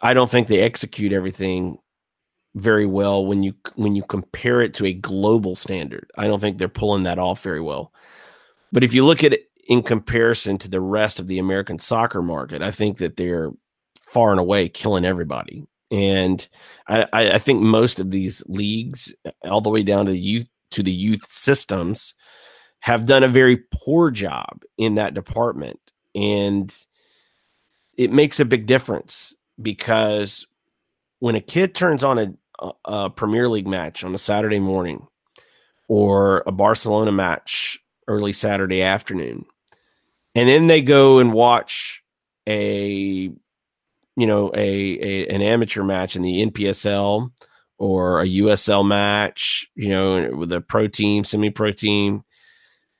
I 0.00 0.14
don't 0.14 0.30
think 0.30 0.48
they 0.48 0.60
execute 0.60 1.12
everything 1.12 1.78
very 2.54 2.86
well 2.86 3.24
when 3.26 3.42
you 3.42 3.54
when 3.74 3.96
you 3.96 4.02
compare 4.02 4.60
it 4.60 4.74
to 4.74 4.86
a 4.86 4.92
global 4.92 5.56
standard. 5.56 6.10
I 6.16 6.26
don't 6.26 6.40
think 6.40 6.58
they're 6.58 6.68
pulling 6.68 7.02
that 7.04 7.18
off 7.18 7.42
very 7.42 7.60
well. 7.60 7.92
But 8.72 8.84
if 8.84 8.94
you 8.94 9.04
look 9.04 9.24
at 9.24 9.32
it 9.32 9.48
in 9.68 9.82
comparison 9.82 10.58
to 10.58 10.68
the 10.68 10.80
rest 10.80 11.18
of 11.18 11.26
the 11.26 11.38
American 11.38 11.78
soccer 11.78 12.22
market, 12.22 12.62
I 12.62 12.70
think 12.70 12.98
that 12.98 13.16
they're 13.16 13.50
far 14.14 14.30
and 14.30 14.38
away 14.38 14.68
killing 14.68 15.04
everybody. 15.04 15.66
And 15.90 16.48
I, 16.88 17.06
I 17.12 17.38
think 17.38 17.60
most 17.60 17.98
of 17.98 18.10
these 18.10 18.42
leagues, 18.46 19.12
uh, 19.26 19.32
all 19.42 19.60
the 19.60 19.70
way 19.70 19.82
down 19.82 20.06
to 20.06 20.12
the 20.12 20.18
youth 20.18 20.46
to 20.70 20.82
the 20.82 20.92
youth 20.92 21.30
systems, 21.30 22.14
have 22.80 23.06
done 23.06 23.22
a 23.22 23.28
very 23.28 23.58
poor 23.72 24.10
job 24.10 24.62
in 24.78 24.94
that 24.94 25.14
department. 25.14 25.78
And 26.14 26.74
it 27.96 28.12
makes 28.12 28.40
a 28.40 28.44
big 28.44 28.66
difference 28.66 29.34
because 29.60 30.46
when 31.18 31.34
a 31.34 31.40
kid 31.40 31.74
turns 31.74 32.02
on 32.02 32.18
a, 32.18 32.34
a, 32.60 32.72
a 32.84 33.10
Premier 33.10 33.48
League 33.48 33.68
match 33.68 34.04
on 34.04 34.14
a 34.14 34.18
Saturday 34.18 34.60
morning 34.60 35.06
or 35.88 36.42
a 36.46 36.52
Barcelona 36.52 37.12
match 37.12 37.78
early 38.08 38.32
Saturday 38.32 38.82
afternoon, 38.82 39.44
and 40.34 40.48
then 40.48 40.66
they 40.66 40.82
go 40.82 41.18
and 41.18 41.32
watch 41.32 42.02
a 42.48 43.30
you 44.16 44.26
know 44.26 44.50
a, 44.54 44.58
a 44.58 45.26
an 45.28 45.42
amateur 45.42 45.82
match 45.82 46.16
in 46.16 46.22
the 46.22 46.46
NPSL 46.46 47.30
or 47.78 48.20
a 48.20 48.26
USL 48.26 48.86
match, 48.86 49.66
you 49.74 49.88
know, 49.88 50.30
with 50.36 50.52
a 50.52 50.60
pro 50.60 50.86
team, 50.86 51.24
semi 51.24 51.50
pro 51.50 51.72
team, 51.72 52.24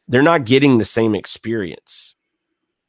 they're 0.08 0.22
not 0.22 0.44
getting 0.44 0.78
the 0.78 0.84
same 0.84 1.14
experience. 1.14 2.14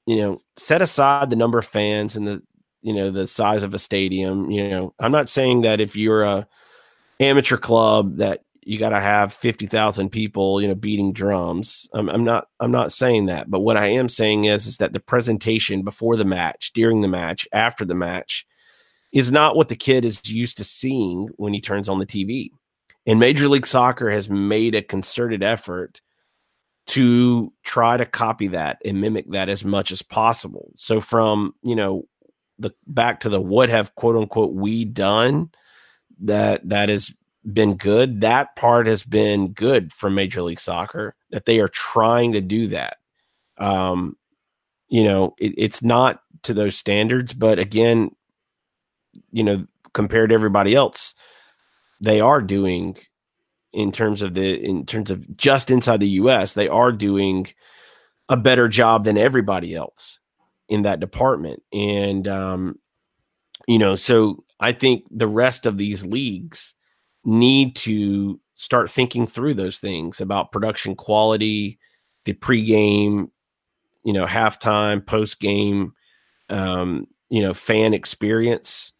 You 0.05 0.17
know, 0.17 0.37
set 0.55 0.81
aside 0.81 1.29
the 1.29 1.35
number 1.35 1.57
of 1.57 1.65
fans 1.65 2.15
and 2.15 2.27
the 2.27 2.43
you 2.81 2.93
know 2.93 3.11
the 3.11 3.27
size 3.27 3.63
of 3.63 3.73
a 3.73 3.79
stadium. 3.79 4.51
You 4.51 4.69
know, 4.69 4.93
I'm 4.99 5.11
not 5.11 5.29
saying 5.29 5.61
that 5.61 5.79
if 5.79 5.95
you're 5.95 6.23
a 6.23 6.47
amateur 7.19 7.57
club 7.57 8.17
that 8.17 8.41
you 8.65 8.79
got 8.79 8.89
to 8.89 8.99
have 8.99 9.31
50,000 9.31 10.09
people, 10.09 10.59
you 10.59 10.67
know, 10.67 10.75
beating 10.75 11.13
drums. 11.13 11.87
I'm, 11.93 12.09
I'm, 12.09 12.23
not, 12.23 12.47
I'm 12.59 12.71
not 12.71 12.91
saying 12.91 13.27
that, 13.27 13.49
but 13.49 13.59
what 13.59 13.77
I 13.77 13.87
am 13.87 14.09
saying 14.09 14.45
is, 14.45 14.65
is 14.65 14.77
that 14.77 14.91
the 14.91 14.99
presentation 14.99 15.83
before 15.83 16.17
the 16.17 16.25
match, 16.25 16.73
during 16.73 17.01
the 17.01 17.07
match, 17.07 17.47
after 17.53 17.85
the 17.85 17.93
match 17.93 18.45
is 19.13 19.31
not 19.31 19.55
what 19.55 19.67
the 19.67 19.75
kid 19.75 20.03
is 20.03 20.27
used 20.27 20.57
to 20.57 20.63
seeing 20.63 21.29
when 21.37 21.53
he 21.53 21.61
turns 21.61 21.87
on 21.87 21.99
the 21.99 22.07
TV. 22.07 22.49
And 23.05 23.19
Major 23.19 23.47
League 23.47 23.67
Soccer 23.67 24.09
has 24.09 24.31
made 24.31 24.73
a 24.73 24.81
concerted 24.81 25.43
effort 25.43 26.01
to 26.87 27.53
try 27.63 27.97
to 27.97 28.05
copy 28.05 28.47
that 28.47 28.77
and 28.83 28.99
mimic 28.99 29.29
that 29.31 29.47
as 29.47 29.63
much 29.63 29.91
as 29.91 30.01
possible. 30.01 30.71
So 30.75 30.99
from, 30.99 31.53
you 31.61 31.75
know, 31.75 32.07
the 32.57 32.71
back 32.87 33.19
to 33.19 33.29
the 33.29 33.39
what 33.39 33.69
have 33.69 33.93
quote 33.95 34.15
unquote 34.15 34.53
we 34.53 34.85
done 34.85 35.51
that 36.21 36.67
that 36.69 36.89
is 36.89 37.13
been 37.51 37.75
good. 37.75 38.21
That 38.21 38.55
part 38.55 38.87
has 38.87 39.03
been 39.03 39.49
good 39.49 39.93
for 39.93 40.09
Major 40.09 40.41
League 40.41 40.59
Soccer 40.59 41.15
that 41.29 41.45
they 41.45 41.59
are 41.59 41.67
trying 41.67 42.33
to 42.33 42.41
do 42.41 42.67
that. 42.67 42.97
Um, 43.57 44.17
you 44.87 45.03
know, 45.03 45.35
it, 45.37 45.53
it's 45.57 45.81
not 45.81 46.21
to 46.43 46.53
those 46.53 46.75
standards, 46.75 47.33
but 47.33 47.59
again, 47.59 48.11
you 49.31 49.43
know, 49.43 49.65
compared 49.93 50.29
to 50.29 50.35
everybody 50.35 50.75
else, 50.75 51.15
they 52.01 52.19
are 52.19 52.41
doing 52.41 52.97
in 53.73 53.91
terms 53.91 54.21
of 54.21 54.33
the 54.33 54.63
in 54.63 54.85
terms 54.85 55.09
of 55.11 55.35
just 55.37 55.71
inside 55.71 55.99
the 55.99 56.09
US, 56.09 56.53
they 56.53 56.67
are 56.67 56.91
doing 56.91 57.47
a 58.29 58.37
better 58.37 58.67
job 58.67 59.03
than 59.03 59.17
everybody 59.17 59.75
else 59.75 60.19
in 60.69 60.83
that 60.83 60.99
department. 60.99 61.61
And 61.73 62.27
um, 62.27 62.79
you 63.67 63.79
know, 63.79 63.95
so 63.95 64.43
I 64.59 64.71
think 64.71 65.05
the 65.11 65.27
rest 65.27 65.65
of 65.65 65.77
these 65.77 66.05
leagues 66.05 66.74
need 67.25 67.75
to 67.75 68.39
start 68.55 68.89
thinking 68.89 69.27
through 69.27 69.53
those 69.53 69.79
things 69.79 70.21
about 70.21 70.51
production 70.51 70.95
quality, 70.95 71.77
the 72.23 72.33
pregame, 72.33 73.29
you 74.03 74.13
know, 74.13 74.25
halftime, 74.25 75.05
post 75.05 75.39
game, 75.39 75.93
um, 76.49 77.07
you 77.29 77.41
know, 77.41 77.53
fan 77.53 77.93
experience, 77.93 78.93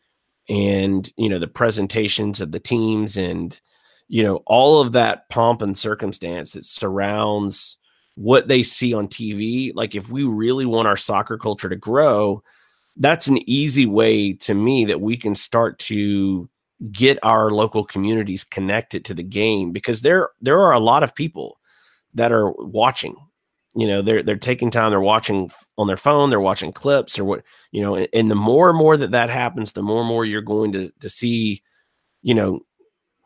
and 0.50 1.12
you 1.18 1.30
know 1.30 1.40
the 1.40 1.48
presentations 1.48 2.42
of 2.42 2.52
the 2.52 2.60
teams, 2.60 3.18
and 3.18 3.60
you 4.08 4.22
know 4.24 4.38
all 4.46 4.82
of 4.82 4.92
that 4.92 5.30
pomp 5.30 5.62
and 5.62 5.78
circumstance 5.78 6.54
that 6.54 6.66
surrounds 6.66 7.78
what 8.16 8.48
they 8.48 8.64
see 8.64 8.94
on 8.94 9.08
TV. 9.08 9.72
Like, 9.76 9.96
if 9.96 10.12
we 10.12 10.24
really 10.24 10.66
want 10.66 10.88
our 10.88 10.98
soccer 10.98 11.38
culture 11.38 11.70
to 11.70 11.76
grow, 11.76 12.44
that's 12.98 13.28
an 13.28 13.38
easy 13.50 13.86
way 13.86 14.34
to 14.34 14.54
me 14.54 14.86
that 14.86 15.02
we 15.02 15.18
can 15.18 15.36
start 15.36 15.78
to 15.80 16.50
get 16.92 17.18
our 17.24 17.52
local 17.52 17.84
communities 17.84 18.44
connected 18.44 19.06
to 19.06 19.14
the 19.14 19.24
game 19.24 19.72
because 19.72 20.02
there 20.02 20.30
there 20.42 20.60
are 20.60 20.74
a 20.74 20.80
lot 20.80 21.04
of 21.04 21.16
people 21.16 21.58
that 22.14 22.32
are 22.32 22.52
watching 22.58 23.16
you 23.76 23.88
know 23.88 24.02
they're 24.02 24.24
they're 24.24 24.36
taking 24.38 24.70
time 24.70 24.90
they're 24.90 25.00
watching 25.00 25.50
on 25.78 25.88
their 25.88 25.98
phone 25.98 26.30
they're 26.30 26.42
watching 26.42 26.72
clips 26.72 27.18
or 27.18 27.26
what 27.26 27.44
you 27.72 27.82
know 27.82 27.96
and, 27.96 28.08
and 28.14 28.32
the 28.32 28.36
more 28.36 28.70
and 28.70 28.78
more 28.78 28.98
that 28.98 29.12
that 29.12 29.30
happens 29.30 29.72
the 29.72 29.82
more 29.82 30.00
and 30.00 30.08
more 30.08 30.26
you're 30.26 30.42
going 30.42 30.72
to 30.72 30.92
to 31.00 31.10
see 31.10 31.62
you 32.22 32.34
know 32.34 32.60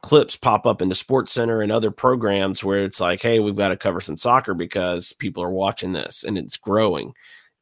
clips 0.02 0.36
pop 0.36 0.66
up 0.66 0.82
in 0.82 0.90
the 0.90 0.96
sports 0.96 1.32
center 1.32 1.62
and 1.62 1.72
other 1.72 1.92
programs 1.92 2.64
where 2.64 2.84
it's 2.84 3.00
like 3.00 3.22
hey 3.22 3.40
we've 3.40 3.56
got 3.56 3.70
to 3.70 3.78
cover 3.78 4.00
some 4.00 4.18
soccer 4.18 4.54
because 4.54 5.14
people 5.14 5.44
are 5.44 5.52
watching 5.52 5.94
this 5.94 6.24
and 6.24 6.38
it's 6.38 6.58
growing. 6.58 7.14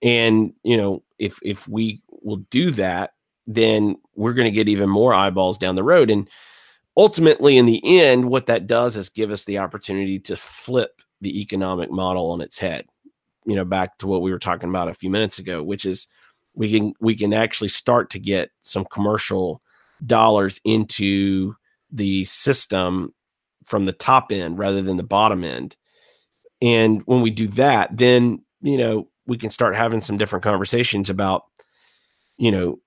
And 0.01 0.53
you 0.63 0.77
know 0.77 1.03
if 1.17 1.39
if 1.41 1.67
we 1.67 2.01
will 2.09 2.43
do 2.51 2.71
that 2.71 3.11
then 3.47 3.95
we're 4.15 4.33
going 4.33 4.51
to 4.51 4.55
get 4.55 4.67
even 4.67 4.89
more 4.89 5.13
eyeballs 5.13 5.57
down 5.57 5.75
the 5.75 5.83
road. 5.83 6.11
And 6.11 6.29
ultimately, 6.95 7.57
in 7.57 7.65
the 7.65 7.81
end, 7.99 8.25
what 8.25 8.45
that 8.47 8.67
does 8.67 8.95
is 8.95 9.09
give 9.09 9.31
us 9.31 9.45
the 9.45 9.57
opportunity 9.57 10.19
to 10.19 10.35
flip 10.35 11.01
the 11.21 11.41
economic 11.41 11.89
model 11.89 12.31
on 12.31 12.41
its 12.41 12.59
head. 12.59 12.85
You 13.45 13.55
know, 13.55 13.65
back 13.65 13.97
to 13.99 14.07
what 14.07 14.21
we 14.21 14.31
were 14.31 14.39
talking 14.39 14.69
about 14.69 14.89
a 14.89 14.93
few 14.93 15.09
minutes 15.09 15.39
ago, 15.39 15.63
which 15.63 15.85
is 15.85 16.07
we 16.53 16.71
can 16.71 16.93
we 16.99 17.15
can 17.15 17.33
actually 17.33 17.69
start 17.69 18.09
to 18.09 18.19
get 18.19 18.51
some 18.61 18.85
commercial 18.85 19.61
dollars 20.05 20.59
into 20.65 21.55
the 21.91 22.25
system 22.25 23.13
from 23.63 23.85
the 23.85 23.93
top 23.93 24.31
end 24.31 24.59
rather 24.59 24.81
than 24.81 24.97
the 24.97 25.03
bottom 25.03 25.43
end. 25.43 25.77
And 26.61 27.01
when 27.05 27.21
we 27.21 27.29
do 27.29 27.47
that, 27.47 27.95
then 27.95 28.43
you 28.61 28.77
know 28.77 29.07
we 29.25 29.37
can 29.37 29.49
start 29.49 29.75
having 29.75 30.01
some 30.01 30.17
different 30.17 30.43
conversations 30.43 31.09
about 31.09 31.43
you 32.37 32.51
know 32.51 32.79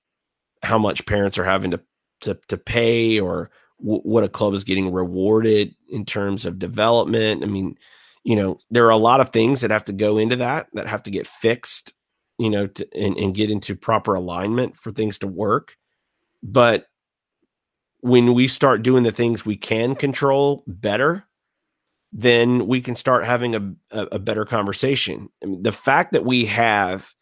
how 0.63 0.79
much 0.79 1.07
parents 1.07 1.39
are 1.39 1.45
having 1.45 1.71
to 1.71 1.81
to, 2.23 2.39
to 2.49 2.57
pay 2.59 3.19
or 3.19 3.51
w- 3.81 4.03
what 4.03 4.25
a 4.25 4.29
club 4.29 4.55
is 4.55 4.65
getting 4.65 4.93
rewarded 4.93 5.75
in 5.89 6.05
terms 6.05 6.45
of 6.45 6.59
development. 6.59 7.43
I 7.43 7.47
mean, 7.47 7.77
you 8.25 8.37
know, 8.37 8.59
there 8.71 8.85
are 8.85 8.91
a 8.91 8.97
lot 8.97 9.21
of 9.21 9.31
things 9.31 9.63
that 9.63 9.71
have 9.71 9.85
to 9.85 9.93
go 9.93 10.19
into 10.19 10.37
that 10.37 10.67
that 10.75 10.87
have 10.87 11.03
to 11.05 11.11
get 11.11 11.27
fixed, 11.27 11.95
you 12.39 12.51
know, 12.51 12.67
to, 12.67 12.87
and, 12.95 13.17
and 13.17 13.35
get 13.35 13.51
into 13.51 13.75
proper 13.75 14.15
alignment 14.15 14.77
for 14.77 14.91
things 14.91 15.19
to 15.21 15.27
work. 15.27 15.77
But 16.43 16.87
when 18.01 18.35
we 18.35 18.49
start 18.49 18.83
doing 18.83 19.03
the 19.03 19.13
things 19.13 19.45
we 19.45 19.57
can 19.57 19.95
control 19.95 20.65
better, 20.67 21.25
then 22.13 22.67
we 22.67 22.81
can 22.81 22.97
start 22.97 23.25
having 23.25 23.55
a, 23.55 23.75
a, 23.91 24.07
a 24.13 24.19
better 24.19 24.45
conversation. 24.45 25.29
I 25.43 25.47
mean, 25.47 25.63
the 25.63 25.73
fact 25.73 26.13
that 26.13 26.25
we 26.25 26.47
have, 26.47 27.15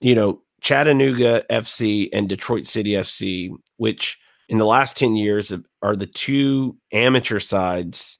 you 0.00 0.14
know, 0.14 0.42
Chattanooga 0.62 1.44
FC 1.50 2.08
and 2.12 2.28
Detroit 2.28 2.66
City 2.66 2.92
FC, 2.92 3.50
which 3.76 4.18
in 4.48 4.58
the 4.58 4.64
last 4.64 4.96
10 4.96 5.16
years 5.16 5.52
are 5.82 5.96
the 5.96 6.06
two 6.06 6.76
amateur 6.92 7.40
sides 7.40 8.18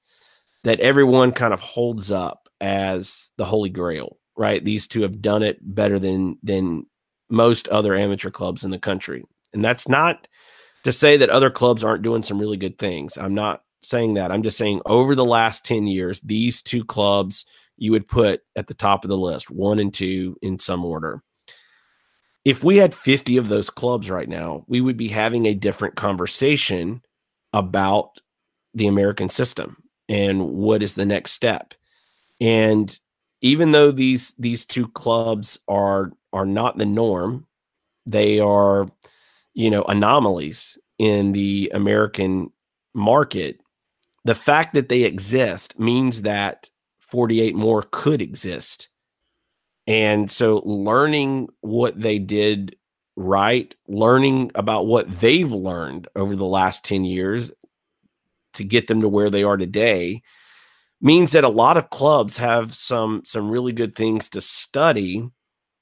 that 0.64 0.80
everyone 0.80 1.32
kind 1.32 1.54
of 1.54 1.60
holds 1.60 2.10
up 2.10 2.48
as 2.60 3.30
the 3.36 3.44
holy 3.44 3.70
grail, 3.70 4.18
right? 4.36 4.64
These 4.64 4.88
two 4.88 5.02
have 5.02 5.22
done 5.22 5.42
it 5.42 5.58
better 5.62 5.98
than 5.98 6.38
than 6.42 6.86
most 7.30 7.68
other 7.68 7.94
amateur 7.94 8.30
clubs 8.30 8.64
in 8.64 8.70
the 8.70 8.78
country. 8.78 9.24
And 9.54 9.64
that's 9.64 9.88
not 9.88 10.26
to 10.84 10.92
say 10.92 11.16
that 11.16 11.30
other 11.30 11.50
clubs 11.50 11.84
aren't 11.84 12.02
doing 12.02 12.22
some 12.22 12.38
really 12.38 12.56
good 12.56 12.76
things. 12.76 13.16
I'm 13.16 13.34
not 13.34 13.62
saying 13.82 14.14
that. 14.14 14.32
I'm 14.32 14.42
just 14.42 14.58
saying 14.58 14.82
over 14.84 15.14
the 15.14 15.24
last 15.24 15.64
10 15.64 15.86
years, 15.86 16.20
these 16.20 16.60
two 16.60 16.84
clubs 16.84 17.46
you 17.76 17.92
would 17.92 18.08
put 18.08 18.42
at 18.56 18.66
the 18.66 18.74
top 18.74 19.04
of 19.04 19.08
the 19.08 19.16
list, 19.16 19.50
one 19.50 19.78
and 19.78 19.94
two 19.94 20.36
in 20.42 20.58
some 20.58 20.84
order 20.84 21.22
if 22.44 22.64
we 22.64 22.76
had 22.76 22.94
50 22.94 23.36
of 23.36 23.48
those 23.48 23.70
clubs 23.70 24.10
right 24.10 24.28
now, 24.28 24.64
we 24.66 24.80
would 24.80 24.96
be 24.96 25.08
having 25.08 25.46
a 25.46 25.54
different 25.54 25.94
conversation 25.94 27.02
about 27.52 28.20
the 28.74 28.86
American 28.86 29.28
system 29.28 29.76
and 30.08 30.48
what 30.48 30.82
is 30.82 30.94
the 30.94 31.06
next 31.06 31.32
step. 31.32 31.74
And 32.40 32.98
even 33.40 33.72
though 33.72 33.90
these 33.90 34.34
these 34.38 34.64
two 34.66 34.88
clubs 34.88 35.58
are 35.68 36.12
are 36.32 36.46
not 36.46 36.78
the 36.78 36.86
norm, 36.86 37.46
they 38.06 38.40
are 38.40 38.88
you 39.54 39.70
know 39.70 39.82
anomalies 39.84 40.78
in 40.98 41.32
the 41.32 41.70
American 41.74 42.50
market. 42.94 43.60
The 44.24 44.34
fact 44.34 44.74
that 44.74 44.88
they 44.88 45.02
exist 45.02 45.78
means 45.78 46.22
that 46.22 46.70
48 47.00 47.54
more 47.54 47.82
could 47.90 48.22
exist 48.22 48.88
and 49.86 50.30
so 50.30 50.62
learning 50.64 51.48
what 51.60 52.00
they 52.00 52.18
did 52.18 52.76
right, 53.16 53.74
learning 53.88 54.50
about 54.54 54.86
what 54.86 55.10
they've 55.20 55.50
learned 55.50 56.08
over 56.16 56.36
the 56.36 56.46
last 56.46 56.84
10 56.84 57.04
years 57.04 57.50
to 58.54 58.64
get 58.64 58.86
them 58.86 59.00
to 59.00 59.08
where 59.08 59.30
they 59.30 59.42
are 59.42 59.56
today 59.56 60.22
means 61.00 61.32
that 61.32 61.44
a 61.44 61.48
lot 61.48 61.76
of 61.76 61.90
clubs 61.90 62.36
have 62.36 62.72
some 62.72 63.22
some 63.24 63.50
really 63.50 63.72
good 63.72 63.94
things 63.94 64.28
to 64.28 64.40
study 64.40 65.28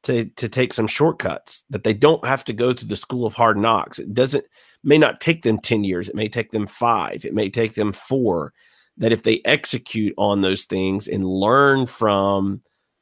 to 0.02 0.24
to 0.36 0.48
take 0.48 0.72
some 0.72 0.86
shortcuts 0.86 1.64
that 1.68 1.84
they 1.84 1.92
don't 1.92 2.24
have 2.24 2.44
to 2.44 2.52
go 2.52 2.72
to 2.72 2.86
the 2.86 2.96
school 2.96 3.26
of 3.26 3.34
hard 3.34 3.58
knocks. 3.58 3.98
It 3.98 4.14
doesn't 4.14 4.44
may 4.82 4.96
not 4.96 5.20
take 5.20 5.42
them 5.42 5.58
10 5.58 5.84
years, 5.84 6.08
it 6.08 6.14
may 6.14 6.28
take 6.28 6.52
them 6.52 6.66
five, 6.66 7.24
it 7.24 7.34
may 7.34 7.50
take 7.50 7.74
them 7.74 7.92
four. 7.92 8.52
That 8.96 9.12
if 9.12 9.22
they 9.22 9.40
execute 9.44 10.14
on 10.18 10.40
those 10.40 10.64
things 10.64 11.08
and 11.08 11.24
learn 11.24 11.86
from 11.86 12.60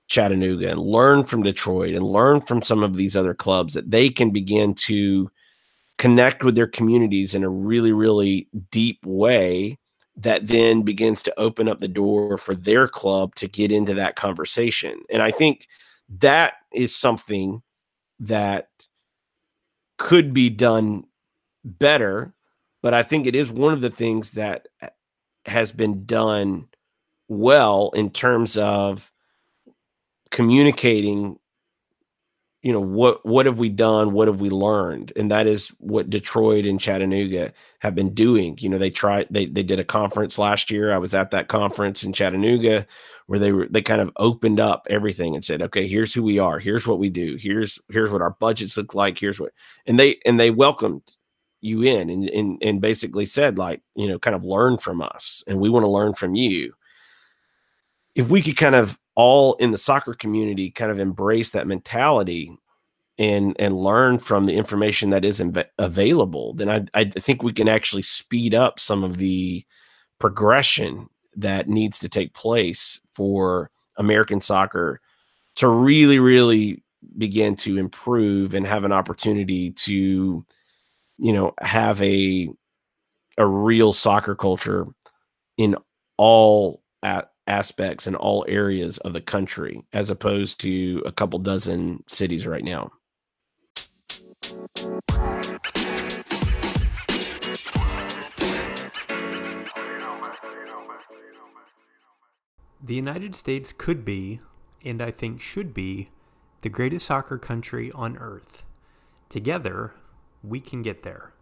Chattanooga 0.09 0.71
and 0.71 0.81
learn 0.81 1.25
from 1.25 1.43
Detroit 1.43 1.95
and 1.95 2.05
learn 2.05 2.41
from 2.41 2.63
some 2.63 2.83
of 2.83 2.95
these 2.95 3.15
other 3.15 3.35
clubs, 3.35 3.75
that 3.75 3.91
they 3.91 4.09
can 4.11 4.31
begin 4.31 4.75
to 4.75 5.31
connect 5.99 6.43
with 6.43 6.55
their 6.55 6.67
communities 6.67 7.35
in 7.35 7.45
a 7.45 7.49
really, 7.49 7.93
really 7.93 8.49
deep 8.71 9.05
way 9.05 9.79
that 10.17 10.49
then 10.49 10.83
begins 10.83 11.23
to 11.23 11.39
open 11.39 11.69
up 11.69 11.79
the 11.79 11.89
door 11.89 12.39
for 12.39 12.55
their 12.55 12.89
club 12.89 13.35
to 13.37 13.47
get 13.47 13.71
into 13.71 13.95
that 13.95 14.17
conversation. 14.17 15.01
And 15.11 15.23
I 15.23 15.31
think 15.31 15.69
that 16.19 16.55
is 16.73 16.95
something 16.95 17.63
that 18.21 18.69
could 19.97 20.33
be 20.33 20.51
done 20.51 21.05
better, 21.65 22.35
but 22.83 22.95
I 22.95 23.03
think 23.03 23.27
it 23.27 23.37
is 23.37 23.53
one 23.53 23.73
of 23.73 23.81
the 23.81 23.91
things 23.91 24.33
that 24.33 24.67
uh, 24.83 24.89
has 25.47 25.71
been 25.71 26.05
done 26.05 26.69
well 27.29 27.91
in 27.95 28.11
terms 28.11 28.57
of 28.57 29.13
communicating 30.31 31.39
you 32.63 32.73
know 32.73 32.81
what 32.81 33.25
what 33.25 33.47
have 33.47 33.59
we 33.59 33.69
done 33.69 34.13
what 34.13 34.27
have 34.27 34.41
we 34.41 34.51
learned? 34.51 35.13
And 35.15 35.31
that 35.31 35.47
is 35.47 35.69
what 35.79 36.11
detroit 36.11 36.67
and 36.67 36.81
chattanooga 36.81 37.53
have 37.79 37.95
been 37.95 38.15
doing. 38.15 38.59
You 38.61 38.69
know 38.69 38.79
they 38.79 38.91
tried 38.91 39.29
they, 39.31 39.47
they 39.47 39.63
did 39.63 39.79
a 39.79 39.85
conference 39.85 40.39
last 40.39 40.71
year. 40.71 40.93
I 40.93 40.99
was 40.99 41.15
at 41.15 41.31
that 41.31 41.49
conference 41.49 42.03
in 42.03 42.13
chattanooga 42.13 42.87
where 43.27 43.39
they 43.39 43.53
were 43.53 43.69
they 43.71 43.83
kind 43.83 44.01
of 44.01 44.11
opened 44.17 44.59
up 44.59 44.87
everything 44.91 45.35
and 45.35 45.45
said 45.45 45.63
okay 45.63 45.87
here's 45.87 46.13
who 46.13 46.23
we 46.23 46.39
are. 46.41 46.59
Here's 46.59 46.87
what 46.87 46.99
we 46.99 47.11
do. 47.11 47.37
Here's 47.41 47.79
here's 47.89 48.11
what 48.11 48.23
our 48.23 48.37
budgets 48.41 48.77
look 48.77 48.93
like. 48.93 49.19
Here's 49.19 49.39
what 49.39 49.53
and 49.87 49.99
they 49.99 50.19
and 50.27 50.41
they 50.41 50.51
welcomed 50.51 51.17
you 51.61 51.83
in 51.83 52.11
and 52.11 52.29
and, 52.29 52.59
and 52.61 52.81
basically 52.81 53.27
said 53.27 53.57
like 53.57 53.83
you 53.95 54.09
know 54.09 54.19
kind 54.19 54.35
of 54.35 54.43
learn 54.43 54.79
from 54.79 55.01
us 55.01 55.45
and 55.47 55.61
we 55.61 55.71
want 55.71 55.85
to 55.85 55.91
learn 55.91 56.13
from 56.13 56.35
you. 56.35 56.75
If 58.17 58.31
we 58.31 58.43
could 58.43 58.57
kind 58.57 58.75
of 58.75 58.99
all 59.19 59.55
in 59.55 59.73
the 59.73 59.79
soccer 59.79 60.15
community 60.15 60.71
kind 60.71 60.93
of 60.93 61.01
embrace 61.01 61.51
that 61.51 61.67
mentality 61.67 62.57
and 63.19 63.57
and 63.59 63.77
learn 63.77 64.17
from 64.17 64.45
the 64.45 64.55
information 64.55 65.11
that 65.11 65.25
is 65.25 65.41
inv- 65.41 65.67
available 65.79 66.55
then 66.55 66.71
I, 66.71 66.87
I 66.95 67.05
think 67.05 67.43
we 67.43 67.53
can 67.53 67.69
actually 67.69 68.03
speed 68.03 68.55
up 68.55 68.79
some 68.79 69.03
of 69.03 69.17
the 69.17 69.65
progression 70.21 71.09
that 71.37 71.69
needs 71.69 71.99
to 71.99 72.09
take 72.09 72.33
place 72.33 73.01
for 73.11 73.71
american 73.97 74.41
soccer 74.41 75.01
to 75.57 75.69
really 75.69 76.21
really 76.21 76.85
begin 77.17 77.57
to 77.57 77.77
improve 77.77 78.55
and 78.55 78.65
have 78.67 78.85
an 78.85 78.93
opportunity 78.93 79.73
to 79.73 80.47
you 81.19 81.33
know 81.33 81.55
have 81.61 82.01
a 82.03 82.49
a 83.37 83.47
real 83.47 83.93
soccer 83.93 84.37
culture 84.37 84.87
in 85.57 85.75
all 86.19 86.83
at 87.03 87.33
aspects 87.49 88.07
in 88.07 88.15
all 88.15 88.45
areas 88.49 88.99
of 88.99 89.13
the 89.13 89.21
country 89.21 89.83
as 89.93 90.11
opposed 90.11 90.61
to 90.61 91.03
a 91.05 91.13
couple 91.13 91.39
dozen 91.39 92.05
cities 92.07 92.47
right 92.47 92.65
now. 92.65 92.93
The 102.81 102.95
United 102.95 103.35
States 103.35 103.75
could 103.77 104.05
be, 104.05 104.41
and 104.85 105.03
I 105.03 105.11
think 105.11 105.43
should 105.43 105.75
be, 105.75 106.09
the 106.63 106.69
greatest 106.69 107.07
soccer 107.07 107.37
country 107.37 107.93
on 107.93 108.17
earth. 108.17 108.65
Together, 109.29 109.95
we 110.43 110.61
can 110.61 110.83
get 110.83 111.03
there. 111.03 111.33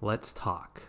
Let's 0.00 0.32
talk. 0.32 0.88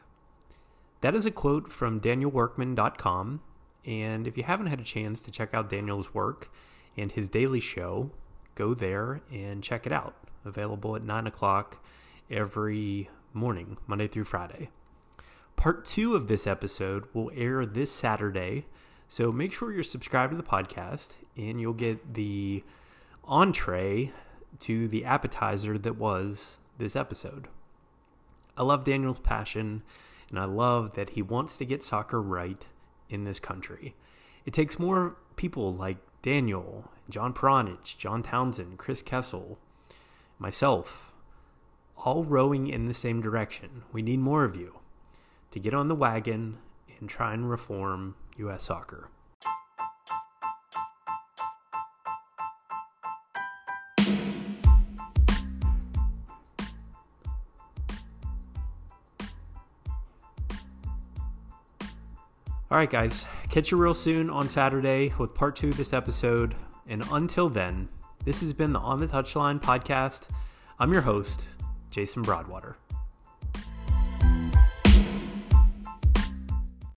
That 1.01 1.13
is 1.13 1.25
a 1.25 1.31
quote 1.31 1.71
from 1.71 2.01
DanielWorkman.com, 2.01 3.41
and 3.87 4.27
if 4.27 4.37
you 4.37 4.43
haven't 4.43 4.67
had 4.67 4.81
a 4.81 4.83
chance 4.83 5.21
to 5.21 5.31
check 5.31 5.53
out 5.53 5.69
Daniel's 5.69 6.13
work 6.13 6.51
and 6.97 7.13
his 7.13 7.29
daily 7.29 7.61
show, 7.61 8.11
go 8.53 8.73
there 8.73 9.21
and 9.31 9.63
check 9.63 9.85
it 9.85 9.93
out. 9.93 10.15
Available 10.43 10.95
at 10.95 11.03
9 11.03 11.25
o'clock 11.25 11.83
every 12.29 13.09
morning, 13.33 13.77
Monday 13.87 14.07
through 14.07 14.25
Friday. 14.25 14.69
Part 15.55 15.85
two 15.85 16.15
of 16.15 16.27
this 16.27 16.45
episode 16.45 17.05
will 17.13 17.31
air 17.33 17.65
this 17.65 17.91
Saturday, 17.91 18.65
so 19.07 19.31
make 19.31 19.53
sure 19.53 19.71
you're 19.71 19.83
subscribed 19.83 20.31
to 20.31 20.37
the 20.37 20.43
podcast 20.43 21.13
and 21.37 21.59
you'll 21.59 21.73
get 21.73 22.13
the 22.13 22.63
entree 23.23 24.11
to 24.59 24.87
the 24.87 25.05
appetizer 25.05 25.77
that 25.77 25.97
was 25.97 26.57
this 26.77 26.95
episode. 26.95 27.47
I 28.57 28.63
love 28.63 28.83
Daniel's 28.83 29.19
passion 29.19 29.83
and 30.29 30.37
I 30.37 30.45
love 30.45 30.93
that 30.95 31.11
he 31.11 31.21
wants 31.21 31.57
to 31.57 31.65
get 31.65 31.83
soccer 31.83 32.21
right 32.21 32.65
in 33.09 33.23
this 33.23 33.39
country. 33.39 33.95
It 34.45 34.53
takes 34.53 34.79
more 34.79 35.17
people 35.35 35.73
like 35.73 35.97
Daniel, 36.21 36.91
John 37.09 37.33
Peronich, 37.33 37.97
John 37.97 38.23
Townsend, 38.23 38.77
Chris 38.77 39.01
Kessel, 39.01 39.59
myself, 40.39 41.13
all 42.05 42.23
rowing 42.23 42.67
in 42.67 42.87
the 42.87 42.93
same 42.93 43.21
direction. 43.21 43.83
We 43.91 44.01
need 44.01 44.19
more 44.19 44.43
of 44.43 44.55
you 44.55 44.79
to 45.51 45.59
get 45.59 45.73
on 45.73 45.87
the 45.87 45.95
wagon 45.95 46.57
and 46.99 47.09
try 47.09 47.33
and 47.33 47.49
reform 47.49 48.15
U.S. 48.37 48.63
soccer. 48.63 49.09
All 62.69 62.77
right, 62.77 62.89
guys, 62.89 63.25
catch 63.49 63.71
you 63.71 63.77
real 63.77 63.93
soon 63.93 64.29
on 64.29 64.49
Saturday 64.49 65.13
with 65.17 65.33
part 65.33 65.55
two 65.55 65.69
of 65.69 65.77
this 65.77 65.93
episode. 65.93 66.53
And 66.85 67.01
until 67.13 67.47
then, 67.47 67.87
this 68.25 68.41
has 68.41 68.51
been 68.51 68.73
the 68.73 68.79
On 68.79 68.99
the 68.99 69.07
Touchline 69.07 69.61
podcast. 69.61 70.23
I'm 70.77 70.91
your 70.91 71.03
host, 71.03 71.45
Jason 71.91 72.23
Broadwater. 72.23 72.75